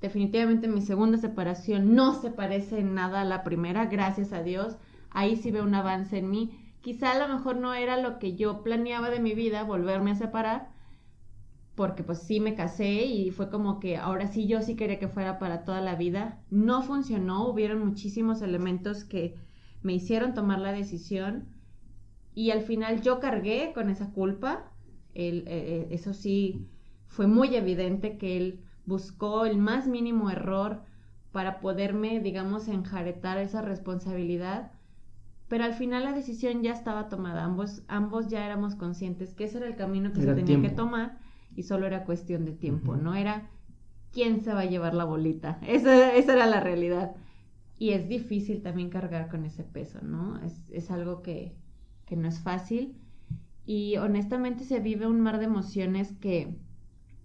Definitivamente 0.00 0.68
mi 0.68 0.80
segunda 0.80 1.18
separación 1.18 1.94
no 1.94 2.14
se 2.14 2.30
parece 2.30 2.78
en 2.78 2.94
nada 2.94 3.22
a 3.22 3.24
la 3.24 3.42
primera, 3.42 3.86
gracias 3.86 4.32
a 4.32 4.42
Dios. 4.42 4.76
Ahí 5.10 5.36
sí 5.36 5.50
veo 5.50 5.64
un 5.64 5.74
avance 5.74 6.18
en 6.18 6.30
mí. 6.30 6.72
Quizá 6.80 7.12
a 7.12 7.18
lo 7.26 7.34
mejor 7.34 7.56
no 7.56 7.74
era 7.74 7.96
lo 8.00 8.18
que 8.18 8.36
yo 8.36 8.62
planeaba 8.62 9.10
de 9.10 9.18
mi 9.18 9.34
vida, 9.34 9.64
volverme 9.64 10.12
a 10.12 10.14
separar, 10.14 10.70
porque 11.74 12.04
pues 12.04 12.20
sí 12.20 12.38
me 12.38 12.54
casé 12.54 13.04
y 13.06 13.30
fue 13.32 13.50
como 13.50 13.80
que 13.80 13.96
ahora 13.96 14.28
sí 14.28 14.46
yo 14.46 14.62
sí 14.62 14.76
quería 14.76 14.98
que 15.00 15.08
fuera 15.08 15.38
para 15.40 15.64
toda 15.64 15.80
la 15.80 15.96
vida. 15.96 16.40
No 16.50 16.82
funcionó, 16.82 17.48
hubieron 17.48 17.84
muchísimos 17.84 18.40
elementos 18.42 19.04
que 19.04 19.34
me 19.82 19.94
hicieron 19.94 20.34
tomar 20.34 20.60
la 20.60 20.72
decisión 20.72 21.48
y 22.34 22.50
al 22.52 22.62
final 22.62 23.02
yo 23.02 23.18
cargué 23.18 23.72
con 23.74 23.90
esa 23.90 24.12
culpa. 24.12 24.70
Eh, 25.14 25.42
eh, 25.46 25.88
eso 25.90 26.14
sí, 26.14 26.68
fue 27.08 27.26
muy 27.26 27.56
evidente 27.56 28.16
que 28.16 28.36
él 28.36 28.60
buscó 28.88 29.44
el 29.44 29.58
más 29.58 29.86
mínimo 29.86 30.30
error 30.30 30.82
para 31.30 31.60
poderme, 31.60 32.20
digamos, 32.20 32.68
enjaretar 32.68 33.38
esa 33.38 33.62
responsabilidad. 33.62 34.72
Pero 35.48 35.64
al 35.64 35.74
final 35.74 36.04
la 36.04 36.12
decisión 36.12 36.62
ya 36.62 36.72
estaba 36.72 37.08
tomada, 37.08 37.44
ambos, 37.44 37.82
ambos 37.86 38.28
ya 38.28 38.44
éramos 38.44 38.74
conscientes 38.74 39.34
que 39.34 39.44
ese 39.44 39.58
era 39.58 39.66
el 39.66 39.76
camino 39.76 40.12
que 40.12 40.22
se 40.22 40.34
tenía 40.34 40.60
que 40.60 40.70
tomar 40.70 41.18
y 41.54 41.62
solo 41.62 41.86
era 41.86 42.04
cuestión 42.04 42.44
de 42.44 42.52
tiempo, 42.52 42.96
no 42.96 43.14
era 43.14 43.48
¿quién 44.12 44.40
se 44.42 44.52
va 44.52 44.60
a 44.60 44.66
llevar 44.66 44.94
la 44.94 45.04
bolita? 45.04 45.58
Esa, 45.66 46.14
esa 46.14 46.32
era 46.34 46.46
la 46.46 46.60
realidad. 46.60 47.14
Y 47.78 47.90
es 47.90 48.08
difícil 48.08 48.62
también 48.62 48.90
cargar 48.90 49.28
con 49.28 49.44
ese 49.44 49.62
peso, 49.62 50.00
¿no? 50.02 50.38
Es, 50.42 50.68
es 50.70 50.90
algo 50.90 51.22
que, 51.22 51.54
que 52.06 52.16
no 52.16 52.28
es 52.28 52.40
fácil. 52.40 52.96
Y 53.64 53.96
honestamente 53.98 54.64
se 54.64 54.80
vive 54.80 55.06
un 55.06 55.20
mar 55.20 55.38
de 55.38 55.44
emociones 55.44 56.12
que 56.20 56.58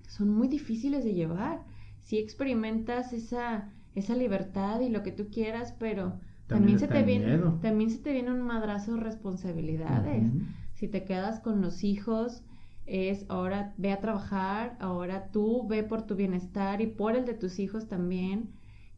son 0.08 0.30
muy 0.30 0.47
difíciles 0.47 1.04
de 1.04 1.14
llevar. 1.14 1.64
Si 1.99 2.18
experimentas 2.18 3.14
esa, 3.14 3.72
esa 3.95 4.16
libertad 4.16 4.82
y 4.82 4.89
lo 4.89 5.04
que 5.04 5.12
tú 5.12 5.30
quieras, 5.30 5.74
pero 5.80 6.20
también, 6.47 6.80
se, 6.80 6.88
te 6.88 7.04
viene, 7.04 7.39
también 7.62 7.89
se 7.89 7.99
te 7.99 8.12
viene 8.12 8.32
un 8.32 8.41
madrazo 8.41 8.95
de 8.95 9.01
responsabilidades. 9.01 10.32
Si 10.74 10.88
te 10.88 11.04
quedas 11.04 11.39
con 11.39 11.62
los 11.62 11.84
hijos, 11.84 12.43
es 12.86 13.26
ahora 13.30 13.74
ve 13.78 13.91
a 13.91 13.99
trabajar, 14.01 14.76
ahora 14.80 15.30
tú 15.32 15.66
ve 15.68 15.84
por 15.84 16.01
tu 16.01 16.16
bienestar 16.16 16.82
y 16.82 16.88
por 16.88 17.16
el 17.16 17.26
de 17.26 17.34
tus 17.34 17.60
hijos 17.60 17.88
también 17.88 18.49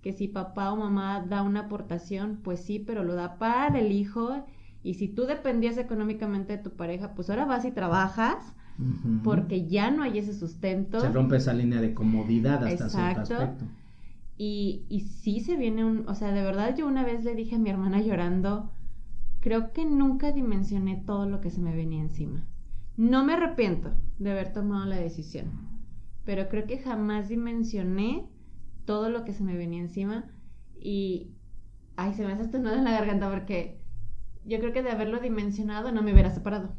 que 0.06 0.14
si 0.14 0.28
papá 0.28 0.72
o 0.72 0.76
mamá 0.76 1.26
da 1.28 1.42
una 1.42 1.62
aportación, 1.62 2.40
pues 2.44 2.60
sí, 2.60 2.78
pero 2.78 3.04
lo 3.04 3.16
da 3.16 3.40
para 3.40 3.80
el 3.80 3.92
hijo. 3.92 4.46
Y 4.84 4.94
si 4.94 5.08
tú 5.08 5.26
dependías 5.26 5.80
económicamente 5.80 6.58
de 6.58 6.62
tu 6.62 6.76
pareja, 6.76 7.16
pues 7.16 7.32
ahora 7.32 7.46
vas 7.46 7.66
y 7.66 7.72
trabajas 7.72 8.54
porque 9.24 9.68
ya 9.68 9.92
no 9.92 10.04
hay 10.04 10.18
ese 10.18 10.34
sustento. 10.34 11.00
Se 11.00 11.10
rompe 11.10 11.38
esa 11.38 11.54
línea 11.54 11.82
de 11.82 11.94
comodidad 11.94 12.64
hasta 12.66 12.86
Exacto. 12.86 13.26
cierto 13.26 13.44
aspecto. 13.44 13.66
Y, 14.38 14.86
y 14.90 15.02
sí 15.02 15.40
se 15.40 15.56
viene 15.56 15.86
un, 15.86 16.08
o 16.10 16.16
sea, 16.16 16.32
de 16.32 16.42
verdad 16.42 16.76
yo 16.76 16.88
una 16.88 17.06
vez 17.06 17.24
le 17.24 17.36
dije 17.36 17.56
a 17.56 17.60
mi 17.60 17.70
hermana 17.70 18.02
llorando, 18.02 18.70
creo 19.40 19.72
que 19.72 19.86
nunca 19.86 20.32
dimensioné 20.32 21.02
todo 21.06 21.26
lo 21.26 21.40
que 21.40 21.52
se 21.52 21.62
me 21.62 21.74
venía 21.74 22.02
encima. 22.02 22.44
No 22.98 23.24
me 23.24 23.34
arrepiento 23.34 23.92
de 24.20 24.32
haber 24.32 24.52
tomado 24.52 24.86
la 24.86 24.98
decisión, 24.98 25.52
pero 26.26 26.50
creo 26.50 26.66
que 26.66 26.80
jamás 26.80 27.30
dimensioné 27.30 28.26
todo 28.86 29.10
lo 29.10 29.24
que 29.24 29.34
se 29.34 29.44
me 29.44 29.56
venía 29.56 29.82
encima 29.82 30.26
y, 30.80 31.32
ay, 31.96 32.14
se 32.14 32.26
me 32.26 32.34
hace 32.34 32.44
hasta 32.44 32.58
nudo 32.58 32.76
en 32.76 32.84
la 32.84 32.92
garganta 32.92 33.30
porque 33.30 33.80
yo 34.46 34.60
creo 34.60 34.74
que 34.74 34.84
de 34.84 34.92
haberlo 34.92 35.20
dimensionado 35.20 35.92
no 35.92 36.02
me 36.02 36.12
hubiera 36.12 36.30
separado. 36.30 36.76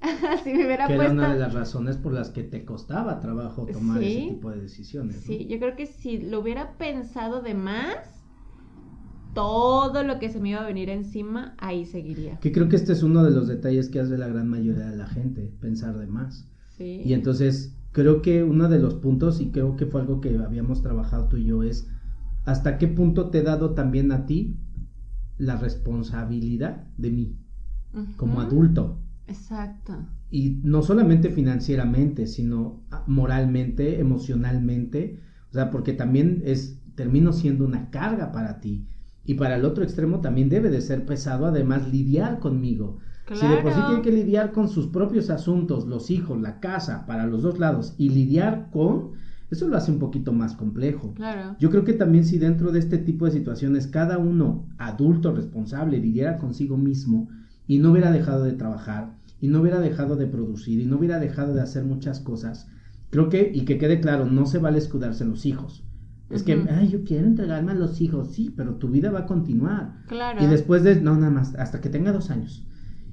si 0.44 0.52
me 0.52 0.64
hubiera 0.64 0.86
que 0.86 0.94
era 0.94 1.10
una 1.10 1.32
de 1.32 1.38
las 1.38 1.52
razones 1.52 1.96
por 1.96 2.12
las 2.12 2.30
que 2.30 2.42
te 2.42 2.64
costaba 2.64 3.20
trabajo 3.20 3.66
tomar 3.66 4.02
ese 4.02 4.30
tipo 4.30 4.50
de 4.50 4.60
decisiones. 4.60 5.16
Sí, 5.16 5.46
yo 5.46 5.58
creo 5.58 5.76
que 5.76 5.86
si 5.86 6.18
lo 6.18 6.40
hubiera 6.40 6.76
pensado 6.78 7.42
de 7.42 7.54
más, 7.54 8.24
todo 9.34 10.02
lo 10.02 10.18
que 10.18 10.30
se 10.30 10.40
me 10.40 10.50
iba 10.50 10.60
a 10.60 10.66
venir 10.66 10.88
encima, 10.88 11.54
ahí 11.58 11.84
seguiría. 11.84 12.40
Que 12.40 12.52
creo 12.52 12.68
que 12.68 12.76
este 12.76 12.92
es 12.92 13.02
uno 13.02 13.22
de 13.22 13.30
los 13.30 13.46
detalles 13.46 13.88
que 13.88 14.00
hace 14.00 14.16
la 14.16 14.28
gran 14.28 14.48
mayoría 14.48 14.86
de 14.86 14.96
la 14.96 15.06
gente, 15.06 15.52
pensar 15.60 15.98
de 15.98 16.06
más. 16.06 16.48
Sí. 16.76 17.02
Y 17.04 17.12
entonces 17.12 17.76
creo 17.92 18.22
que 18.22 18.42
uno 18.42 18.68
de 18.68 18.78
los 18.78 18.94
puntos, 18.94 19.40
y 19.40 19.50
creo 19.50 19.76
que 19.76 19.86
fue 19.86 20.00
algo 20.00 20.20
que 20.20 20.36
habíamos 20.38 20.82
trabajado 20.82 21.28
tú 21.28 21.36
y 21.36 21.44
yo, 21.44 21.62
es 21.62 21.88
hasta 22.44 22.78
qué 22.78 22.88
punto 22.88 23.30
te 23.30 23.38
he 23.38 23.42
dado 23.42 23.74
también 23.74 24.12
a 24.12 24.26
ti 24.26 24.56
la 25.36 25.56
responsabilidad 25.56 26.86
de 26.96 27.10
mí 27.10 27.36
como 28.16 28.40
adulto. 28.40 28.98
Exacto. 29.30 29.96
Y 30.30 30.60
no 30.62 30.82
solamente 30.82 31.30
financieramente, 31.30 32.26
sino 32.26 32.82
moralmente, 33.06 34.00
emocionalmente, 34.00 35.20
o 35.50 35.54
sea, 35.54 35.70
porque 35.70 35.92
también 35.92 36.42
es, 36.44 36.78
termino 36.94 37.32
siendo 37.32 37.64
una 37.64 37.90
carga 37.90 38.32
para 38.32 38.60
ti. 38.60 38.86
Y 39.24 39.34
para 39.34 39.56
el 39.56 39.64
otro 39.64 39.84
extremo 39.84 40.20
también 40.20 40.48
debe 40.48 40.70
de 40.70 40.80
ser 40.80 41.06
pesado, 41.06 41.46
además, 41.46 41.90
lidiar 41.90 42.40
conmigo. 42.40 42.98
Si 43.32 43.46
de 43.46 43.58
por 43.58 43.72
sí 43.72 43.80
tiene 43.86 44.02
que 44.02 44.10
lidiar 44.10 44.50
con 44.50 44.68
sus 44.68 44.88
propios 44.88 45.30
asuntos, 45.30 45.86
los 45.86 46.10
hijos, 46.10 46.40
la 46.40 46.58
casa, 46.58 47.06
para 47.06 47.26
los 47.26 47.42
dos 47.42 47.60
lados, 47.60 47.94
y 47.96 48.08
lidiar 48.08 48.70
con, 48.72 49.12
eso 49.52 49.68
lo 49.68 49.76
hace 49.76 49.92
un 49.92 50.00
poquito 50.00 50.32
más 50.32 50.54
complejo. 50.54 51.14
Claro. 51.14 51.54
Yo 51.60 51.70
creo 51.70 51.84
que 51.84 51.92
también 51.92 52.24
si 52.24 52.38
dentro 52.38 52.72
de 52.72 52.80
este 52.80 52.98
tipo 52.98 53.26
de 53.26 53.30
situaciones 53.30 53.86
cada 53.86 54.18
uno, 54.18 54.66
adulto, 54.78 55.32
responsable, 55.32 56.00
lidiara 56.00 56.38
consigo 56.38 56.76
mismo 56.76 57.28
y 57.68 57.78
no 57.78 57.92
hubiera 57.92 58.10
dejado 58.10 58.42
de 58.42 58.54
trabajar, 58.54 59.14
y 59.40 59.48
no 59.48 59.60
hubiera 59.60 59.80
dejado 59.80 60.16
de 60.16 60.26
producir, 60.26 60.80
y 60.80 60.86
no 60.86 60.98
hubiera 60.98 61.18
dejado 61.18 61.54
de 61.54 61.62
hacer 61.62 61.84
muchas 61.84 62.20
cosas, 62.20 62.68
creo 63.10 63.28
que, 63.28 63.50
y 63.54 63.64
que 63.64 63.78
quede 63.78 64.00
claro, 64.00 64.26
no 64.26 64.46
se 64.46 64.58
vale 64.58 64.78
escudarse 64.78 65.24
en 65.24 65.30
los 65.30 65.46
hijos. 65.46 65.84
Es 66.30 66.44
que, 66.44 66.64
ay, 66.70 66.88
yo 66.88 67.02
quiero 67.02 67.26
entregarme 67.26 67.72
a 67.72 67.74
los 67.74 68.00
hijos, 68.00 68.32
sí, 68.32 68.54
pero 68.56 68.76
tu 68.76 68.88
vida 68.88 69.10
va 69.10 69.20
a 69.20 69.26
continuar. 69.26 70.04
Claro. 70.06 70.44
Y 70.44 70.46
después 70.46 70.84
de, 70.84 71.00
no, 71.00 71.16
nada 71.16 71.30
más, 71.30 71.56
hasta 71.56 71.80
que 71.80 71.88
tenga 71.88 72.12
dos 72.12 72.30
años. 72.30 72.64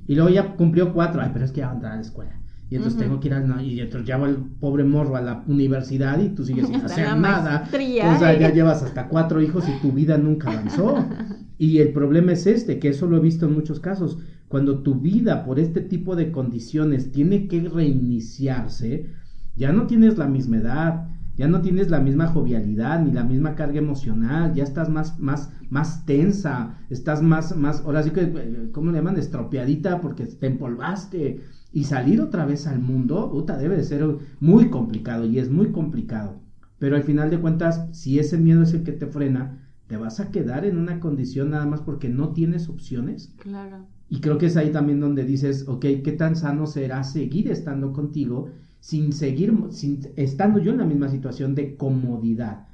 Y 0.05 0.13
luego 0.15 0.29
ya 0.29 0.55
cumplió 0.55 0.93
cuatro, 0.93 1.21
ay, 1.21 1.31
pero 1.33 1.43
es 1.43 1.51
que 1.51 1.61
ya 1.61 1.67
va 1.67 1.71
a 1.71 1.75
entrar 1.75 1.93
a 1.93 1.95
la 1.95 2.01
escuela. 2.01 2.39
Y 2.69 2.75
entonces 2.75 2.99
tengo 2.99 3.19
que 3.19 3.29
ir 3.29 3.33
al, 3.33 3.61
y 3.61 3.79
entonces 3.79 4.07
ya 4.07 4.17
va 4.17 4.27
el 4.27 4.35
pobre 4.35 4.83
morro 4.83 5.15
a 5.15 5.21
la 5.21 5.43
universidad 5.47 6.19
y 6.19 6.29
tú 6.29 6.43
sigues 6.43 6.67
sin 6.67 6.75
hacer 6.85 7.15
nada. 7.17 7.67
O 7.71 8.19
sea, 8.19 8.37
ya 8.37 8.51
llevas 8.51 8.83
hasta 8.83 9.07
cuatro 9.07 9.41
hijos 9.41 9.67
y 9.69 9.81
tu 9.81 9.93
vida 9.93 10.17
nunca 10.17 10.51
avanzó. 10.51 10.97
y 11.57 11.79
el 11.79 11.93
problema 11.93 12.33
es 12.33 12.45
este, 12.45 12.77
que 12.77 12.89
eso 12.89 13.07
lo 13.07 13.17
he 13.17 13.21
visto 13.21 13.45
en 13.45 13.53
muchos 13.53 13.79
casos. 13.79 14.19
Cuando 14.47 14.79
tu 14.79 14.95
vida 14.95 15.45
por 15.45 15.59
este 15.59 15.81
tipo 15.81 16.15
de 16.15 16.31
condiciones 16.31 17.11
tiene 17.11 17.47
que 17.47 17.61
reiniciarse, 17.61 19.07
ya 19.55 19.73
no 19.73 19.87
tienes 19.87 20.17
la 20.17 20.27
misma 20.27 20.57
edad, 20.57 21.07
ya 21.35 21.47
no 21.47 21.61
tienes 21.61 21.89
la 21.89 21.99
misma 21.99 22.27
jovialidad 22.27 23.03
ni 23.03 23.11
la 23.11 23.23
misma 23.23 23.55
carga 23.55 23.77
emocional, 23.77 24.53
ya 24.53 24.63
estás 24.63 24.89
más, 24.89 25.19
más, 25.19 25.51
más 25.69 26.05
tensa, 26.05 26.77
estás 26.89 27.21
más, 27.21 27.55
más, 27.55 27.81
ahora 27.81 28.01
sí 28.01 28.09
que, 28.09 28.69
¿cómo 28.71 28.91
le 28.91 28.97
llaman? 28.97 29.17
Estropeadita 29.17 30.01
porque 30.01 30.25
te 30.25 30.47
empolvaste. 30.47 31.41
Y 31.73 31.83
salir 31.83 32.21
otra 32.21 32.45
vez 32.45 32.65
al 32.65 32.79
mundo, 32.79 33.29
puta, 33.29 33.57
debe 33.57 33.75
de 33.75 33.83
ser 33.83 34.03
muy 34.39 34.69
complicado 34.69 35.25
y 35.25 35.37
es 35.37 35.51
muy 35.51 35.71
complicado. 35.71 36.39
Pero 36.79 36.95
al 36.95 37.03
final 37.03 37.29
de 37.29 37.39
cuentas, 37.39 37.87
si 37.91 38.17
ese 38.17 38.37
miedo 38.37 38.63
es 38.63 38.73
el 38.73 38.83
que 38.83 38.93
te 38.93 39.05
frena, 39.05 39.67
te 39.87 39.97
vas 39.97 40.19
a 40.19 40.31
quedar 40.31 40.65
en 40.65 40.77
una 40.77 40.99
condición 40.99 41.51
nada 41.51 41.65
más 41.65 41.81
porque 41.81 42.09
no 42.09 42.29
tienes 42.29 42.69
opciones. 42.69 43.33
Claro. 43.37 43.85
Y 44.09 44.21
creo 44.21 44.37
que 44.37 44.45
es 44.45 44.57
ahí 44.57 44.71
también 44.71 44.99
donde 44.99 45.23
dices, 45.25 45.67
ok, 45.67 45.85
¿qué 46.03 46.15
tan 46.17 46.35
sano 46.35 46.65
será 46.65 47.03
seguir 47.03 47.51
estando 47.51 47.91
contigo 47.91 48.49
sin 48.79 49.11
seguir, 49.13 49.53
sin, 49.71 49.99
estando 50.15 50.59
yo 50.59 50.71
en 50.71 50.77
la 50.77 50.85
misma 50.85 51.09
situación 51.09 51.55
de 51.55 51.75
comodidad. 51.75 52.67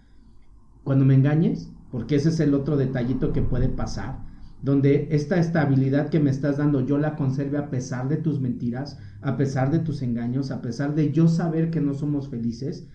Cuando 0.84 1.06
me 1.06 1.16
engañes, 1.16 1.72
porque 1.92 2.16
ese 2.16 2.30
es 2.30 2.40
el 2.40 2.54
otro 2.54 2.78
detallito 2.78 3.32
que 3.32 3.42
puede 3.42 3.70
pasar, 3.70 4.20
donde 4.62 5.08
esta 5.12 5.40
estabilidad 5.40 6.10
que 6.10 6.20
me 6.20 6.30
estás 6.30 6.58
dando 6.58 6.82
yo 6.82 6.98
la 6.98 7.16
conserve 7.16 7.58
a 7.58 7.70
pesar 7.70 8.10
de 8.10 8.18
tus 8.18 8.40
mentiras, 8.40 8.98
a 9.22 9.38
pesar 9.38 9.72
de 9.72 9.80
tus 9.80 10.02
engaños, 10.02 10.52
a 10.52 10.62
pesar 10.62 10.96
de 10.96 11.12
yo 11.12 11.28
saber 11.28 11.70
que 11.70 11.82
no 11.82 11.94
somos 11.94 12.30
felices. 12.30 12.88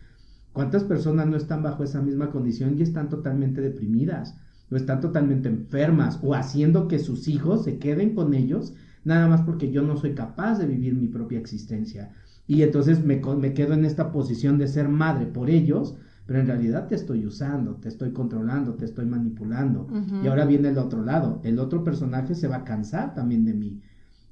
¿Cuántas 0.53 0.84
personas 0.84 1.26
no 1.26 1.36
están 1.36 1.62
bajo 1.62 1.84
esa 1.84 2.01
misma 2.01 2.30
condición 2.30 2.78
y 2.78 2.82
están 2.82 3.09
totalmente 3.09 3.61
deprimidas? 3.61 4.36
O 4.71 4.77
están 4.77 5.01
totalmente 5.01 5.49
enfermas 5.49 6.19
o 6.23 6.35
haciendo 6.35 6.89
que 6.89 6.99
sus 6.99 7.29
hijos 7.29 7.64
se 7.64 7.79
queden 7.79 8.14
con 8.14 8.35
ellos 8.35 8.75
nada 9.05 9.29
más 9.29 9.43
porque 9.43 9.71
yo 9.71 9.83
no 9.83 9.97
soy 9.97 10.14
capaz 10.14 10.59
de 10.59 10.66
vivir 10.66 10.95
mi 10.95 11.09
propia 11.09 11.39
existencia 11.39 12.12
y 12.49 12.62
entonces 12.62 13.05
me, 13.05 13.21
me 13.37 13.53
quedo 13.53 13.75
en 13.75 13.85
esta 13.85 14.11
posición 14.11 14.57
de 14.57 14.69
ser 14.69 14.89
madre 14.89 15.27
por 15.27 15.51
ellos, 15.51 15.97
pero 16.27 16.41
en 16.41 16.47
realidad 16.47 16.89
te 16.89 16.95
estoy 16.95 17.27
usando, 17.27 17.77
te 17.77 17.89
estoy 17.89 18.12
controlando, 18.12 18.75
te 18.75 18.87
estoy 18.87 19.05
manipulando. 19.05 19.87
Y 20.23 20.27
ahora 20.27 20.47
viene 20.47 20.71
el 20.71 20.79
otro 20.79 21.05
lado, 21.05 21.41
el 21.45 21.59
otro 21.59 21.85
personaje 21.85 22.35
se 22.35 22.49
va 22.49 22.57
a 22.57 22.64
cansar 22.64 23.14
también 23.14 23.45
de 23.45 23.53
mí. 23.53 23.83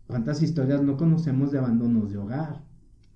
¿Cuántas 0.07 0.43
historias 0.43 0.83
no 0.83 0.97
conocemos 0.97 1.53
de 1.53 1.59
abandonos 1.59 2.11
de 2.11 2.17
hogar? 2.17 2.65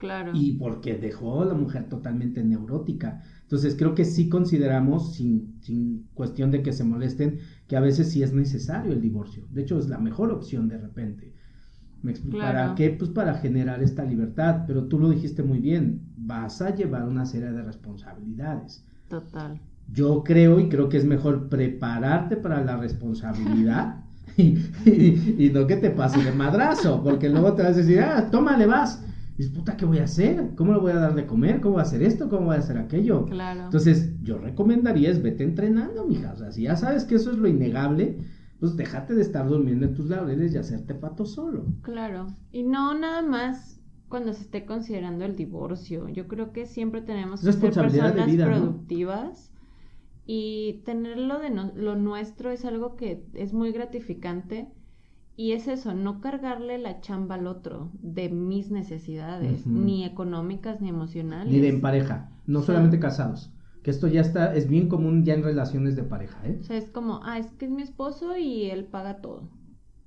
Claro. 0.01 0.33
Y 0.35 0.53
porque 0.53 0.97
dejó 0.97 1.43
a 1.43 1.45
la 1.45 1.53
mujer 1.53 1.89
totalmente 1.91 2.43
neurótica. 2.43 3.23
Entonces 3.43 3.77
creo 3.77 3.95
que 3.95 4.07
sí 4.07 4.31
consideramos, 4.31 5.15
sin, 5.15 5.61
sin 5.61 6.09
cuestión 6.15 6.51
de 6.51 6.63
que 6.63 6.73
se 6.73 6.85
molesten, 6.85 7.41
que 7.69 7.77
a 7.77 7.81
veces 7.81 8.11
sí 8.11 8.23
es 8.23 8.33
necesario 8.33 8.93
el 8.93 9.03
divorcio. 9.03 9.47
De 9.51 9.61
hecho, 9.61 9.79
es 9.79 9.91
la 9.91 9.99
mejor 9.99 10.33
opción 10.33 10.69
de 10.69 10.79
repente. 10.79 11.35
¿Me 12.03 12.13
explico? 12.13 12.39
¿Para 12.39 12.75
qué? 12.75 12.89
Pues 12.91 13.11
para 13.11 13.35
generar 13.35 13.83
esta 13.83 14.03
libertad, 14.05 14.65
pero 14.67 14.85
tú 14.85 14.99
lo 14.99 15.11
dijiste 15.11 15.43
muy 15.43 15.59
bien, 15.59 16.01
vas 16.17 16.63
a 16.63 16.75
llevar 16.75 17.07
una 17.07 17.27
serie 17.27 17.53
de 17.53 17.63
responsabilidades. 17.63 18.83
Total. 19.09 19.61
Yo 19.93 20.25
creo 20.25 20.61
y 20.61 20.71
creo 20.71 20.89
que 20.89 20.97
es 20.97 21.05
mejor 21.05 21.51
prepararte 21.51 22.39
para 22.39 22.65
la 22.65 22.79
responsabilidad 22.79 24.05
y, 24.39 25.51
no 25.53 25.67
que 25.67 25.77
te 25.77 25.91
pase 25.91 26.23
de 26.23 26.33
madrazo, 26.33 27.03
porque 27.03 27.29
luego 27.29 27.53
te 27.53 27.65
vas 27.65 27.75
a 27.75 27.81
decir, 27.81 28.01
ah, 28.01 28.31
tómale, 28.31 28.65
vas. 28.65 29.05
Dices, 29.41 29.55
puta, 29.55 29.75
¿qué 29.75 29.87
voy 29.87 30.01
a 30.01 30.05
hacer? 30.05 30.51
¿Cómo 30.55 30.75
le 30.75 30.81
voy 30.81 30.93
a 30.93 30.97
dar 30.97 31.15
de 31.15 31.25
comer? 31.25 31.63
¿Cómo 31.63 31.77
voy 31.77 31.81
a 31.81 31.85
hacer 31.85 32.03
esto? 32.03 32.29
¿Cómo 32.29 32.49
voy 32.49 32.57
a 32.57 32.59
hacer 32.59 32.77
aquello? 32.77 33.25
Claro. 33.25 33.65
Entonces, 33.65 34.13
yo 34.21 34.37
recomendaría 34.37 35.09
es 35.09 35.23
vete 35.23 35.45
entrenando, 35.45 36.07
mija. 36.07 36.35
O 36.35 36.37
sea, 36.37 36.53
si 36.53 36.65
ya 36.65 36.77
sabes 36.77 37.05
que 37.05 37.15
eso 37.15 37.31
es 37.31 37.39
lo 37.39 37.49
innegable, 37.49 38.19
pues 38.59 38.77
déjate 38.77 39.15
de 39.15 39.23
estar 39.23 39.49
durmiendo 39.49 39.87
en 39.87 39.95
tus 39.95 40.11
laureles 40.11 40.53
y 40.53 40.59
hacerte 40.59 40.95
pato 40.95 41.25
solo. 41.25 41.65
Claro. 41.81 42.27
Y 42.53 42.65
no 42.65 42.93
nada 42.93 43.23
más 43.23 43.81
cuando 44.11 44.35
se 44.35 44.43
esté 44.43 44.67
considerando 44.67 45.25
el 45.25 45.37
divorcio. 45.37 46.11
Yo 46.11 46.29
creo 46.29 46.53
que 46.53 46.67
siempre 46.67 47.01
tenemos 47.01 47.41
que 47.41 47.51
ser 47.51 47.61
personas 47.63 47.95
productivas 47.95 49.53
y 50.27 50.83
tenerlo 50.85 51.39
de 51.39 51.49
lo 51.49 51.97
nuestro 51.97 52.51
es 52.51 52.67
algo 52.67 52.95
que 52.95 53.25
es 53.33 53.55
muy 53.55 53.73
gratificante. 53.73 54.69
Y 55.41 55.53
es 55.53 55.69
eso, 55.69 55.95
no 55.95 56.21
cargarle 56.21 56.77
la 56.77 57.01
chamba 57.01 57.37
al 57.37 57.47
otro 57.47 57.91
de 58.03 58.29
mis 58.29 58.71
necesidades, 58.71 59.67
ni 59.67 60.05
económicas 60.05 60.83
ni 60.83 60.91
emocionales. 60.91 61.51
Ni 61.51 61.61
de 61.61 61.71
en 61.71 61.81
pareja, 61.81 62.29
no 62.47 62.61
solamente 62.61 62.99
casados 63.01 63.51
Que 63.83 63.91
esto 63.91 64.07
ya 64.07 64.21
está, 64.21 64.55
es 64.55 64.69
bien 64.69 64.87
común 64.91 65.25
ya 65.25 65.33
en 65.33 65.43
relaciones 65.43 65.97
de 65.97 66.03
pareja, 66.03 66.47
¿eh? 66.47 66.59
O 66.61 66.65
sea, 66.65 66.77
es 66.77 66.91
como, 66.91 67.21
ah, 67.25 67.39
es 67.39 67.47
que 67.53 67.65
es 67.65 67.71
mi 67.71 67.81
esposo 67.81 68.37
y 68.37 68.69
él 68.71 68.85
paga 68.85 69.23
todo. 69.23 69.49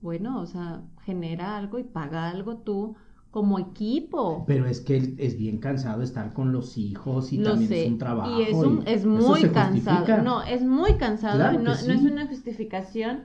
Bueno, 0.01 0.39
o 0.39 0.45
sea, 0.45 0.83
genera 1.03 1.57
algo 1.57 1.79
y 1.79 1.83
paga 1.83 2.29
algo 2.29 2.57
tú 2.57 2.95
como 3.31 3.57
equipo. 3.57 4.43
Pero 4.45 4.67
es 4.67 4.81
que 4.81 5.15
es 5.17 5.35
bien 5.35 5.57
cansado 5.57 6.03
estar 6.03 6.33
con 6.33 6.51
los 6.51 6.77
hijos 6.77 7.33
y 7.33 7.39
Lo 7.39 7.49
también 7.49 7.69
sé. 7.69 7.85
es 7.85 7.91
un 7.91 7.97
trabajo. 7.97 8.39
Y 8.39 8.43
es, 8.43 8.53
un- 8.53 8.83
y 8.85 8.91
es 8.91 8.99
eso 9.01 9.09
muy 9.09 9.41
cansado. 9.49 9.97
justifica. 9.97 10.21
No, 10.21 10.43
es 10.43 10.63
muy 10.63 10.93
cansado. 10.97 11.37
Claro 11.37 11.57
no, 11.57 11.71
no 11.71 11.71
es 11.71 12.03
una 12.03 12.27
justificación, 12.27 13.21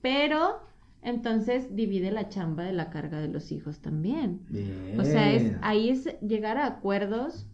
pero 0.00 0.71
entonces 1.02 1.74
divide 1.74 2.10
la 2.12 2.28
chamba 2.28 2.64
de 2.64 2.72
la 2.72 2.90
carga 2.90 3.20
de 3.20 3.28
los 3.28 3.52
hijos 3.52 3.80
también. 3.80 4.40
O 4.98 5.04
sea, 5.04 5.32
es 5.32 5.42
ahí 5.62 5.90
es 5.90 6.18
llegar 6.20 6.58
a 6.58 6.66
acuerdos. 6.66 7.46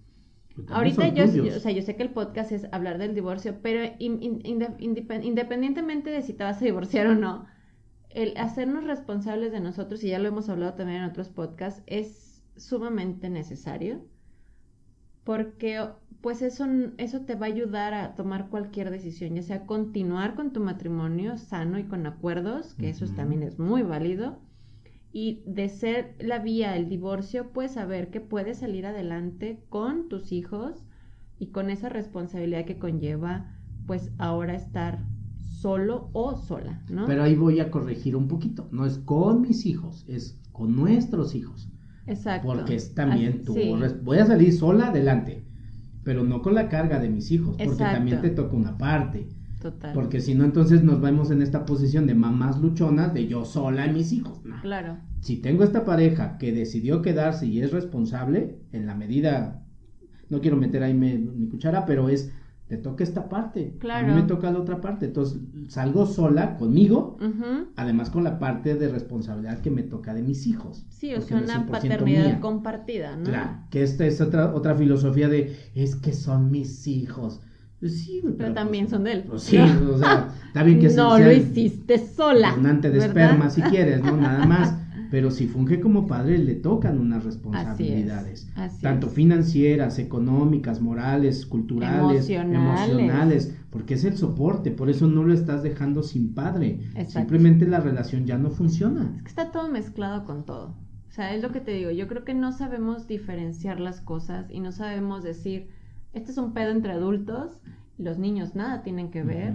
También 0.54 0.76
Ahorita 0.76 1.08
yo, 1.08 1.24
o 1.56 1.60
sea, 1.60 1.70
yo 1.72 1.82
sé 1.82 1.94
que 1.96 2.02
el 2.02 2.10
podcast 2.10 2.50
es 2.52 2.66
hablar 2.72 2.98
del 2.98 3.14
divorcio, 3.14 3.60
pero 3.62 3.84
in- 3.98 4.22
in- 4.22 4.40
inde- 4.42 4.76
indep- 4.78 5.24
independientemente 5.24 6.10
de 6.10 6.22
si 6.22 6.32
te 6.34 6.44
vas 6.44 6.60
a 6.60 6.64
divorciar 6.64 7.06
o 7.06 7.14
no, 7.14 7.46
el 8.10 8.36
hacernos 8.36 8.84
responsables 8.84 9.52
de 9.52 9.60
nosotros, 9.60 10.02
y 10.02 10.08
ya 10.08 10.18
lo 10.18 10.28
hemos 10.28 10.48
hablado 10.48 10.74
también 10.74 11.02
en 11.02 11.08
otros 11.10 11.28
podcasts, 11.28 11.82
es 11.86 12.42
sumamente 12.56 13.30
necesario 13.30 14.02
porque 15.24 15.80
pues 16.20 16.42
eso, 16.42 16.66
eso 16.98 17.20
te 17.20 17.34
va 17.36 17.46
a 17.46 17.50
ayudar 17.50 17.94
a 17.94 18.14
tomar 18.14 18.48
cualquier 18.48 18.90
decisión, 18.90 19.34
ya 19.34 19.42
sea 19.42 19.66
continuar 19.66 20.34
con 20.34 20.52
tu 20.52 20.60
matrimonio 20.60 21.36
sano 21.36 21.78
y 21.78 21.84
con 21.84 22.06
acuerdos, 22.06 22.74
que 22.74 22.88
eso 22.88 23.06
también 23.06 23.42
es 23.42 23.58
muy 23.58 23.82
válido, 23.82 24.38
y 25.12 25.42
de 25.46 25.68
ser 25.68 26.16
la 26.18 26.38
vía 26.38 26.76
el 26.76 26.88
divorcio, 26.88 27.50
pues 27.52 27.72
saber 27.72 28.10
que 28.10 28.20
puedes 28.20 28.58
salir 28.58 28.86
adelante 28.86 29.62
con 29.68 30.08
tus 30.08 30.32
hijos 30.32 30.84
y 31.38 31.46
con 31.46 31.70
esa 31.70 31.88
responsabilidad 31.88 32.64
que 32.64 32.78
conlleva 32.78 33.54
pues 33.86 34.10
ahora 34.18 34.54
estar 34.54 34.98
solo 35.60 36.10
o 36.12 36.36
sola, 36.36 36.82
¿no? 36.90 37.06
Pero 37.06 37.22
ahí 37.22 37.34
voy 37.34 37.58
a 37.60 37.70
corregir 37.70 38.16
un 38.16 38.28
poquito. 38.28 38.68
No 38.70 38.84
es 38.84 38.98
con 38.98 39.40
mis 39.40 39.66
hijos, 39.66 40.04
es 40.08 40.38
con 40.52 40.76
nuestros 40.76 41.34
hijos. 41.34 41.68
Exacto. 42.06 42.48
Porque 42.48 42.74
es 42.74 42.94
también 42.94 43.40
Así- 43.42 43.54
sí. 43.54 43.74
Voy 44.02 44.18
a 44.18 44.26
salir 44.26 44.52
sola 44.52 44.88
adelante, 44.88 45.42
pero 46.08 46.24
no 46.24 46.40
con 46.40 46.54
la 46.54 46.70
carga 46.70 46.98
de 47.00 47.10
mis 47.10 47.30
hijos, 47.30 47.54
porque 47.62 47.84
también 47.84 48.22
te 48.22 48.30
toca 48.30 48.56
una 48.56 48.78
parte. 48.78 49.28
Total. 49.60 49.92
Porque 49.92 50.22
si 50.22 50.34
no, 50.34 50.46
entonces 50.46 50.82
nos 50.82 51.02
vemos 51.02 51.30
en 51.30 51.42
esta 51.42 51.66
posición 51.66 52.06
de 52.06 52.14
mamás 52.14 52.58
luchonas, 52.62 53.12
de 53.12 53.26
yo 53.26 53.44
sola 53.44 53.86
y 53.86 53.92
mis 53.92 54.10
hijos. 54.14 54.40
No. 54.42 54.58
Claro. 54.62 54.96
Si 55.20 55.36
tengo 55.36 55.64
esta 55.64 55.84
pareja 55.84 56.38
que 56.38 56.50
decidió 56.50 57.02
quedarse 57.02 57.44
y 57.46 57.60
es 57.60 57.72
responsable, 57.72 58.56
en 58.72 58.86
la 58.86 58.94
medida, 58.94 59.66
no 60.30 60.40
quiero 60.40 60.56
meter 60.56 60.82
ahí 60.82 60.94
me- 60.94 61.18
mi 61.18 61.46
cuchara, 61.48 61.84
pero 61.84 62.08
es, 62.08 62.32
te 62.68 62.76
toca 62.76 63.02
esta 63.02 63.28
parte. 63.28 63.72
A 63.76 63.80
Claro. 63.80 64.08
mí 64.08 64.14
me 64.14 64.22
toca 64.22 64.50
la 64.52 64.58
otra 64.58 64.80
parte. 64.80 65.06
Entonces 65.06 65.40
salgo 65.68 66.06
sola 66.06 66.56
conmigo, 66.56 67.16
además 67.76 68.10
con 68.10 68.24
la 68.24 68.38
parte 68.38 68.74
de 68.74 68.88
responsabilidad 68.88 69.58
que 69.60 69.70
me 69.70 69.82
toca 69.82 70.12
de 70.14 70.22
mis 70.22 70.46
hijos. 70.46 70.84
Sí, 70.90 71.14
o 71.14 71.20
sea, 71.20 71.38
una 71.38 71.64
100% 71.66 71.70
paternidad 71.70 72.24
mía. 72.26 72.40
compartida, 72.40 73.16
¿no? 73.16 73.24
Claro, 73.24 73.50
que 73.70 73.82
esta 73.82 74.04
es 74.06 74.20
otra, 74.20 74.54
otra 74.54 74.74
filosofía 74.74 75.28
de, 75.28 75.56
es 75.74 75.96
que 75.96 76.12
son 76.12 76.50
mis 76.50 76.86
hijos. 76.86 77.40
Pues 77.80 78.00
sí, 78.00 78.20
Pero 78.36 78.52
también 78.54 78.84
pues, 78.86 78.90
son 78.90 79.04
de 79.04 79.12
él. 79.12 79.24
pues 79.28 79.42
sí, 79.42 79.56
o 79.56 79.96
sea, 79.98 80.28
está 80.48 80.62
bien 80.64 80.80
que 80.80 80.88
no 80.96 81.16
sea 81.16 81.26
lo 81.26 81.32
hiciste 81.32 81.96
sola. 81.98 82.50
donante 82.50 82.90
de 82.90 82.98
¿verdad? 82.98 83.08
esperma 83.16 83.50
si 83.50 83.62
quieres, 83.62 84.02
¿no? 84.02 84.16
Nada 84.16 84.44
más. 84.46 84.74
Pero 85.10 85.30
si 85.30 85.46
funge 85.46 85.80
como 85.80 86.06
padre, 86.06 86.38
le 86.38 86.54
tocan 86.54 86.98
unas 86.98 87.24
responsabilidades. 87.24 88.50
Así 88.56 88.82
tanto 88.82 89.06
es. 89.08 89.12
financieras, 89.14 89.98
económicas, 89.98 90.80
morales, 90.80 91.46
culturales, 91.46 92.28
Emocionales. 92.28 92.90
emocionales, 92.90 93.56
porque 93.70 93.94
es 93.94 94.04
el 94.04 94.16
soporte, 94.16 94.70
por 94.70 94.90
eso 94.90 95.06
no 95.06 95.24
lo 95.24 95.32
estás 95.32 95.62
dejando 95.62 96.02
sin 96.02 96.34
padre. 96.34 96.80
Exacto. 96.90 97.10
Simplemente 97.20 97.66
la 97.66 97.80
relación 97.80 98.26
ya 98.26 98.38
no 98.38 98.50
funciona. 98.50 99.12
Es 99.16 99.22
que 99.22 99.28
está 99.28 99.50
todo 99.50 99.70
mezclado 99.70 100.24
con 100.24 100.44
todo. 100.44 100.74
O 101.08 101.10
sea, 101.10 101.34
es 101.34 101.42
lo 101.42 101.52
que 101.52 101.60
te 101.60 101.72
digo. 101.72 101.90
Yo 101.90 102.06
creo 102.06 102.24
que 102.24 102.34
no 102.34 102.52
sabemos 102.52 103.06
diferenciar 103.08 103.80
las 103.80 104.00
cosas 104.00 104.46
y 104.50 104.60
no 104.60 104.72
sabemos 104.72 105.22
decir, 105.24 105.68
este 106.12 106.30
es 106.32 106.38
un 106.38 106.52
pedo 106.52 106.70
entre 106.70 106.92
adultos 106.92 107.60
y 107.98 108.02
los 108.02 108.18
niños 108.18 108.54
nada 108.54 108.82
tienen 108.82 109.10
que 109.10 109.22
ver. 109.22 109.52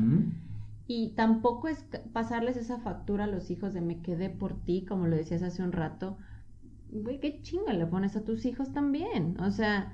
Y 0.96 1.14
tampoco 1.16 1.68
es 1.70 1.86
pasarles 2.14 2.58
esa 2.58 2.78
factura 2.80 3.24
a 3.26 3.28
los 3.28 3.50
hijos 3.52 3.74
de 3.74 3.82
me 3.82 4.02
quedé 4.02 4.30
por 4.30 4.54
ti, 4.66 4.86
como 4.88 5.08
lo 5.08 5.16
decías 5.16 5.42
hace 5.44 5.64
un 5.64 5.72
rato. 5.72 6.18
Güey, 6.92 7.20
qué 7.20 7.42
chinga 7.42 7.74
le 7.74 7.88
pones 7.88 8.16
a 8.16 8.24
tus 8.24 8.46
hijos 8.46 8.72
también. 8.74 9.38
O 9.40 9.52
sea, 9.52 9.94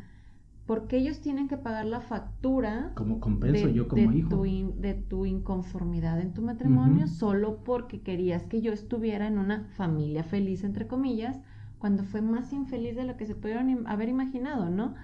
porque 0.68 0.98
ellos 0.98 1.22
tienen 1.22 1.48
que 1.48 1.58
pagar 1.58 1.86
la 1.86 2.02
factura 2.02 2.92
Como 2.96 3.20
compenso 3.22 3.70
yo 3.70 3.88
como 3.88 4.12
de 4.12 4.18
hijo. 4.18 4.30
Tu 4.30 4.46
in- 4.46 4.82
de 4.82 4.94
tu 4.94 5.26
inconformidad 5.26 6.20
en 6.22 6.34
tu 6.34 6.42
matrimonio 6.42 7.08
solo 7.08 7.64
porque 7.64 8.02
querías 8.02 8.44
que 8.44 8.62
yo 8.62 8.72
estuviera 8.74 9.28
en 9.28 9.38
una 9.40 9.66
familia 9.78 10.24
feliz, 10.24 10.64
entre 10.64 10.88
comillas, 10.88 11.40
cuando 11.80 12.04
fue 12.04 12.22
más 12.22 12.52
infeliz 12.54 12.96
de 12.96 13.06
lo 13.06 13.18
que 13.18 13.26
se 13.26 13.36
pudieron 13.36 13.88
haber 13.88 14.10
imaginado, 14.10 14.70
¿no? 14.70 14.96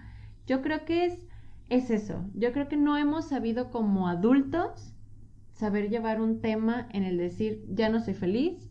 Yo 0.48 0.62
creo 0.62 0.86
que 0.86 1.06
es, 1.06 1.20
es 1.70 1.90
eso. 1.90 2.26
Yo 2.36 2.52
creo 2.54 2.68
que 2.68 2.78
no 2.78 2.98
hemos 2.98 3.26
sabido 3.30 3.72
como 3.72 4.08
adultos 4.08 4.94
saber 5.56 5.90
llevar 5.90 6.22
un 6.22 6.42
tema 6.42 6.88
en 6.92 7.04
el 7.04 7.18
decir, 7.18 7.66
ya 7.70 7.90
no 7.90 8.00
soy 8.00 8.14
feliz, 8.14 8.70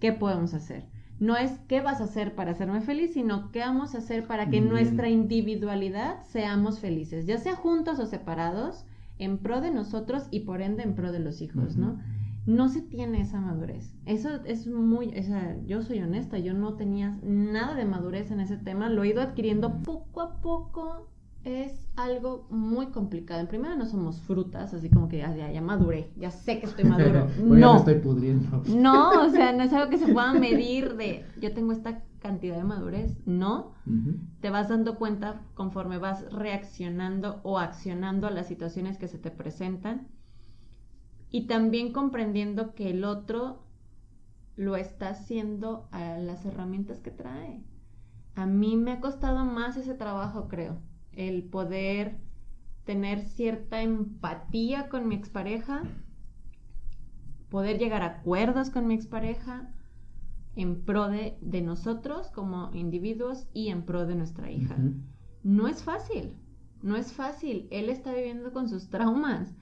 ¿qué 0.00 0.12
podemos 0.12 0.52
hacer? 0.52 0.84
No 1.20 1.36
es 1.36 1.50
qué 1.66 1.80
vas 1.80 2.00
a 2.00 2.04
hacer 2.04 2.34
para 2.34 2.52
hacerme 2.52 2.80
feliz, 2.80 3.14
sino 3.14 3.50
qué 3.50 3.60
vamos 3.60 3.94
a 3.94 3.98
hacer 3.98 4.26
para 4.26 4.50
que 4.50 4.58
en 4.58 4.64
Bien. 4.64 4.74
nuestra 4.74 5.08
individualidad 5.08 6.22
seamos 6.24 6.78
felices, 6.78 7.26
ya 7.26 7.38
sea 7.38 7.56
juntos 7.56 7.98
o 7.98 8.06
separados, 8.06 8.84
en 9.18 9.38
pro 9.38 9.60
de 9.60 9.72
nosotros 9.72 10.28
y 10.30 10.40
por 10.40 10.62
ende 10.62 10.82
en 10.82 10.94
pro 10.94 11.10
de 11.10 11.18
los 11.18 11.40
hijos. 11.40 11.76
¿no? 11.76 11.98
No 12.46 12.68
se 12.68 12.82
tiene 12.82 13.20
esa 13.20 13.40
madurez. 13.40 13.92
Eso 14.06 14.30
es 14.44 14.66
muy, 14.66 15.08
o 15.08 15.22
sea, 15.22 15.56
yo 15.66 15.82
soy 15.82 16.00
honesta, 16.00 16.38
yo 16.38 16.54
no 16.54 16.74
tenía 16.74 17.18
nada 17.22 17.74
de 17.74 17.84
madurez 17.84 18.30
en 18.30 18.40
ese 18.40 18.56
tema, 18.56 18.88
lo 18.88 19.02
he 19.02 19.08
ido 19.08 19.20
adquiriendo 19.20 19.82
poco 19.82 20.20
a 20.20 20.40
poco. 20.40 21.10
Es 21.48 21.88
algo 21.96 22.46
muy 22.50 22.88
complicado. 22.88 23.40
En 23.40 23.46
primera 23.46 23.74
no 23.74 23.86
somos 23.86 24.20
frutas, 24.20 24.74
así 24.74 24.90
como 24.90 25.08
que 25.08 25.16
ya, 25.16 25.34
ya, 25.34 25.50
ya 25.50 25.62
maduré, 25.62 26.10
ya 26.16 26.30
sé 26.30 26.60
que 26.60 26.66
estoy 26.66 26.84
maduro. 26.84 27.26
No. 27.38 27.72
me 27.72 27.78
estoy 27.78 27.94
pudriendo. 27.94 28.62
No, 28.68 29.24
o 29.24 29.30
sea, 29.30 29.52
no 29.56 29.62
es 29.62 29.72
algo 29.72 29.88
que 29.90 29.96
se 29.96 30.12
pueda 30.12 30.34
medir 30.34 30.96
de 30.96 31.24
yo 31.40 31.54
tengo 31.54 31.72
esta 31.72 32.02
cantidad 32.18 32.56
de 32.56 32.64
madurez. 32.64 33.16
No, 33.24 33.72
te 34.40 34.50
vas 34.50 34.68
dando 34.68 34.96
cuenta 34.96 35.40
conforme 35.54 35.96
vas 35.96 36.30
reaccionando 36.30 37.40
o 37.44 37.58
accionando 37.58 38.26
a 38.26 38.30
las 38.30 38.46
situaciones 38.46 38.98
que 38.98 39.08
se 39.08 39.16
te 39.16 39.30
presentan 39.30 40.08
y 41.30 41.46
también 41.46 41.92
comprendiendo 41.92 42.74
que 42.74 42.90
el 42.90 43.04
otro 43.04 43.62
lo 44.56 44.76
está 44.76 45.10
haciendo 45.10 45.88
a 45.92 46.18
las 46.18 46.44
herramientas 46.44 46.98
que 47.00 47.10
trae. 47.10 47.64
A 48.34 48.44
mí 48.44 48.76
me 48.76 48.92
ha 48.92 49.00
costado 49.00 49.44
más 49.44 49.76
ese 49.76 49.94
trabajo, 49.94 50.48
creo, 50.48 50.78
el 51.18 51.42
poder 51.42 52.16
tener 52.84 53.20
cierta 53.24 53.82
empatía 53.82 54.88
con 54.88 55.08
mi 55.08 55.16
expareja, 55.16 55.82
poder 57.50 57.78
llegar 57.78 58.02
a 58.02 58.18
acuerdos 58.20 58.70
con 58.70 58.86
mi 58.86 58.94
expareja 58.94 59.68
en 60.54 60.84
pro 60.84 61.08
de, 61.08 61.36
de 61.40 61.60
nosotros 61.60 62.30
como 62.30 62.70
individuos 62.72 63.48
y 63.52 63.68
en 63.68 63.84
pro 63.84 64.06
de 64.06 64.14
nuestra 64.14 64.50
hija. 64.50 64.76
No 65.42 65.66
es 65.66 65.82
fácil, 65.82 66.36
no 66.82 66.96
es 66.96 67.12
fácil. 67.12 67.66
Él 67.72 67.88
está 67.88 68.14
viviendo 68.14 68.52
con 68.52 68.68
sus 68.68 68.88
traumas 68.88 69.54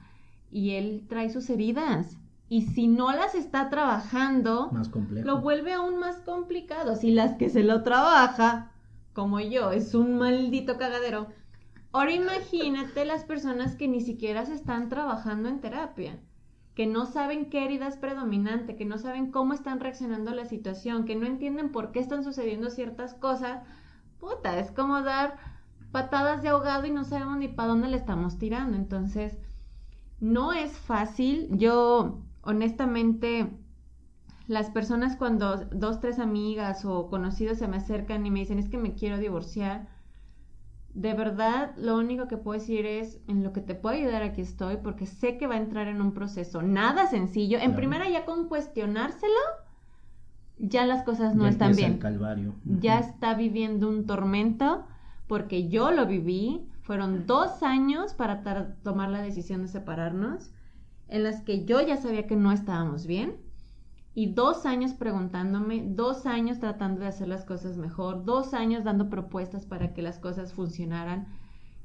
y 0.50 0.72
él 0.72 1.06
trae 1.08 1.30
sus 1.30 1.48
heridas. 1.48 2.18
Y 2.48 2.62
si 2.62 2.86
no 2.86 3.10
las 3.12 3.34
está 3.34 3.70
trabajando, 3.70 4.70
Más 4.72 4.90
lo 5.10 5.40
vuelve 5.40 5.72
aún 5.72 5.98
más 5.98 6.16
complicado. 6.18 6.96
Si 6.96 7.12
las 7.12 7.36
que 7.36 7.48
se 7.48 7.64
lo 7.64 7.82
trabaja, 7.82 8.72
como 9.14 9.40
yo, 9.40 9.72
es 9.72 9.94
un 9.94 10.18
maldito 10.18 10.76
cagadero. 10.76 11.28
Ahora 11.96 12.12
imagínate 12.12 13.06
las 13.06 13.24
personas 13.24 13.74
que 13.74 13.88
ni 13.88 14.02
siquiera 14.02 14.44
se 14.44 14.52
están 14.52 14.90
trabajando 14.90 15.48
en 15.48 15.62
terapia, 15.62 16.20
que 16.74 16.86
no 16.86 17.06
saben 17.06 17.48
qué 17.48 17.64
herida 17.64 17.86
es 17.86 17.96
predominante, 17.96 18.76
que 18.76 18.84
no 18.84 18.98
saben 18.98 19.30
cómo 19.30 19.54
están 19.54 19.80
reaccionando 19.80 20.30
a 20.30 20.34
la 20.34 20.44
situación, 20.44 21.06
que 21.06 21.16
no 21.16 21.24
entienden 21.24 21.72
por 21.72 21.92
qué 21.92 22.00
están 22.00 22.22
sucediendo 22.22 22.68
ciertas 22.68 23.14
cosas. 23.14 23.62
Puta, 24.20 24.58
es 24.58 24.70
como 24.72 25.00
dar 25.00 25.38
patadas 25.90 26.42
de 26.42 26.50
ahogado 26.50 26.84
y 26.84 26.90
no 26.90 27.02
sabemos 27.02 27.38
ni 27.38 27.48
para 27.48 27.70
dónde 27.70 27.88
le 27.88 27.96
estamos 27.96 28.36
tirando. 28.36 28.76
Entonces, 28.76 29.38
no 30.20 30.52
es 30.52 30.76
fácil. 30.76 31.48
Yo, 31.52 32.20
honestamente, 32.42 33.56
las 34.48 34.68
personas 34.68 35.16
cuando 35.16 35.56
dos, 35.72 36.00
tres 36.00 36.18
amigas 36.18 36.84
o 36.84 37.08
conocidos 37.08 37.56
se 37.56 37.68
me 37.68 37.78
acercan 37.78 38.26
y 38.26 38.30
me 38.30 38.40
dicen 38.40 38.58
es 38.58 38.68
que 38.68 38.76
me 38.76 38.92
quiero 38.92 39.16
divorciar, 39.16 39.95
de 40.96 41.12
verdad 41.12 41.72
lo 41.76 41.96
único 41.98 42.26
que 42.26 42.38
puedo 42.38 42.58
decir 42.58 42.86
es 42.86 43.20
en 43.28 43.44
lo 43.44 43.52
que 43.52 43.60
te 43.60 43.74
puedo 43.74 43.94
ayudar 43.94 44.22
aquí 44.22 44.40
estoy 44.40 44.78
porque 44.78 45.04
sé 45.04 45.36
que 45.36 45.46
va 45.46 45.54
a 45.54 45.58
entrar 45.58 45.88
en 45.88 46.00
un 46.00 46.12
proceso 46.14 46.62
nada 46.62 47.06
sencillo. 47.06 47.58
En 47.58 47.64
Claro. 47.64 47.76
primera 47.76 48.08
ya 48.08 48.24
con 48.24 48.48
cuestionárselo, 48.48 49.34
ya 50.58 50.86
las 50.86 51.02
cosas 51.04 51.34
no 51.34 51.44
Ya 51.44 51.50
están 51.50 51.76
bien 51.76 51.92
el 51.92 51.98
calvario. 51.98 52.54
ya 52.64 52.98
está 52.98 53.34
viviendo 53.34 53.88
un 53.90 54.06
tormento 54.06 54.86
porque 55.26 55.68
yo 55.68 55.90
lo 55.90 56.06
viví, 56.06 56.66
Fueron 56.86 57.26
dos 57.26 57.64
años 57.64 58.14
para 58.14 58.44
tomar 58.84 59.08
la 59.10 59.20
decisión 59.20 59.62
de 59.62 59.66
separarnos, 59.66 60.52
en 61.08 61.24
las 61.24 61.40
que 61.42 61.64
yo 61.64 61.80
ya 61.80 61.96
sabía 61.96 62.28
que 62.28 62.36
no 62.36 62.52
estábamos 62.52 63.08
bien, 63.08 63.34
y 64.16 64.32
dos 64.32 64.64
años 64.64 64.94
preguntándome, 64.94 65.84
dos 65.90 66.24
años 66.24 66.58
tratando 66.58 67.02
de 67.02 67.08
hacer 67.08 67.28
las 67.28 67.44
cosas 67.44 67.76
mejor, 67.76 68.24
dos 68.24 68.54
años 68.54 68.82
dando 68.82 69.10
propuestas 69.10 69.66
para 69.66 69.92
que 69.92 70.00
las 70.00 70.18
cosas 70.18 70.54
funcionaran, 70.54 71.28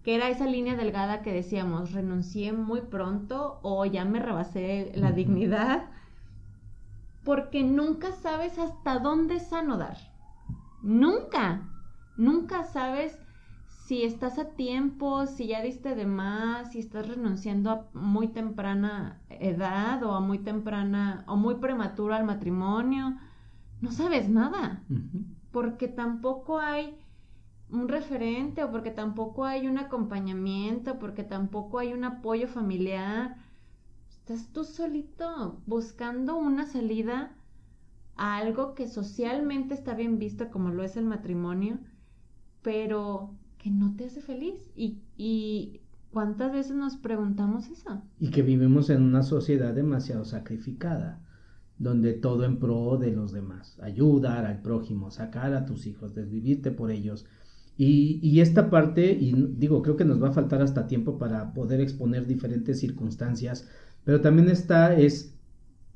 que 0.01 0.15
era 0.15 0.29
esa 0.29 0.45
línea 0.45 0.77
delgada 0.77 1.23
que 1.23 1.33
decíamos, 1.33 1.91
renuncié 1.91 2.53
muy 2.53 2.83
pronto 2.83 3.59
o 3.63 3.85
ya 3.85 4.05
me 4.05 4.21
rebasé 4.21 4.93
la 4.95 5.11
dignidad, 5.11 5.89
porque 7.25 7.63
nunca 7.63 8.13
sabes 8.13 8.57
hasta 8.57 8.99
dónde 8.99 9.35
es 9.35 9.49
sano 9.49 9.75
dar. 9.75 9.97
Nunca, 10.81 11.69
nunca 12.15 12.63
sabes 12.63 13.19
si 13.85 14.03
estás 14.03 14.37
a 14.37 14.45
tiempo, 14.51 15.25
si 15.25 15.47
ya 15.47 15.61
diste 15.61 15.95
de 15.95 16.05
más, 16.05 16.71
si 16.71 16.79
estás 16.79 17.07
renunciando 17.07 17.71
a 17.71 17.89
muy 17.93 18.27
temprana 18.27 19.21
edad 19.29 20.03
o 20.03 20.13
a 20.13 20.19
muy 20.19 20.39
temprana 20.39 21.23
o 21.27 21.35
muy 21.35 21.55
prematuro 21.55 22.13
al 22.13 22.23
matrimonio, 22.23 23.17
no 23.81 23.91
sabes 23.91 24.29
nada, 24.29 24.83
porque 25.51 25.87
tampoco 25.87 26.59
hay 26.59 26.95
un 27.69 27.87
referente 27.87 28.63
o 28.63 28.71
porque 28.71 28.91
tampoco 28.91 29.45
hay 29.45 29.67
un 29.67 29.77
acompañamiento, 29.77 30.99
porque 30.99 31.23
tampoco 31.23 31.79
hay 31.79 31.93
un 31.93 32.03
apoyo 32.03 32.47
familiar. 32.47 33.37
Estás 34.09 34.47
tú 34.53 34.63
solito 34.63 35.61
buscando 35.65 36.37
una 36.37 36.65
salida 36.65 37.31
a 38.15 38.37
algo 38.37 38.75
que 38.75 38.87
socialmente 38.87 39.73
está 39.73 39.95
bien 39.95 40.19
visto 40.19 40.49
como 40.51 40.69
lo 40.69 40.83
es 40.83 40.95
el 40.97 41.05
matrimonio, 41.05 41.79
pero 42.61 43.31
que 43.61 43.69
no 43.69 43.95
te 43.95 44.05
hace 44.05 44.21
feliz. 44.21 44.55
Y, 44.75 45.79
cuántas 46.11 46.51
veces 46.51 46.75
nos 46.75 46.97
preguntamos 46.97 47.69
eso. 47.69 48.01
Y 48.19 48.31
que 48.31 48.41
vivimos 48.41 48.89
en 48.89 49.03
una 49.03 49.23
sociedad 49.23 49.73
demasiado 49.73 50.25
sacrificada, 50.25 51.21
donde 51.77 52.13
todo 52.13 52.43
en 52.43 52.59
pro 52.59 52.97
de 52.97 53.11
los 53.11 53.31
demás, 53.31 53.79
ayudar 53.81 54.45
al 54.45 54.61
prójimo, 54.61 55.09
sacar 55.11 55.53
a 55.53 55.65
tus 55.65 55.85
hijos, 55.87 56.15
desvivirte 56.15 56.71
por 56.71 56.91
ellos. 56.91 57.25
Y, 57.77 58.19
y, 58.21 58.41
esta 58.41 58.69
parte, 58.69 59.11
y 59.13 59.31
digo, 59.57 59.81
creo 59.81 59.95
que 59.95 60.05
nos 60.05 60.21
va 60.21 60.29
a 60.29 60.33
faltar 60.33 60.61
hasta 60.61 60.87
tiempo 60.87 61.17
para 61.17 61.53
poder 61.53 61.79
exponer 61.79 62.27
diferentes 62.27 62.79
circunstancias, 62.79 63.67
pero 64.03 64.21
también 64.21 64.49
está 64.49 64.95
es, 64.95 65.37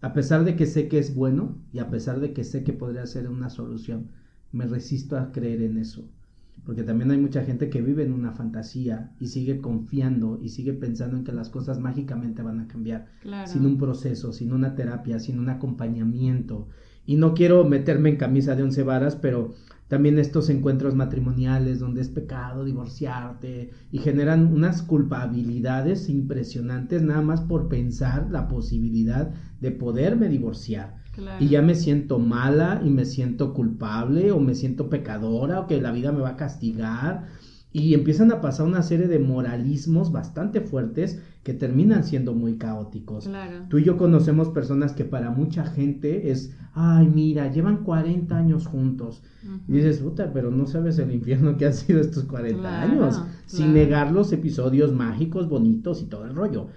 a 0.01 0.13
pesar 0.13 0.45
de 0.45 0.55
que 0.55 0.65
sé 0.65 0.87
que 0.87 0.99
es 0.99 1.13
bueno 1.13 1.57
y 1.73 1.79
a 1.79 1.89
pesar 1.89 2.19
de 2.19 2.31
que 2.31 2.43
sé 2.43 2.63
que 2.63 2.73
podría 2.73 3.05
ser 3.05 3.27
una 3.27 3.49
solución, 3.49 4.11
me 4.51 4.65
resisto 4.65 5.17
a 5.17 5.31
creer 5.31 5.61
en 5.61 5.77
eso 5.77 6.07
porque 6.63 6.83
también 6.83 7.11
hay 7.11 7.17
mucha 7.17 7.43
gente 7.43 7.69
que 7.69 7.81
vive 7.81 8.03
en 8.03 8.13
una 8.13 8.31
fantasía 8.31 9.11
y 9.19 9.27
sigue 9.27 9.59
confiando 9.59 10.39
y 10.41 10.49
sigue 10.49 10.73
pensando 10.73 11.17
en 11.17 11.23
que 11.23 11.31
las 11.31 11.49
cosas 11.49 11.79
mágicamente 11.79 12.41
van 12.41 12.59
a 12.59 12.67
cambiar 12.67 13.07
sin 13.45 13.65
un 13.65 13.77
proceso, 13.77 14.33
sin 14.33 14.51
una 14.51 14.75
terapia, 14.75 15.19
sin 15.19 15.39
un 15.39 15.49
acompañamiento. 15.49 16.67
Y 17.05 17.17
no 17.17 17.35
quiero 17.35 17.63
meterme 17.65 18.09
en 18.09 18.17
camisa 18.17 18.55
de 18.55 18.63
once 18.63 18.81
varas, 18.81 19.15
pero 19.15 19.53
también 19.87 20.17
estos 20.17 20.49
encuentros 20.49 20.95
matrimoniales 20.95 21.79
donde 21.79 22.01
es 22.01 22.09
pecado 22.09 22.65
divorciarte 22.65 23.69
y 23.91 23.99
generan 23.99 24.51
unas 24.51 24.81
culpabilidades 24.81 26.09
impresionantes 26.09 27.03
nada 27.03 27.21
más 27.21 27.41
por 27.41 27.69
pensar 27.69 28.31
la 28.31 28.47
posibilidad 28.47 29.31
de 29.61 29.71
poderme 29.71 30.29
divorciar. 30.29 31.04
Y 31.39 31.47
ya 31.49 31.61
me 31.61 31.75
siento 31.75 32.19
mala 32.19 32.81
y 32.83 32.89
me 32.89 33.05
siento 33.05 33.53
culpable 33.53 34.31
o 34.31 34.39
me 34.39 34.55
siento 34.55 34.89
pecadora 34.89 35.61
o 35.61 35.67
que 35.67 35.81
la 35.81 35.91
vida 35.91 36.11
me 36.11 36.21
va 36.21 36.29
a 36.29 36.37
castigar. 36.37 37.27
Y 37.71 37.93
empiezan 37.93 38.31
a 38.31 38.39
pasar 38.39 38.65
una 38.65 38.83
serie 38.83 39.07
de 39.07 39.19
moralismos 39.19 40.11
bastante 40.13 40.61
fuertes 40.61 41.21
que 41.43 41.53
terminan 41.53 42.03
siendo 42.05 42.33
muy 42.33 42.57
caóticos. 42.57 43.29
Tú 43.69 43.77
y 43.77 43.83
yo 43.83 43.97
conocemos 43.97 44.49
personas 44.49 44.93
que 44.93 45.03
para 45.03 45.29
mucha 45.29 45.65
gente 45.65 46.31
es, 46.31 46.55
ay, 46.73 47.07
mira, 47.13 47.51
llevan 47.51 47.83
40 47.83 48.35
años 48.35 48.65
juntos. 48.65 49.21
Y 49.67 49.73
dices, 49.73 49.99
puta, 49.99 50.31
pero 50.33 50.51
no 50.51 50.65
sabes 50.67 50.97
el 50.99 51.11
infierno 51.11 51.57
que 51.57 51.65
han 51.65 51.73
sido 51.73 51.99
estos 51.99 52.23
40 52.23 52.81
años. 52.81 53.21
Sin 53.45 53.73
negar 53.73 54.11
los 54.11 54.31
episodios 54.31 54.93
mágicos, 54.93 55.49
bonitos 55.49 56.01
y 56.01 56.05
todo 56.05 56.25
el 56.25 56.33
rollo. 56.33 56.67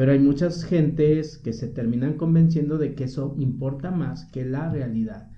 Pero 0.00 0.12
hay 0.12 0.18
muchas 0.18 0.64
gentes 0.64 1.36
que 1.36 1.52
se 1.52 1.68
terminan 1.68 2.14
convenciendo 2.14 2.78
de 2.78 2.94
que 2.94 3.04
eso 3.04 3.34
importa 3.38 3.90
más 3.90 4.24
que 4.32 4.46
la 4.46 4.70
realidad. 4.70 5.28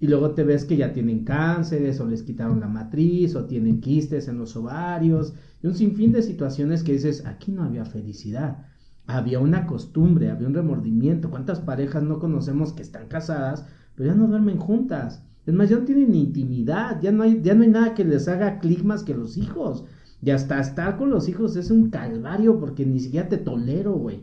Y 0.00 0.08
luego 0.08 0.32
te 0.32 0.42
ves 0.42 0.64
que 0.64 0.76
ya 0.76 0.92
tienen 0.92 1.24
cánceres 1.24 2.00
o 2.00 2.06
les 2.08 2.24
quitaron 2.24 2.58
la 2.58 2.66
matriz 2.66 3.36
o 3.36 3.44
tienen 3.44 3.80
quistes 3.80 4.26
en 4.26 4.36
los 4.36 4.56
ovarios 4.56 5.34
y 5.62 5.68
un 5.68 5.76
sinfín 5.76 6.10
de 6.10 6.22
situaciones 6.22 6.82
que 6.82 6.94
dices, 6.94 7.24
aquí 7.24 7.52
no 7.52 7.62
había 7.62 7.84
felicidad. 7.84 8.66
Había 9.06 9.38
una 9.38 9.64
costumbre, 9.64 10.28
había 10.28 10.48
un 10.48 10.54
remordimiento. 10.54 11.30
¿Cuántas 11.30 11.60
parejas 11.60 12.02
no 12.02 12.18
conocemos 12.18 12.72
que 12.72 12.82
están 12.82 13.06
casadas, 13.06 13.64
pero 13.94 14.08
ya 14.08 14.16
no 14.16 14.26
duermen 14.26 14.58
juntas? 14.58 15.24
Es 15.46 15.54
más, 15.54 15.70
ya 15.70 15.76
no 15.76 15.84
tienen 15.84 16.16
intimidad, 16.16 17.00
ya 17.00 17.12
no 17.12 17.22
hay, 17.22 17.42
ya 17.42 17.54
no 17.54 17.62
hay 17.62 17.68
nada 17.70 17.94
que 17.94 18.04
les 18.04 18.26
haga 18.26 18.58
clic 18.58 18.82
más 18.82 19.04
que 19.04 19.14
los 19.14 19.36
hijos. 19.36 19.84
Y 20.24 20.30
hasta 20.30 20.58
estar 20.58 20.96
con 20.96 21.10
los 21.10 21.28
hijos 21.28 21.54
es 21.56 21.70
un 21.70 21.90
calvario 21.90 22.58
porque 22.58 22.86
ni 22.86 22.98
siquiera 22.98 23.28
te 23.28 23.36
tolero, 23.36 23.92
güey. 23.92 24.22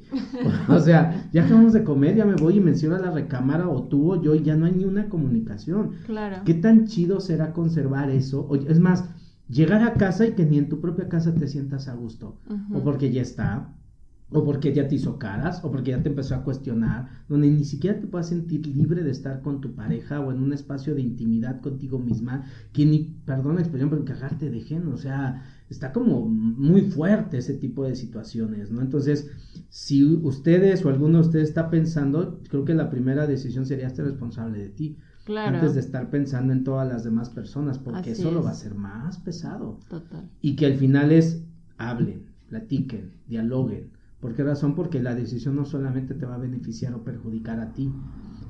o 0.67 0.79
sea, 0.79 1.29
ya 1.31 1.43
acabamos 1.43 1.73
de 1.73 1.83
comer, 1.83 2.15
ya 2.15 2.25
me 2.25 2.35
voy 2.35 2.57
y 2.57 2.59
menciono 2.59 2.95
a 2.95 2.99
la 2.99 3.11
recámara 3.11 3.69
o 3.69 3.83
tú 3.83 4.13
o 4.13 4.21
yo 4.21 4.33
y 4.33 4.41
ya 4.41 4.55
no 4.55 4.65
hay 4.65 4.71
ni 4.71 4.85
una 4.85 5.09
comunicación. 5.09 5.91
Claro. 6.05 6.37
¿Qué 6.43 6.55
tan 6.55 6.87
chido 6.87 7.19
será 7.19 7.53
conservar 7.53 8.09
eso? 8.09 8.47
O, 8.49 8.55
es 8.55 8.79
más, 8.79 9.05
llegar 9.47 9.83
a 9.83 9.93
casa 9.93 10.25
y 10.25 10.33
que 10.33 10.45
ni 10.45 10.57
en 10.57 10.69
tu 10.69 10.81
propia 10.81 11.07
casa 11.07 11.35
te 11.35 11.47
sientas 11.47 11.87
a 11.87 11.93
gusto. 11.93 12.39
O 12.73 12.83
porque 12.83 13.11
ya 13.11 13.21
está, 13.21 13.69
o 14.31 14.43
porque 14.43 14.73
ya 14.73 14.87
te 14.87 14.95
hizo 14.95 15.19
caras, 15.19 15.63
o 15.63 15.71
porque 15.71 15.91
ya 15.91 16.01
te 16.01 16.09
empezó 16.09 16.35
a 16.35 16.43
cuestionar, 16.43 17.09
donde 17.27 17.49
ni 17.49 17.65
siquiera 17.65 17.99
te 17.99 18.07
puedas 18.07 18.29
sentir 18.29 18.65
libre 18.65 19.03
de 19.03 19.11
estar 19.11 19.41
con 19.41 19.59
tu 19.59 19.75
pareja 19.75 20.21
o 20.21 20.31
en 20.31 20.41
un 20.41 20.53
espacio 20.53 20.95
de 20.95 21.01
intimidad 21.01 21.59
contigo 21.59 21.99
misma, 21.99 22.45
que 22.71 22.85
ni, 22.85 23.15
perdón 23.25 23.55
la 23.55 23.61
expresión, 23.61 23.89
pero 23.89 24.01
encajarte 24.01 24.49
de 24.49 24.61
o 24.91 24.97
sea, 24.97 25.43
está 25.69 25.91
como 25.91 26.27
muy 26.27 26.81
fuerte 26.81 27.39
ese 27.39 27.55
tipo 27.55 27.83
de 27.83 27.95
situaciones, 27.95 28.71
¿no? 28.71 28.81
Entonces, 28.81 29.29
si 29.69 30.03
ustedes 30.03 30.85
o 30.85 30.89
alguno 30.89 31.19
de 31.19 31.27
ustedes 31.27 31.49
está 31.49 31.69
pensando, 31.69 32.39
creo 32.49 32.63
que 32.63 32.73
la 32.73 32.89
primera 32.89 33.27
decisión 33.27 33.65
sería 33.65 33.87
estar 33.87 34.05
responsable 34.05 34.59
de 34.59 34.69
ti. 34.69 34.97
Claro. 35.25 35.55
Antes 35.55 35.75
de 35.75 35.81
estar 35.81 36.09
pensando 36.09 36.51
en 36.51 36.63
todas 36.63 36.87
las 36.87 37.03
demás 37.03 37.29
personas, 37.29 37.77
porque 37.77 38.11
eso 38.11 38.31
lo 38.31 38.43
va 38.43 38.51
a 38.51 38.55
ser 38.55 38.75
más 38.75 39.19
pesado. 39.19 39.79
Total. 39.87 40.29
Y 40.41 40.55
que 40.55 40.65
al 40.65 40.75
final 40.75 41.11
es 41.11 41.43
hablen, 41.77 42.25
platiquen, 42.49 43.11
dialoguen. 43.27 43.91
¿Por 44.21 44.35
qué 44.35 44.43
razón? 44.43 44.75
Porque 44.75 45.01
la 45.01 45.15
decisión 45.15 45.55
no 45.55 45.65
solamente 45.65 46.13
te 46.13 46.25
va 46.25 46.35
a 46.35 46.39
beneficiar 46.39 46.93
o 46.93 47.03
perjudicar 47.03 47.59
a 47.59 47.73
ti, 47.73 47.91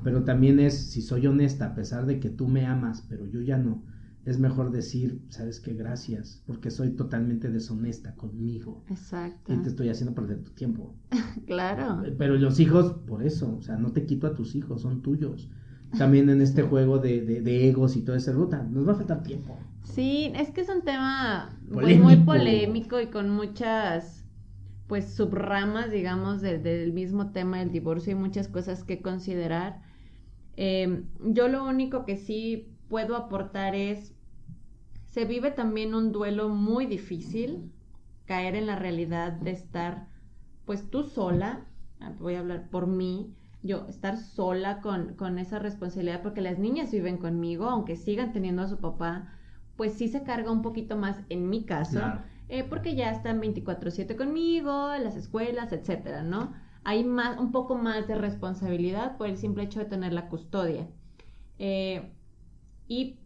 pero 0.04 0.22
también 0.22 0.60
es, 0.60 0.74
si 0.74 1.02
soy 1.02 1.26
honesta, 1.26 1.66
a 1.66 1.74
pesar 1.74 2.06
de 2.06 2.20
que 2.20 2.28
tú 2.28 2.46
me 2.46 2.66
amas, 2.66 3.04
pero 3.08 3.26
yo 3.26 3.40
ya 3.40 3.56
no, 3.56 3.82
es 4.24 4.38
mejor 4.38 4.70
decir, 4.70 5.20
sabes 5.30 5.60
qué, 5.60 5.74
gracias, 5.74 6.42
porque 6.46 6.70
soy 6.70 6.90
totalmente 6.90 7.50
deshonesta 7.50 8.14
conmigo. 8.14 8.84
Exacto. 8.88 9.52
Y 9.52 9.56
te 9.58 9.68
estoy 9.68 9.88
haciendo 9.88 10.14
perder 10.14 10.44
tu 10.44 10.52
tiempo. 10.52 10.94
claro. 11.46 12.02
Pero 12.18 12.36
los 12.36 12.60
hijos, 12.60 12.92
por 13.06 13.22
eso, 13.24 13.56
o 13.56 13.62
sea, 13.62 13.76
no 13.76 13.92
te 13.92 14.06
quito 14.06 14.26
a 14.26 14.34
tus 14.34 14.54
hijos, 14.54 14.82
son 14.82 15.02
tuyos. 15.02 15.50
También 15.98 16.30
en 16.30 16.40
este 16.40 16.62
juego 16.62 16.98
de, 16.98 17.20
de, 17.20 17.68
egos 17.68 17.96
y 17.96 18.02
toda 18.02 18.16
esa 18.16 18.32
ruta, 18.32 18.62
nos 18.62 18.88
va 18.88 18.92
a 18.92 18.94
faltar 18.94 19.22
tiempo. 19.22 19.58
Sí, 19.82 20.32
es 20.34 20.50
que 20.50 20.62
es 20.62 20.68
un 20.70 20.82
tema 20.82 21.50
pues, 21.70 22.00
muy 22.00 22.16
polémico 22.16 22.98
y 22.98 23.08
con 23.08 23.28
muchas, 23.28 24.21
pues, 24.92 25.14
subramas, 25.14 25.90
digamos, 25.90 26.42
del 26.42 26.92
mismo 26.92 27.30
tema 27.30 27.60
del 27.60 27.72
divorcio 27.72 28.12
y 28.12 28.14
muchas 28.14 28.46
cosas 28.46 28.84
que 28.84 29.00
considerar. 29.00 29.80
Eh, 30.58 31.04
yo 31.24 31.48
lo 31.48 31.64
único 31.64 32.04
que 32.04 32.18
sí 32.18 32.76
puedo 32.90 33.16
aportar 33.16 33.74
es, 33.74 34.14
se 35.06 35.24
vive 35.24 35.50
también 35.50 35.94
un 35.94 36.12
duelo 36.12 36.50
muy 36.50 36.84
difícil, 36.84 37.72
caer 38.26 38.54
en 38.54 38.66
la 38.66 38.76
realidad 38.76 39.32
de 39.32 39.52
estar, 39.52 40.08
pues 40.66 40.90
tú 40.90 41.04
sola, 41.04 41.64
ah, 42.00 42.12
voy 42.18 42.34
a 42.34 42.40
hablar 42.40 42.68
por 42.68 42.86
mí, 42.86 43.34
yo 43.62 43.86
estar 43.88 44.18
sola 44.18 44.82
con, 44.82 45.14
con 45.14 45.38
esa 45.38 45.58
responsabilidad, 45.58 46.20
porque 46.20 46.42
las 46.42 46.58
niñas 46.58 46.92
viven 46.92 47.16
conmigo, 47.16 47.70
aunque 47.70 47.96
sigan 47.96 48.34
teniendo 48.34 48.60
a 48.60 48.68
su 48.68 48.76
papá, 48.76 49.32
pues 49.78 49.94
sí 49.94 50.08
se 50.08 50.22
carga 50.22 50.52
un 50.52 50.60
poquito 50.60 50.98
más 50.98 51.16
en 51.30 51.48
mi 51.48 51.64
caso, 51.64 51.98
eh, 52.52 52.64
porque 52.64 52.94
ya 52.94 53.10
están 53.10 53.40
24/7 53.40 54.14
conmigo, 54.14 54.90
las 54.98 55.16
escuelas, 55.16 55.72
etcétera, 55.72 56.22
¿no? 56.22 56.52
Hay 56.84 57.02
más, 57.02 57.40
un 57.40 57.50
poco 57.50 57.76
más 57.76 58.06
de 58.06 58.14
responsabilidad 58.14 59.16
por 59.16 59.28
el 59.28 59.38
simple 59.38 59.62
hecho 59.62 59.80
de 59.80 59.86
tener 59.86 60.12
la 60.12 60.28
custodia. 60.28 60.86
Eh, 61.58 62.12
y 62.88 63.20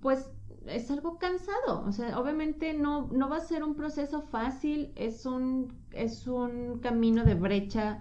pues 0.00 0.30
es 0.66 0.88
algo 0.92 1.18
cansado, 1.18 1.84
o 1.84 1.90
sea, 1.90 2.16
obviamente 2.16 2.72
no, 2.72 3.08
no 3.08 3.28
va 3.28 3.38
a 3.38 3.40
ser 3.40 3.64
un 3.64 3.74
proceso 3.74 4.22
fácil, 4.22 4.92
es 4.94 5.26
un, 5.26 5.74
es 5.90 6.28
un 6.28 6.78
camino 6.78 7.24
de 7.24 7.34
brecha 7.34 7.98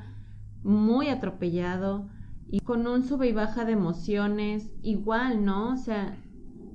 muy 0.61 1.07
atropellado 1.07 2.09
y 2.47 2.59
con 2.59 2.85
un 2.85 3.03
sube 3.05 3.27
y 3.27 3.33
baja 3.33 3.65
de 3.65 3.71
emociones, 3.71 4.69
igual, 4.83 5.43
¿no? 5.43 5.73
O 5.73 5.77
sea, 5.77 6.15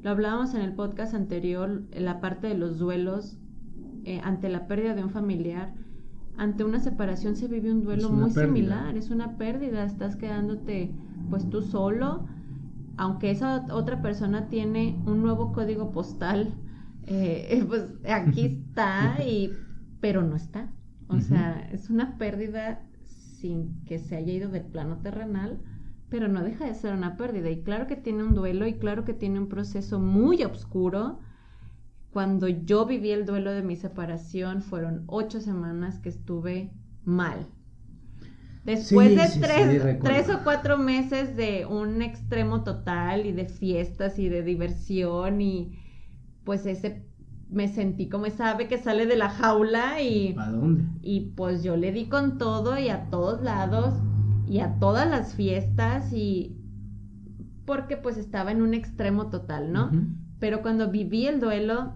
lo 0.03 0.11
hablábamos 0.11 0.53
en 0.55 0.63
el 0.63 0.75
podcast 0.75 1.15
anterior, 1.15 1.85
en 1.93 2.05
la 2.05 2.21
parte 2.21 2.49
de 2.49 2.55
los 2.57 2.79
duelos, 2.79 3.39
eh, 4.05 4.21
ante 4.23 4.49
la 4.49 4.67
pérdida 4.67 4.95
de 4.95 5.05
un 5.05 5.11
familiar, 5.11 5.73
ante 6.37 6.65
una 6.65 6.81
separación 6.81 7.37
se 7.37 7.49
vive 7.49 7.71
un 7.71 7.85
duelo 7.85 8.11
muy 8.11 8.31
similar, 8.31 8.97
es 8.97 9.11
una 9.11 9.37
pérdida, 9.37 9.85
estás 9.85 10.17
quedándote 10.17 10.93
pues 11.31 11.49
tú 11.49 11.63
solo, 11.63 12.27
aunque 12.97 13.31
esa 13.31 13.67
otra 13.71 14.03
persona 14.03 14.49
tiene 14.49 15.01
un 15.07 15.23
nuevo 15.23 15.53
código 15.53 15.93
postal, 15.93 16.55
eh, 17.07 17.65
pues 17.69 17.87
aquí 18.09 18.45
está, 18.69 19.17
y, 19.25 19.53
pero 20.01 20.23
no 20.23 20.37
está. 20.37 20.71
O 21.09 21.21
sea, 21.21 21.69
es 21.71 21.91
una 21.91 22.17
pérdida 22.17 22.83
sin 23.07 23.85
que 23.85 23.99
se 23.99 24.17
haya 24.17 24.33
ido 24.33 24.49
del 24.49 24.65
plano 24.65 24.97
terrenal, 24.99 25.61
pero 26.09 26.29
no 26.29 26.43
deja 26.43 26.65
de 26.65 26.75
ser 26.75 26.95
una 26.95 27.17
pérdida. 27.17 27.51
Y 27.51 27.63
claro 27.63 27.87
que 27.87 27.97
tiene 27.97 28.25
un 28.25 28.35
duelo 28.35 28.67
y 28.67 28.75
claro 28.75 29.05
que 29.05 29.13
tiene 29.13 29.39
un 29.39 29.49
proceso 29.49 30.01
muy 30.01 30.43
oscuro 30.45 31.21
cuando 32.15 32.47
yo 32.47 32.87
viví 32.87 33.11
el 33.11 33.27
duelo 33.27 33.51
de 33.51 33.63
mi 33.63 33.75
separación, 33.75 34.63
fueron 34.63 35.03
ocho 35.09 35.41
semanas 35.41 35.99
que 35.99 36.11
estuve 36.11 36.71
mal. 37.05 37.49
Después 38.65 39.11
de 39.17 39.41
tres, 39.41 39.99
tres, 40.01 40.31
o 40.31 40.45
cuatro 40.45 40.79
meses 40.79 41.37
de 41.37 41.67
un 41.67 42.03
extremo 42.03 42.63
total 42.63 43.27
y 43.27 43.33
de 43.33 43.47
fiestas 43.47 44.21
y 44.21 44.29
de 44.29 44.45
diversión 44.45 45.41
y 45.41 45.77
pues 46.45 46.67
ese 46.67 47.05
me 47.51 47.67
sentí 47.67 48.09
como 48.09 48.27
esa 48.27 48.51
ave 48.51 48.69
que 48.69 48.79
sale 48.79 49.07
de 49.07 49.17
la 49.17 49.29
jaula 49.31 50.01
y... 50.01 50.37
¿A 50.39 50.51
dónde? 50.51 50.85
Y 51.03 51.33
pues 51.33 51.65
yo 51.65 51.77
le 51.77 51.91
di 51.91 52.07
con 52.07 52.39
todo 52.39 52.79
y 52.79 52.91
a 52.91 53.11
todos 53.11 53.43
lados 53.43 53.93
y 54.47 54.61
a 54.61 54.79
todas 54.79 55.11
las 55.11 55.35
fiestas 55.35 56.13
y... 56.13 56.57
porque 57.67 57.97
pues 57.97 58.19
estaba 58.19 58.53
en 58.53 58.63
un 58.63 58.73
extremo 58.73 59.31
total, 59.31 59.73
¿no? 59.73 59.91
Pero 60.39 60.63
cuando 60.63 60.93
viví 60.93 61.27
el 61.27 61.41
duelo, 61.41 61.95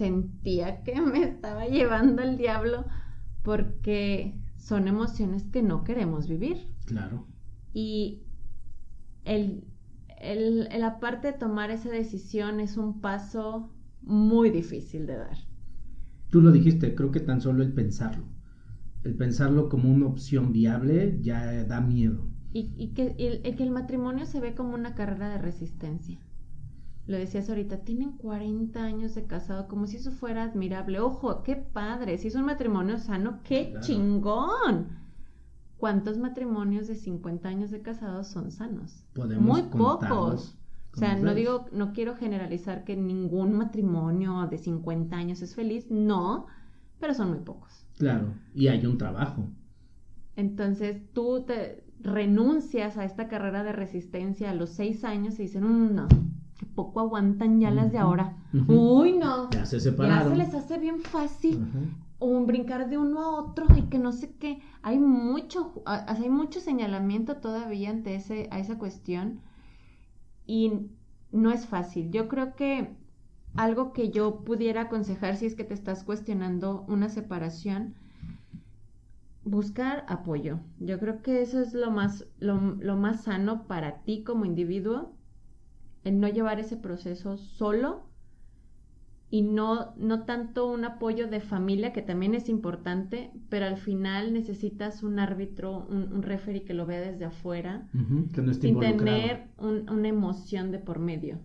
sentía 0.00 0.82
que 0.82 0.98
me 0.98 1.22
estaba 1.24 1.66
llevando 1.66 2.22
el 2.22 2.38
diablo 2.38 2.86
porque 3.42 4.34
son 4.56 4.88
emociones 4.88 5.44
que 5.44 5.62
no 5.62 5.84
queremos 5.84 6.26
vivir. 6.26 6.56
Claro. 6.86 7.26
Y 7.74 8.22
el, 9.26 9.64
el, 10.18 10.68
la 10.78 11.00
parte 11.00 11.32
de 11.32 11.38
tomar 11.38 11.70
esa 11.70 11.90
decisión 11.90 12.60
es 12.60 12.78
un 12.78 13.02
paso 13.02 13.70
muy 14.00 14.48
difícil 14.48 15.06
de 15.06 15.16
dar. 15.16 15.36
Tú 16.30 16.40
lo 16.40 16.50
dijiste, 16.50 16.94
creo 16.94 17.10
que 17.10 17.20
tan 17.20 17.42
solo 17.42 17.62
el 17.62 17.74
pensarlo, 17.74 18.24
el 19.04 19.14
pensarlo 19.16 19.68
como 19.68 19.92
una 19.92 20.06
opción 20.06 20.50
viable 20.50 21.18
ya 21.20 21.64
da 21.64 21.82
miedo. 21.82 22.26
Y, 22.52 22.94
que, 22.94 23.14
el, 23.18 23.54
que 23.54 23.62
el 23.62 23.70
matrimonio 23.70 24.24
se 24.24 24.40
ve 24.40 24.54
como 24.54 24.74
una 24.74 24.94
carrera 24.94 25.28
de 25.28 25.38
resistencia 25.38 26.18
lo 27.06 27.16
decías 27.16 27.48
ahorita, 27.48 27.78
tienen 27.78 28.12
40 28.12 28.82
años 28.82 29.14
de 29.14 29.26
casado, 29.26 29.68
como 29.68 29.86
si 29.86 29.96
eso 29.96 30.12
fuera 30.12 30.44
admirable. 30.44 31.00
Ojo, 31.00 31.42
qué 31.42 31.56
padre, 31.56 32.18
si 32.18 32.28
es 32.28 32.34
un 32.34 32.44
matrimonio 32.44 32.98
sano, 32.98 33.40
qué 33.42 33.74
chingón. 33.80 35.00
¿Cuántos 35.76 36.18
matrimonios 36.18 36.86
de 36.88 36.94
50 36.94 37.48
años 37.48 37.70
de 37.70 37.80
casados 37.80 38.28
son 38.28 38.50
sanos? 38.50 39.04
Muy 39.38 39.62
pocos. 39.62 40.56
O 40.92 40.96
sea, 40.96 41.16
no 41.16 41.34
digo, 41.34 41.66
no 41.72 41.92
quiero 41.92 42.16
generalizar 42.16 42.84
que 42.84 42.96
ningún 42.96 43.54
matrimonio 43.54 44.46
de 44.50 44.58
50 44.58 45.16
años 45.16 45.40
es 45.40 45.54
feliz, 45.54 45.90
no, 45.90 46.46
pero 46.98 47.14
son 47.14 47.30
muy 47.30 47.38
pocos. 47.38 47.86
Claro, 47.96 48.34
y 48.54 48.68
hay 48.68 48.84
un 48.86 48.98
trabajo. 48.98 49.48
Entonces 50.36 51.00
tú 51.12 51.44
te 51.46 51.84
renuncias 52.00 52.98
a 52.98 53.04
esta 53.04 53.28
carrera 53.28 53.62
de 53.62 53.72
resistencia 53.72 54.50
a 54.50 54.54
los 54.54 54.70
seis 54.70 55.04
años 55.04 55.38
y 55.38 55.42
dicen, 55.42 55.64
mm, 55.64 55.94
no, 55.94 56.08
que 56.70 56.74
poco 56.74 57.00
aguantan 57.00 57.60
ya 57.60 57.70
las 57.70 57.92
de 57.92 57.98
ahora. 57.98 58.36
Uy, 58.68 59.12
no. 59.12 59.50
Ya 59.50 59.66
se 59.66 59.80
separaron. 59.80 60.28
Ya 60.28 60.30
se 60.30 60.36
les 60.36 60.54
hace 60.54 60.78
bien 60.78 61.00
fácil. 61.00 61.66
Un 62.18 62.46
brincar 62.46 62.88
de 62.88 62.98
uno 62.98 63.20
a 63.20 63.30
otro 63.40 63.66
y 63.76 63.82
que 63.82 63.98
no 63.98 64.12
sé 64.12 64.32
qué. 64.38 64.60
Hay 64.82 64.98
mucho, 64.98 65.82
hay 65.84 66.28
mucho 66.28 66.60
señalamiento 66.60 67.36
todavía 67.36 67.90
ante 67.90 68.14
ese, 68.14 68.48
a 68.50 68.58
esa 68.58 68.78
cuestión. 68.78 69.40
Y 70.46 70.90
no 71.32 71.50
es 71.50 71.66
fácil. 71.66 72.10
Yo 72.10 72.28
creo 72.28 72.54
que 72.56 72.96
algo 73.54 73.92
que 73.92 74.10
yo 74.10 74.40
pudiera 74.44 74.82
aconsejar 74.82 75.36
si 75.36 75.46
es 75.46 75.54
que 75.54 75.64
te 75.64 75.74
estás 75.74 76.04
cuestionando 76.04 76.84
una 76.88 77.08
separación, 77.08 77.94
buscar 79.44 80.04
apoyo. 80.08 80.60
Yo 80.78 80.98
creo 80.98 81.22
que 81.22 81.42
eso 81.42 81.60
es 81.60 81.74
lo 81.74 81.90
más, 81.90 82.26
lo, 82.38 82.60
lo 82.60 82.96
más 82.96 83.24
sano 83.24 83.66
para 83.66 84.02
ti 84.02 84.22
como 84.24 84.44
individuo 84.44 85.12
el 86.04 86.20
no 86.20 86.28
llevar 86.28 86.60
ese 86.60 86.76
proceso 86.76 87.36
solo 87.36 88.10
y 89.32 89.42
no, 89.42 89.94
no 89.96 90.24
tanto 90.24 90.68
un 90.68 90.84
apoyo 90.84 91.28
de 91.28 91.40
familia, 91.40 91.92
que 91.92 92.02
también 92.02 92.34
es 92.34 92.48
importante, 92.48 93.30
pero 93.48 93.66
al 93.66 93.76
final 93.76 94.32
necesitas 94.32 95.04
un 95.04 95.20
árbitro, 95.20 95.86
un, 95.88 96.12
un 96.12 96.22
referee 96.22 96.64
que 96.64 96.74
lo 96.74 96.84
vea 96.84 97.00
desde 97.00 97.26
afuera, 97.26 97.88
sin 98.60 98.80
tener 98.80 99.46
una 99.58 100.08
emoción 100.08 100.72
de 100.72 100.80
por 100.80 100.98
medio, 100.98 101.38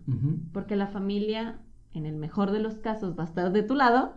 porque 0.52 0.76
la 0.76 0.88
familia, 0.88 1.60
en 1.94 2.08
el 2.08 2.16
mejor 2.16 2.52
de 2.52 2.60
los 2.60 2.80
casos, 2.80 3.16
va 3.18 3.24
a 3.24 3.28
estar 3.28 3.52
de 3.52 3.62
tu 3.62 3.76
lado, 3.76 4.14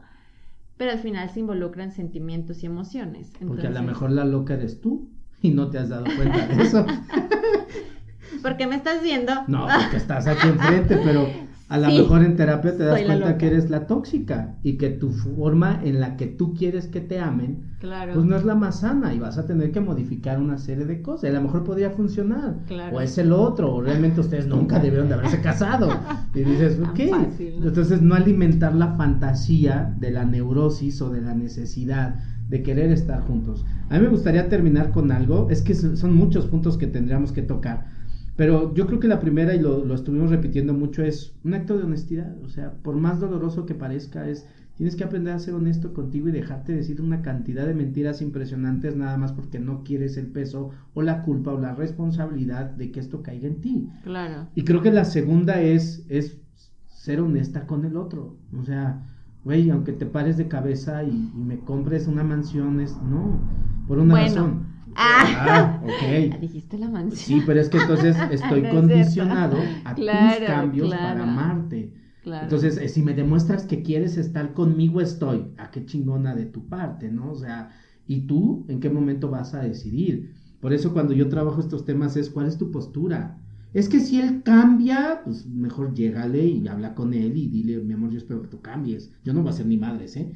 pero 0.78 0.92
al 0.92 0.98
final 0.98 1.28
se 1.28 1.40
involucran 1.40 1.92
sentimientos 1.92 2.62
y 2.62 2.66
emociones. 2.66 3.32
Porque 3.46 3.66
a 3.66 3.70
lo 3.70 3.82
mejor 3.82 4.12
la 4.12 4.24
loca 4.24 4.54
eres 4.54 4.80
tú 4.80 5.10
y 5.42 5.50
no 5.50 5.68
te 5.68 5.76
has 5.76 5.90
dado 5.90 6.06
cuenta 6.16 6.46
de 6.46 6.62
eso. 6.62 6.86
¿Por 8.42 8.56
qué 8.56 8.66
me 8.66 8.76
estás 8.76 9.02
viendo? 9.02 9.32
No, 9.46 9.66
porque 9.82 9.96
estás 9.96 10.26
aquí 10.26 10.48
enfrente, 10.48 10.98
pero 11.04 11.26
a 11.68 11.76
lo 11.76 11.88
mejor 11.88 12.24
en 12.24 12.34
terapia 12.36 12.74
te 12.74 12.84
das 12.84 13.02
cuenta 13.02 13.36
que 13.36 13.46
eres 13.46 13.68
la 13.68 13.86
tóxica 13.86 14.54
y 14.62 14.78
que 14.78 14.88
tu 14.88 15.10
forma 15.10 15.80
en 15.84 16.00
la 16.00 16.16
que 16.16 16.26
tú 16.26 16.54
quieres 16.54 16.86
que 16.86 17.02
te 17.02 17.20
amen, 17.20 17.58
pues 17.80 18.24
no 18.24 18.36
es 18.36 18.44
la 18.46 18.54
más 18.54 18.80
sana 18.80 19.12
y 19.12 19.18
vas 19.18 19.36
a 19.36 19.44
tener 19.44 19.70
que 19.70 19.80
modificar 19.80 20.40
una 20.40 20.56
serie 20.56 20.86
de 20.86 21.02
cosas. 21.02 21.24
Y 21.24 21.26
a 21.26 21.34
lo 21.34 21.42
mejor 21.42 21.64
podría 21.64 21.90
funcionar. 21.90 22.56
O 22.90 23.02
es 23.02 23.18
el 23.18 23.32
otro, 23.32 23.74
o 23.74 23.82
realmente 23.82 24.20
ustedes 24.20 24.46
nunca 24.46 24.78
debieron 24.78 25.08
de 25.08 25.14
haberse 25.14 25.40
casado. 25.40 25.90
Y 26.34 26.44
dices, 26.44 26.78
ok. 26.78 27.00
Entonces 27.38 28.00
no 28.00 28.14
alimentar 28.14 28.72
la 28.74 28.94
fantasía 28.94 29.92
de 29.98 30.12
la 30.12 30.24
neurosis 30.24 31.02
o 31.02 31.10
de 31.10 31.20
la 31.20 31.34
necesidad 31.34 32.14
de 32.48 32.62
querer 32.62 32.92
estar 32.92 33.22
juntos. 33.22 33.64
A 33.90 33.94
mí 33.94 34.02
me 34.02 34.08
gustaría 34.08 34.48
terminar 34.48 34.90
con 34.92 35.10
algo, 35.10 35.48
es 35.50 35.62
que 35.62 35.74
son 35.74 36.14
muchos 36.14 36.46
puntos 36.46 36.78
que 36.78 36.86
tendríamos 36.86 37.32
que 37.32 37.42
tocar 37.42 37.97
pero 38.38 38.72
yo 38.72 38.86
creo 38.86 39.00
que 39.00 39.08
la 39.08 39.18
primera, 39.18 39.52
y 39.52 39.58
lo, 39.58 39.92
estuvimos 39.92 40.30
repitiendo 40.30 40.72
mucho, 40.72 41.02
es 41.02 41.34
un 41.42 41.54
acto 41.54 41.76
de 41.76 41.82
honestidad. 41.82 42.36
O 42.44 42.48
sea, 42.48 42.72
por 42.84 42.94
más 42.94 43.18
doloroso 43.18 43.66
que 43.66 43.74
parezca, 43.74 44.28
es 44.28 44.46
tienes 44.76 44.94
que 44.94 45.02
aprender 45.02 45.34
a 45.34 45.40
ser 45.40 45.54
honesto 45.54 45.92
contigo 45.92 46.28
y 46.28 46.30
dejarte 46.30 46.72
decir 46.72 47.02
una 47.02 47.20
cantidad 47.20 47.66
de 47.66 47.74
mentiras 47.74 48.22
impresionantes 48.22 48.94
nada 48.94 49.16
más 49.16 49.32
porque 49.32 49.58
no 49.58 49.82
quieres 49.82 50.16
el 50.16 50.28
peso 50.28 50.70
o 50.94 51.02
la 51.02 51.24
culpa 51.24 51.52
o 51.52 51.58
la 51.58 51.74
responsabilidad 51.74 52.66
de 52.66 52.92
que 52.92 53.00
esto 53.00 53.24
caiga 53.24 53.48
en 53.48 53.60
ti. 53.60 53.88
Claro. 54.04 54.46
Y 54.54 54.62
creo 54.62 54.82
que 54.82 54.92
la 54.92 55.04
segunda 55.04 55.60
es, 55.60 56.06
es 56.08 56.38
ser 56.86 57.20
honesta 57.20 57.66
con 57.66 57.84
el 57.84 57.96
otro. 57.96 58.36
O 58.56 58.62
sea, 58.62 59.04
güey, 59.42 59.68
aunque 59.70 59.92
te 59.92 60.06
pares 60.06 60.36
de 60.36 60.46
cabeza 60.46 61.02
y, 61.02 61.32
me 61.34 61.58
compres 61.58 62.06
una 62.06 62.22
mansión, 62.22 62.80
es 62.80 62.96
no, 63.02 63.40
por 63.88 63.98
una 63.98 64.14
razón 64.14 64.67
Ah, 65.00 65.80
ok. 65.84 66.40
Dijiste 66.40 66.76
la 66.76 66.88
mansión. 66.88 67.40
Sí, 67.40 67.44
pero 67.46 67.60
es 67.60 67.68
que 67.68 67.78
entonces 67.78 68.16
estoy 68.32 68.62
condicionado 68.68 69.56
a 69.84 69.94
tus 69.94 70.06
cambios 70.46 70.90
para 70.90 71.22
amarte. 71.22 71.94
Entonces, 72.24 72.76
eh, 72.76 72.88
si 72.88 73.02
me 73.02 73.14
demuestras 73.14 73.64
que 73.64 73.82
quieres 73.82 74.18
estar 74.18 74.52
conmigo, 74.52 75.00
estoy. 75.00 75.52
¿A 75.56 75.64
ah, 75.64 75.70
qué 75.70 75.86
chingona 75.86 76.34
de 76.34 76.46
tu 76.46 76.68
parte, 76.68 77.10
no? 77.10 77.30
O 77.30 77.36
sea, 77.36 77.70
¿y 78.06 78.22
tú 78.22 78.66
en 78.68 78.80
qué 78.80 78.90
momento 78.90 79.30
vas 79.30 79.54
a 79.54 79.60
decidir? 79.60 80.34
Por 80.60 80.72
eso 80.72 80.92
cuando 80.92 81.14
yo 81.14 81.28
trabajo 81.28 81.60
estos 81.60 81.84
temas 81.84 82.16
es, 82.16 82.28
¿cuál 82.28 82.46
es 82.46 82.58
tu 82.58 82.70
postura? 82.70 83.38
Es 83.72 83.88
que 83.88 84.00
si 84.00 84.20
él 84.20 84.42
cambia, 84.42 85.20
pues 85.24 85.46
mejor 85.46 85.94
llégale 85.94 86.44
y 86.44 86.66
habla 86.66 86.94
con 86.94 87.14
él 87.14 87.36
y 87.36 87.46
dile, 87.48 87.78
mi 87.78 87.94
amor, 87.94 88.10
yo 88.10 88.18
espero 88.18 88.42
que 88.42 88.48
tú 88.48 88.60
cambies. 88.60 89.12
Yo 89.24 89.32
no 89.32 89.42
voy 89.42 89.50
a 89.50 89.54
ser 89.54 89.66
ni 89.66 89.76
madres, 89.76 90.16
¿eh? 90.16 90.32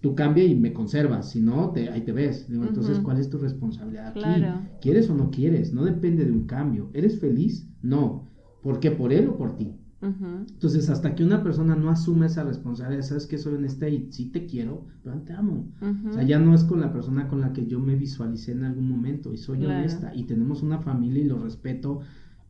Tú 0.00 0.14
cambia 0.14 0.44
y 0.44 0.54
me 0.54 0.72
conservas, 0.72 1.30
si 1.30 1.40
no, 1.40 1.70
te, 1.70 1.88
ahí 1.90 2.02
te 2.02 2.12
ves. 2.12 2.46
Entonces, 2.50 2.98
¿cuál 3.00 3.18
es 3.18 3.28
tu 3.28 3.38
responsabilidad 3.38 4.08
aquí? 4.08 4.44
¿Quieres 4.80 5.08
o 5.10 5.14
no 5.14 5.30
quieres? 5.30 5.72
No 5.72 5.84
depende 5.84 6.24
de 6.24 6.32
un 6.32 6.46
cambio. 6.46 6.90
¿Eres 6.92 7.18
feliz? 7.18 7.68
No. 7.82 8.28
¿Por 8.62 8.80
qué? 8.80 8.90
¿Por 8.90 9.12
él 9.12 9.28
o 9.28 9.36
por 9.36 9.56
ti? 9.56 9.72
Entonces, 10.02 10.90
hasta 10.90 11.14
que 11.14 11.24
una 11.24 11.42
persona 11.42 11.74
no 11.76 11.88
asume 11.88 12.26
esa 12.26 12.44
responsabilidad, 12.44 13.02
sabes 13.02 13.26
que 13.26 13.38
soy 13.38 13.54
honesta 13.54 13.88
y 13.88 14.12
sí 14.12 14.26
te 14.26 14.44
quiero, 14.44 14.84
pero 15.02 15.16
te 15.22 15.32
amo. 15.32 15.72
O 16.08 16.12
sea, 16.12 16.22
ya 16.22 16.38
no 16.38 16.54
es 16.54 16.64
con 16.64 16.80
la 16.80 16.92
persona 16.92 17.28
con 17.28 17.40
la 17.40 17.54
que 17.54 17.66
yo 17.66 17.80
me 17.80 17.96
visualicé 17.96 18.52
en 18.52 18.64
algún 18.64 18.88
momento 18.88 19.32
y 19.32 19.38
soy 19.38 19.64
honesta 19.64 20.12
y 20.14 20.24
tenemos 20.24 20.62
una 20.62 20.80
familia 20.80 21.22
y 21.22 21.26
lo 21.26 21.38
respeto, 21.38 22.00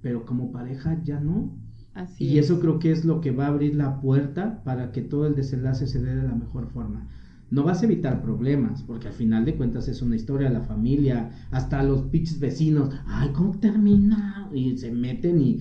pero 0.00 0.26
como 0.26 0.50
pareja 0.50 1.00
ya 1.04 1.20
no. 1.20 1.56
Así 1.94 2.24
y 2.24 2.38
eso 2.38 2.58
creo 2.58 2.80
que 2.80 2.90
es 2.90 3.04
lo 3.04 3.20
que 3.20 3.30
va 3.30 3.44
a 3.44 3.48
abrir 3.50 3.76
la 3.76 4.00
puerta 4.00 4.64
para 4.64 4.90
que 4.90 5.00
todo 5.00 5.28
el 5.28 5.36
desenlace 5.36 5.86
se 5.86 6.02
dé 6.02 6.16
de 6.16 6.24
la 6.24 6.34
mejor 6.34 6.66
forma 6.66 7.06
no 7.54 7.62
vas 7.62 7.82
a 7.82 7.84
evitar 7.84 8.20
problemas, 8.20 8.82
porque 8.82 9.06
al 9.06 9.14
final 9.14 9.44
de 9.44 9.54
cuentas 9.54 9.86
es 9.86 10.02
una 10.02 10.16
historia, 10.16 10.50
la 10.50 10.62
familia, 10.62 11.30
hasta 11.52 11.84
los 11.84 12.02
pinches 12.02 12.40
vecinos, 12.40 12.92
ay, 13.06 13.30
¿cómo 13.32 13.56
termina? 13.60 14.50
Y 14.52 14.76
se 14.76 14.90
meten 14.90 15.40
y 15.40 15.60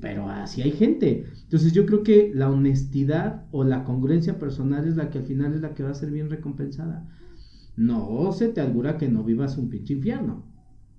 pero 0.00 0.28
así 0.28 0.60
hay 0.60 0.72
gente. 0.72 1.26
Entonces 1.44 1.72
yo 1.72 1.86
creo 1.86 2.02
que 2.02 2.32
la 2.34 2.50
honestidad 2.50 3.46
o 3.50 3.64
la 3.64 3.84
congruencia 3.84 4.38
personal 4.38 4.86
es 4.86 4.96
la 4.96 5.08
que 5.08 5.18
al 5.18 5.24
final 5.24 5.54
es 5.54 5.62
la 5.62 5.74
que 5.74 5.82
va 5.82 5.90
a 5.90 5.94
ser 5.94 6.10
bien 6.10 6.28
recompensada. 6.28 7.08
No 7.76 8.30
se 8.32 8.48
te 8.48 8.60
augura 8.60 8.98
que 8.98 9.08
no 9.08 9.24
vivas 9.24 9.56
un 9.56 9.70
pinche 9.70 9.94
infierno, 9.94 10.44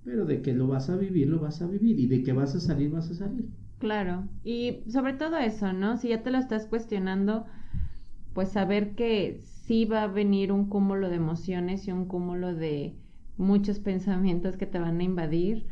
pero 0.04 0.24
de 0.24 0.42
que 0.42 0.52
lo 0.52 0.66
vas 0.66 0.90
a 0.90 0.96
vivir, 0.96 1.28
lo 1.28 1.38
vas 1.38 1.62
a 1.62 1.68
vivir 1.68 2.00
y 2.00 2.08
de 2.08 2.24
que 2.24 2.32
vas 2.32 2.56
a 2.56 2.60
salir, 2.60 2.90
vas 2.90 3.08
a 3.08 3.14
salir. 3.14 3.46
Claro, 3.78 4.26
y 4.42 4.80
sobre 4.88 5.12
todo 5.12 5.36
eso, 5.38 5.72
¿no? 5.72 5.96
Si 5.96 6.08
ya 6.08 6.24
te 6.24 6.32
lo 6.32 6.38
estás 6.38 6.66
cuestionando, 6.66 7.46
pues 8.32 8.48
saber 8.48 8.96
que 8.96 9.44
sí 9.66 9.84
va 9.84 10.02
a 10.02 10.06
venir 10.08 10.52
un 10.52 10.66
cúmulo 10.66 11.08
de 11.08 11.16
emociones 11.16 11.88
y 11.88 11.92
un 11.92 12.06
cúmulo 12.06 12.54
de 12.54 12.94
muchos 13.36 13.78
pensamientos 13.78 14.56
que 14.56 14.66
te 14.66 14.78
van 14.78 15.00
a 15.00 15.04
invadir 15.04 15.66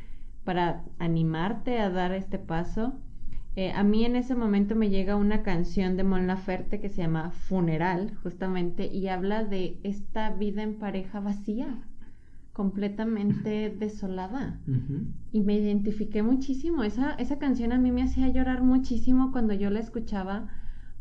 para 0.45 0.85
animarte 0.99 1.79
a 1.79 1.91
dar 1.91 2.13
este 2.13 2.39
paso. 2.39 2.95
Eh, 3.55 3.71
a 3.73 3.85
mí 3.85 4.05
en 4.05 4.17
ese 4.17 4.35
momento 4.35 4.75
me 4.75 4.89
llega 4.89 5.15
una 5.15 5.43
canción 5.43 5.97
de 5.97 6.05
Mon 6.05 6.27
Laferte 6.27 6.81
que 6.81 6.89
se 6.89 7.03
llama 7.03 7.33
Funeral, 7.33 8.15
justamente, 8.23 8.87
y 8.87 9.09
habla 9.09 9.45
de 9.45 9.79
esta 9.83 10.31
vida 10.31 10.63
en 10.63 10.79
pareja 10.79 11.21
vacía, 11.21 11.79
completamente 12.55 13.69
desolada. 13.69 14.59
Y 15.33 15.43
me 15.43 15.55
identifiqué 15.55 16.23
muchísimo. 16.23 16.83
Esa, 16.83 17.13
esa 17.15 17.39
canción 17.39 17.73
a 17.73 17.79
mí 17.79 17.93
me 17.93 18.03
hacía 18.03 18.29
llorar 18.29 18.63
muchísimo 18.63 19.33
cuando 19.33 19.53
yo 19.53 19.69
la 19.69 19.81
escuchaba, 19.81 20.49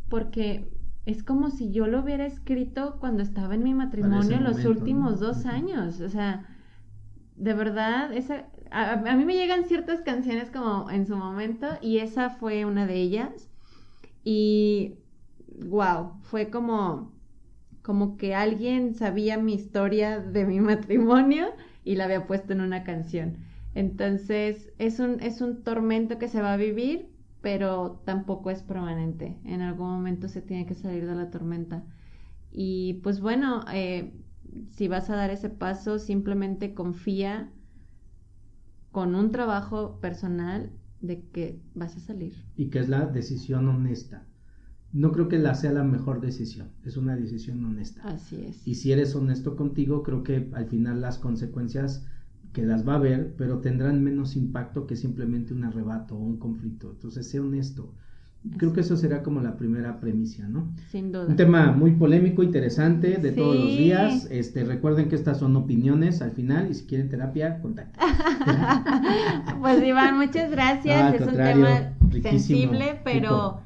porque 0.10 0.68
es 1.06 1.24
como 1.24 1.50
si 1.50 1.72
yo 1.72 1.88
lo 1.88 2.02
hubiera 2.02 2.26
escrito 2.26 2.98
cuando 3.00 3.24
estaba 3.24 3.56
en 3.56 3.64
mi 3.64 3.74
matrimonio 3.74 4.38
en 4.38 4.44
los 4.44 4.64
últimos 4.66 5.20
dos 5.20 5.46
años. 5.46 6.00
O 6.00 6.10
sea, 6.10 6.46
de 7.36 7.54
verdad, 7.54 8.14
esa, 8.14 8.46
a, 8.70 9.16
mí 9.16 9.26
me 9.26 9.36
llegan 9.36 9.66
ciertas 9.66 10.02
canciones 10.02 10.52
como 10.52 10.90
en 10.92 11.08
su 11.08 11.16
momento 11.16 11.68
y 11.82 11.98
esa 11.98 12.30
fue 12.30 12.66
una 12.66 12.86
de 12.86 12.96
ellas. 12.96 13.50
Y 14.24 14.96
wow, 15.66 16.14
fue 16.22 16.50
como, 16.50 17.12
como 17.82 18.18
que 18.18 18.36
alguien 18.36 18.94
sabía 18.94 19.38
mi 19.38 19.56
historia 19.56 20.20
de 20.20 20.46
mi 20.46 20.60
matrimonio 20.62 21.48
y 21.84 21.96
la 21.96 22.06
había 22.06 22.28
puesto 22.28 22.54
en 22.54 22.62
una 22.62 22.84
canción. 22.84 23.38
Entonces, 23.74 24.72
es 24.78 25.00
un, 25.00 25.20
es 25.22 25.42
un 25.42 25.64
tormento 25.64 26.20
que 26.20 26.28
se 26.28 26.42
va 26.42 26.54
a 26.54 26.58
vivir, 26.58 27.11
pero 27.42 28.02
tampoco 28.06 28.52
es 28.52 28.62
permanente. 28.62 29.40
En 29.44 29.62
algún 29.62 29.90
momento 29.90 30.28
se 30.28 30.42
tiene 30.42 30.66
que 30.66 30.76
salir 30.76 31.06
de 31.08 31.16
la 31.16 31.30
tormenta. 31.32 31.84
Y 32.52 32.96
pues 33.04 33.20
bueno, 33.20 33.66
eh, 33.74 34.14
si 34.70 34.88
vas 34.88 35.10
a 35.10 35.16
dar 35.16 35.32
ese 35.32 35.50
paso, 35.50 36.00
simplemente 36.00 36.74
confía 36.74 37.52
con 38.92 39.16
un 39.16 39.32
trabajo 39.32 40.00
personal 40.00 40.72
de 41.02 41.24
que 41.30 41.60
vas 41.74 41.96
a 41.96 42.00
salir. 42.00 42.36
Y 42.56 42.70
que 42.70 42.80
es 42.80 42.90
la 42.90 43.06
decisión 43.06 43.68
honesta. 43.68 44.28
No 44.94 45.14
creo 45.14 45.30
que 45.30 45.40
la 45.40 45.56
sea 45.56 45.72
la 45.72 45.86
mejor 45.86 46.20
decisión, 46.20 46.70
es 46.84 46.98
una 46.98 47.16
decisión 47.16 47.64
honesta. 47.64 48.02
Así 48.04 48.44
es. 48.46 48.68
Y 48.68 48.76
si 48.76 48.92
eres 48.92 49.16
honesto 49.16 49.56
contigo, 49.56 50.04
creo 50.04 50.22
que 50.22 50.50
al 50.54 50.68
final 50.68 51.00
las 51.00 51.18
consecuencias 51.18 52.06
que 52.54 52.66
las 52.66 52.88
va 52.88 52.94
a 52.94 52.98
haber, 52.98 53.34
pero 53.38 53.60
tendrán 53.60 54.04
menos 54.04 54.36
impacto 54.36 54.88
que 54.88 54.96
simplemente 54.96 55.54
un 55.54 55.64
arrebato 55.64 56.16
o 56.16 56.20
un 56.20 56.38
conflicto. 56.38 56.92
Entonces, 56.92 57.30
sé 57.30 57.40
honesto. 57.40 57.94
Creo 58.58 58.74
que 58.74 58.82
eso 58.82 58.98
será 58.98 59.22
como 59.22 59.40
la 59.42 59.56
primera 59.56 60.00
premisa, 60.00 60.48
¿no? 60.48 60.74
Sin 60.90 61.12
duda. 61.12 61.28
Un 61.28 61.36
tema 61.36 61.74
muy 61.74 61.92
polémico, 61.92 62.42
interesante, 62.42 63.18
de 63.18 63.32
todos 63.32 63.56
los 63.56 63.78
días. 63.78 64.28
Este, 64.32 64.64
recuerden 64.64 65.10
que 65.10 65.16
estas 65.16 65.38
son 65.38 65.56
opiniones 65.56 66.24
al 66.24 66.32
final 66.32 66.72
y 66.72 66.74
si 66.74 66.86
quieren 66.86 67.08
terapia, 67.08 67.62
contacten. 67.62 68.02
pues 69.62 69.84
Iván, 69.84 70.18
muchas 70.18 70.50
gracias. 70.50 71.16
es 71.16 71.28
un 71.28 71.36
tema 71.36 71.94
sensible, 72.24 73.00
pero 73.04 73.62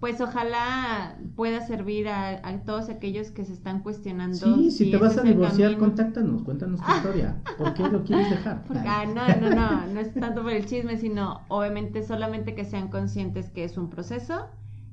pues 0.00 0.18
ojalá 0.22 1.18
pueda 1.36 1.66
servir 1.66 2.08
a, 2.08 2.40
todos 2.64 2.88
aquellos 2.88 3.30
que 3.30 3.44
se 3.44 3.52
están 3.52 3.82
cuestionando. 3.82 4.36
Sí, 4.36 4.70
si, 4.70 4.90
te 4.90 4.96
vas 4.96 5.18
a 5.18 5.22
divorciar, 5.22 5.76
contáctanos, 5.76 6.42
cuéntanos 6.42 6.80
tu 6.80 6.90
historia. 6.90 7.36
¿Por 7.58 7.74
qué 7.74 7.86
lo 7.86 8.02
quieres 8.02 8.30
dejar? 8.30 8.64
ah, 8.86 9.04
no, 9.06 9.28
no, 9.40 9.54
no, 9.54 9.86
no 9.86 10.00
es 10.00 10.12
tanto 10.14 10.42
por 10.42 10.52
el 10.52 10.64
chisme, 10.64 10.96
sino 10.96 11.42
obviamente 11.48 12.02
solamente 12.02 12.54
que 12.54 12.64
sean 12.64 12.88
conscientes 12.88 13.50
que 13.50 13.64
es 13.64 13.76
un 13.76 13.90
proceso 13.90 14.46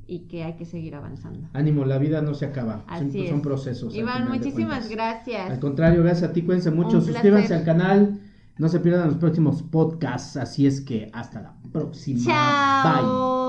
y 0.08 0.28
que 0.28 0.43
hay 0.43 0.55
que 0.55 0.66
seguir 0.66 0.95
avanzando. 0.95 1.47
Ánimo, 1.53 1.86
la 1.86 1.97
vida 1.97 2.22
no 2.22 2.34
se 2.34 2.45
acaba, 2.45 2.84
Así 2.88 3.30
son, 3.30 3.41
procesos. 3.41 3.95
Iván, 3.95 4.28
muchísimas 4.28 4.89
gracias. 4.89 5.49
Al 5.49 5.60
contrario, 5.60 6.03
gracias 6.03 6.32
a 6.32 6.34
ti, 6.34 6.41
cuídense 6.41 6.72
mucho, 6.72 6.99
suscríbanse 6.99 7.55
al 7.55 7.64
canal, 7.64 8.20
no 8.58 8.68
se 8.68 8.82
pierdan 8.82 9.08
los 9.08 9.18
próximos 9.18 9.64
podcasts, 9.64 10.36
así 10.36 10.68
es 10.68 10.82
que 10.82 11.10
hasta 11.14 11.41
la 11.41 11.53
próxima. 11.72 12.20
Chao. 12.26 12.93
Bye. 12.93 13.47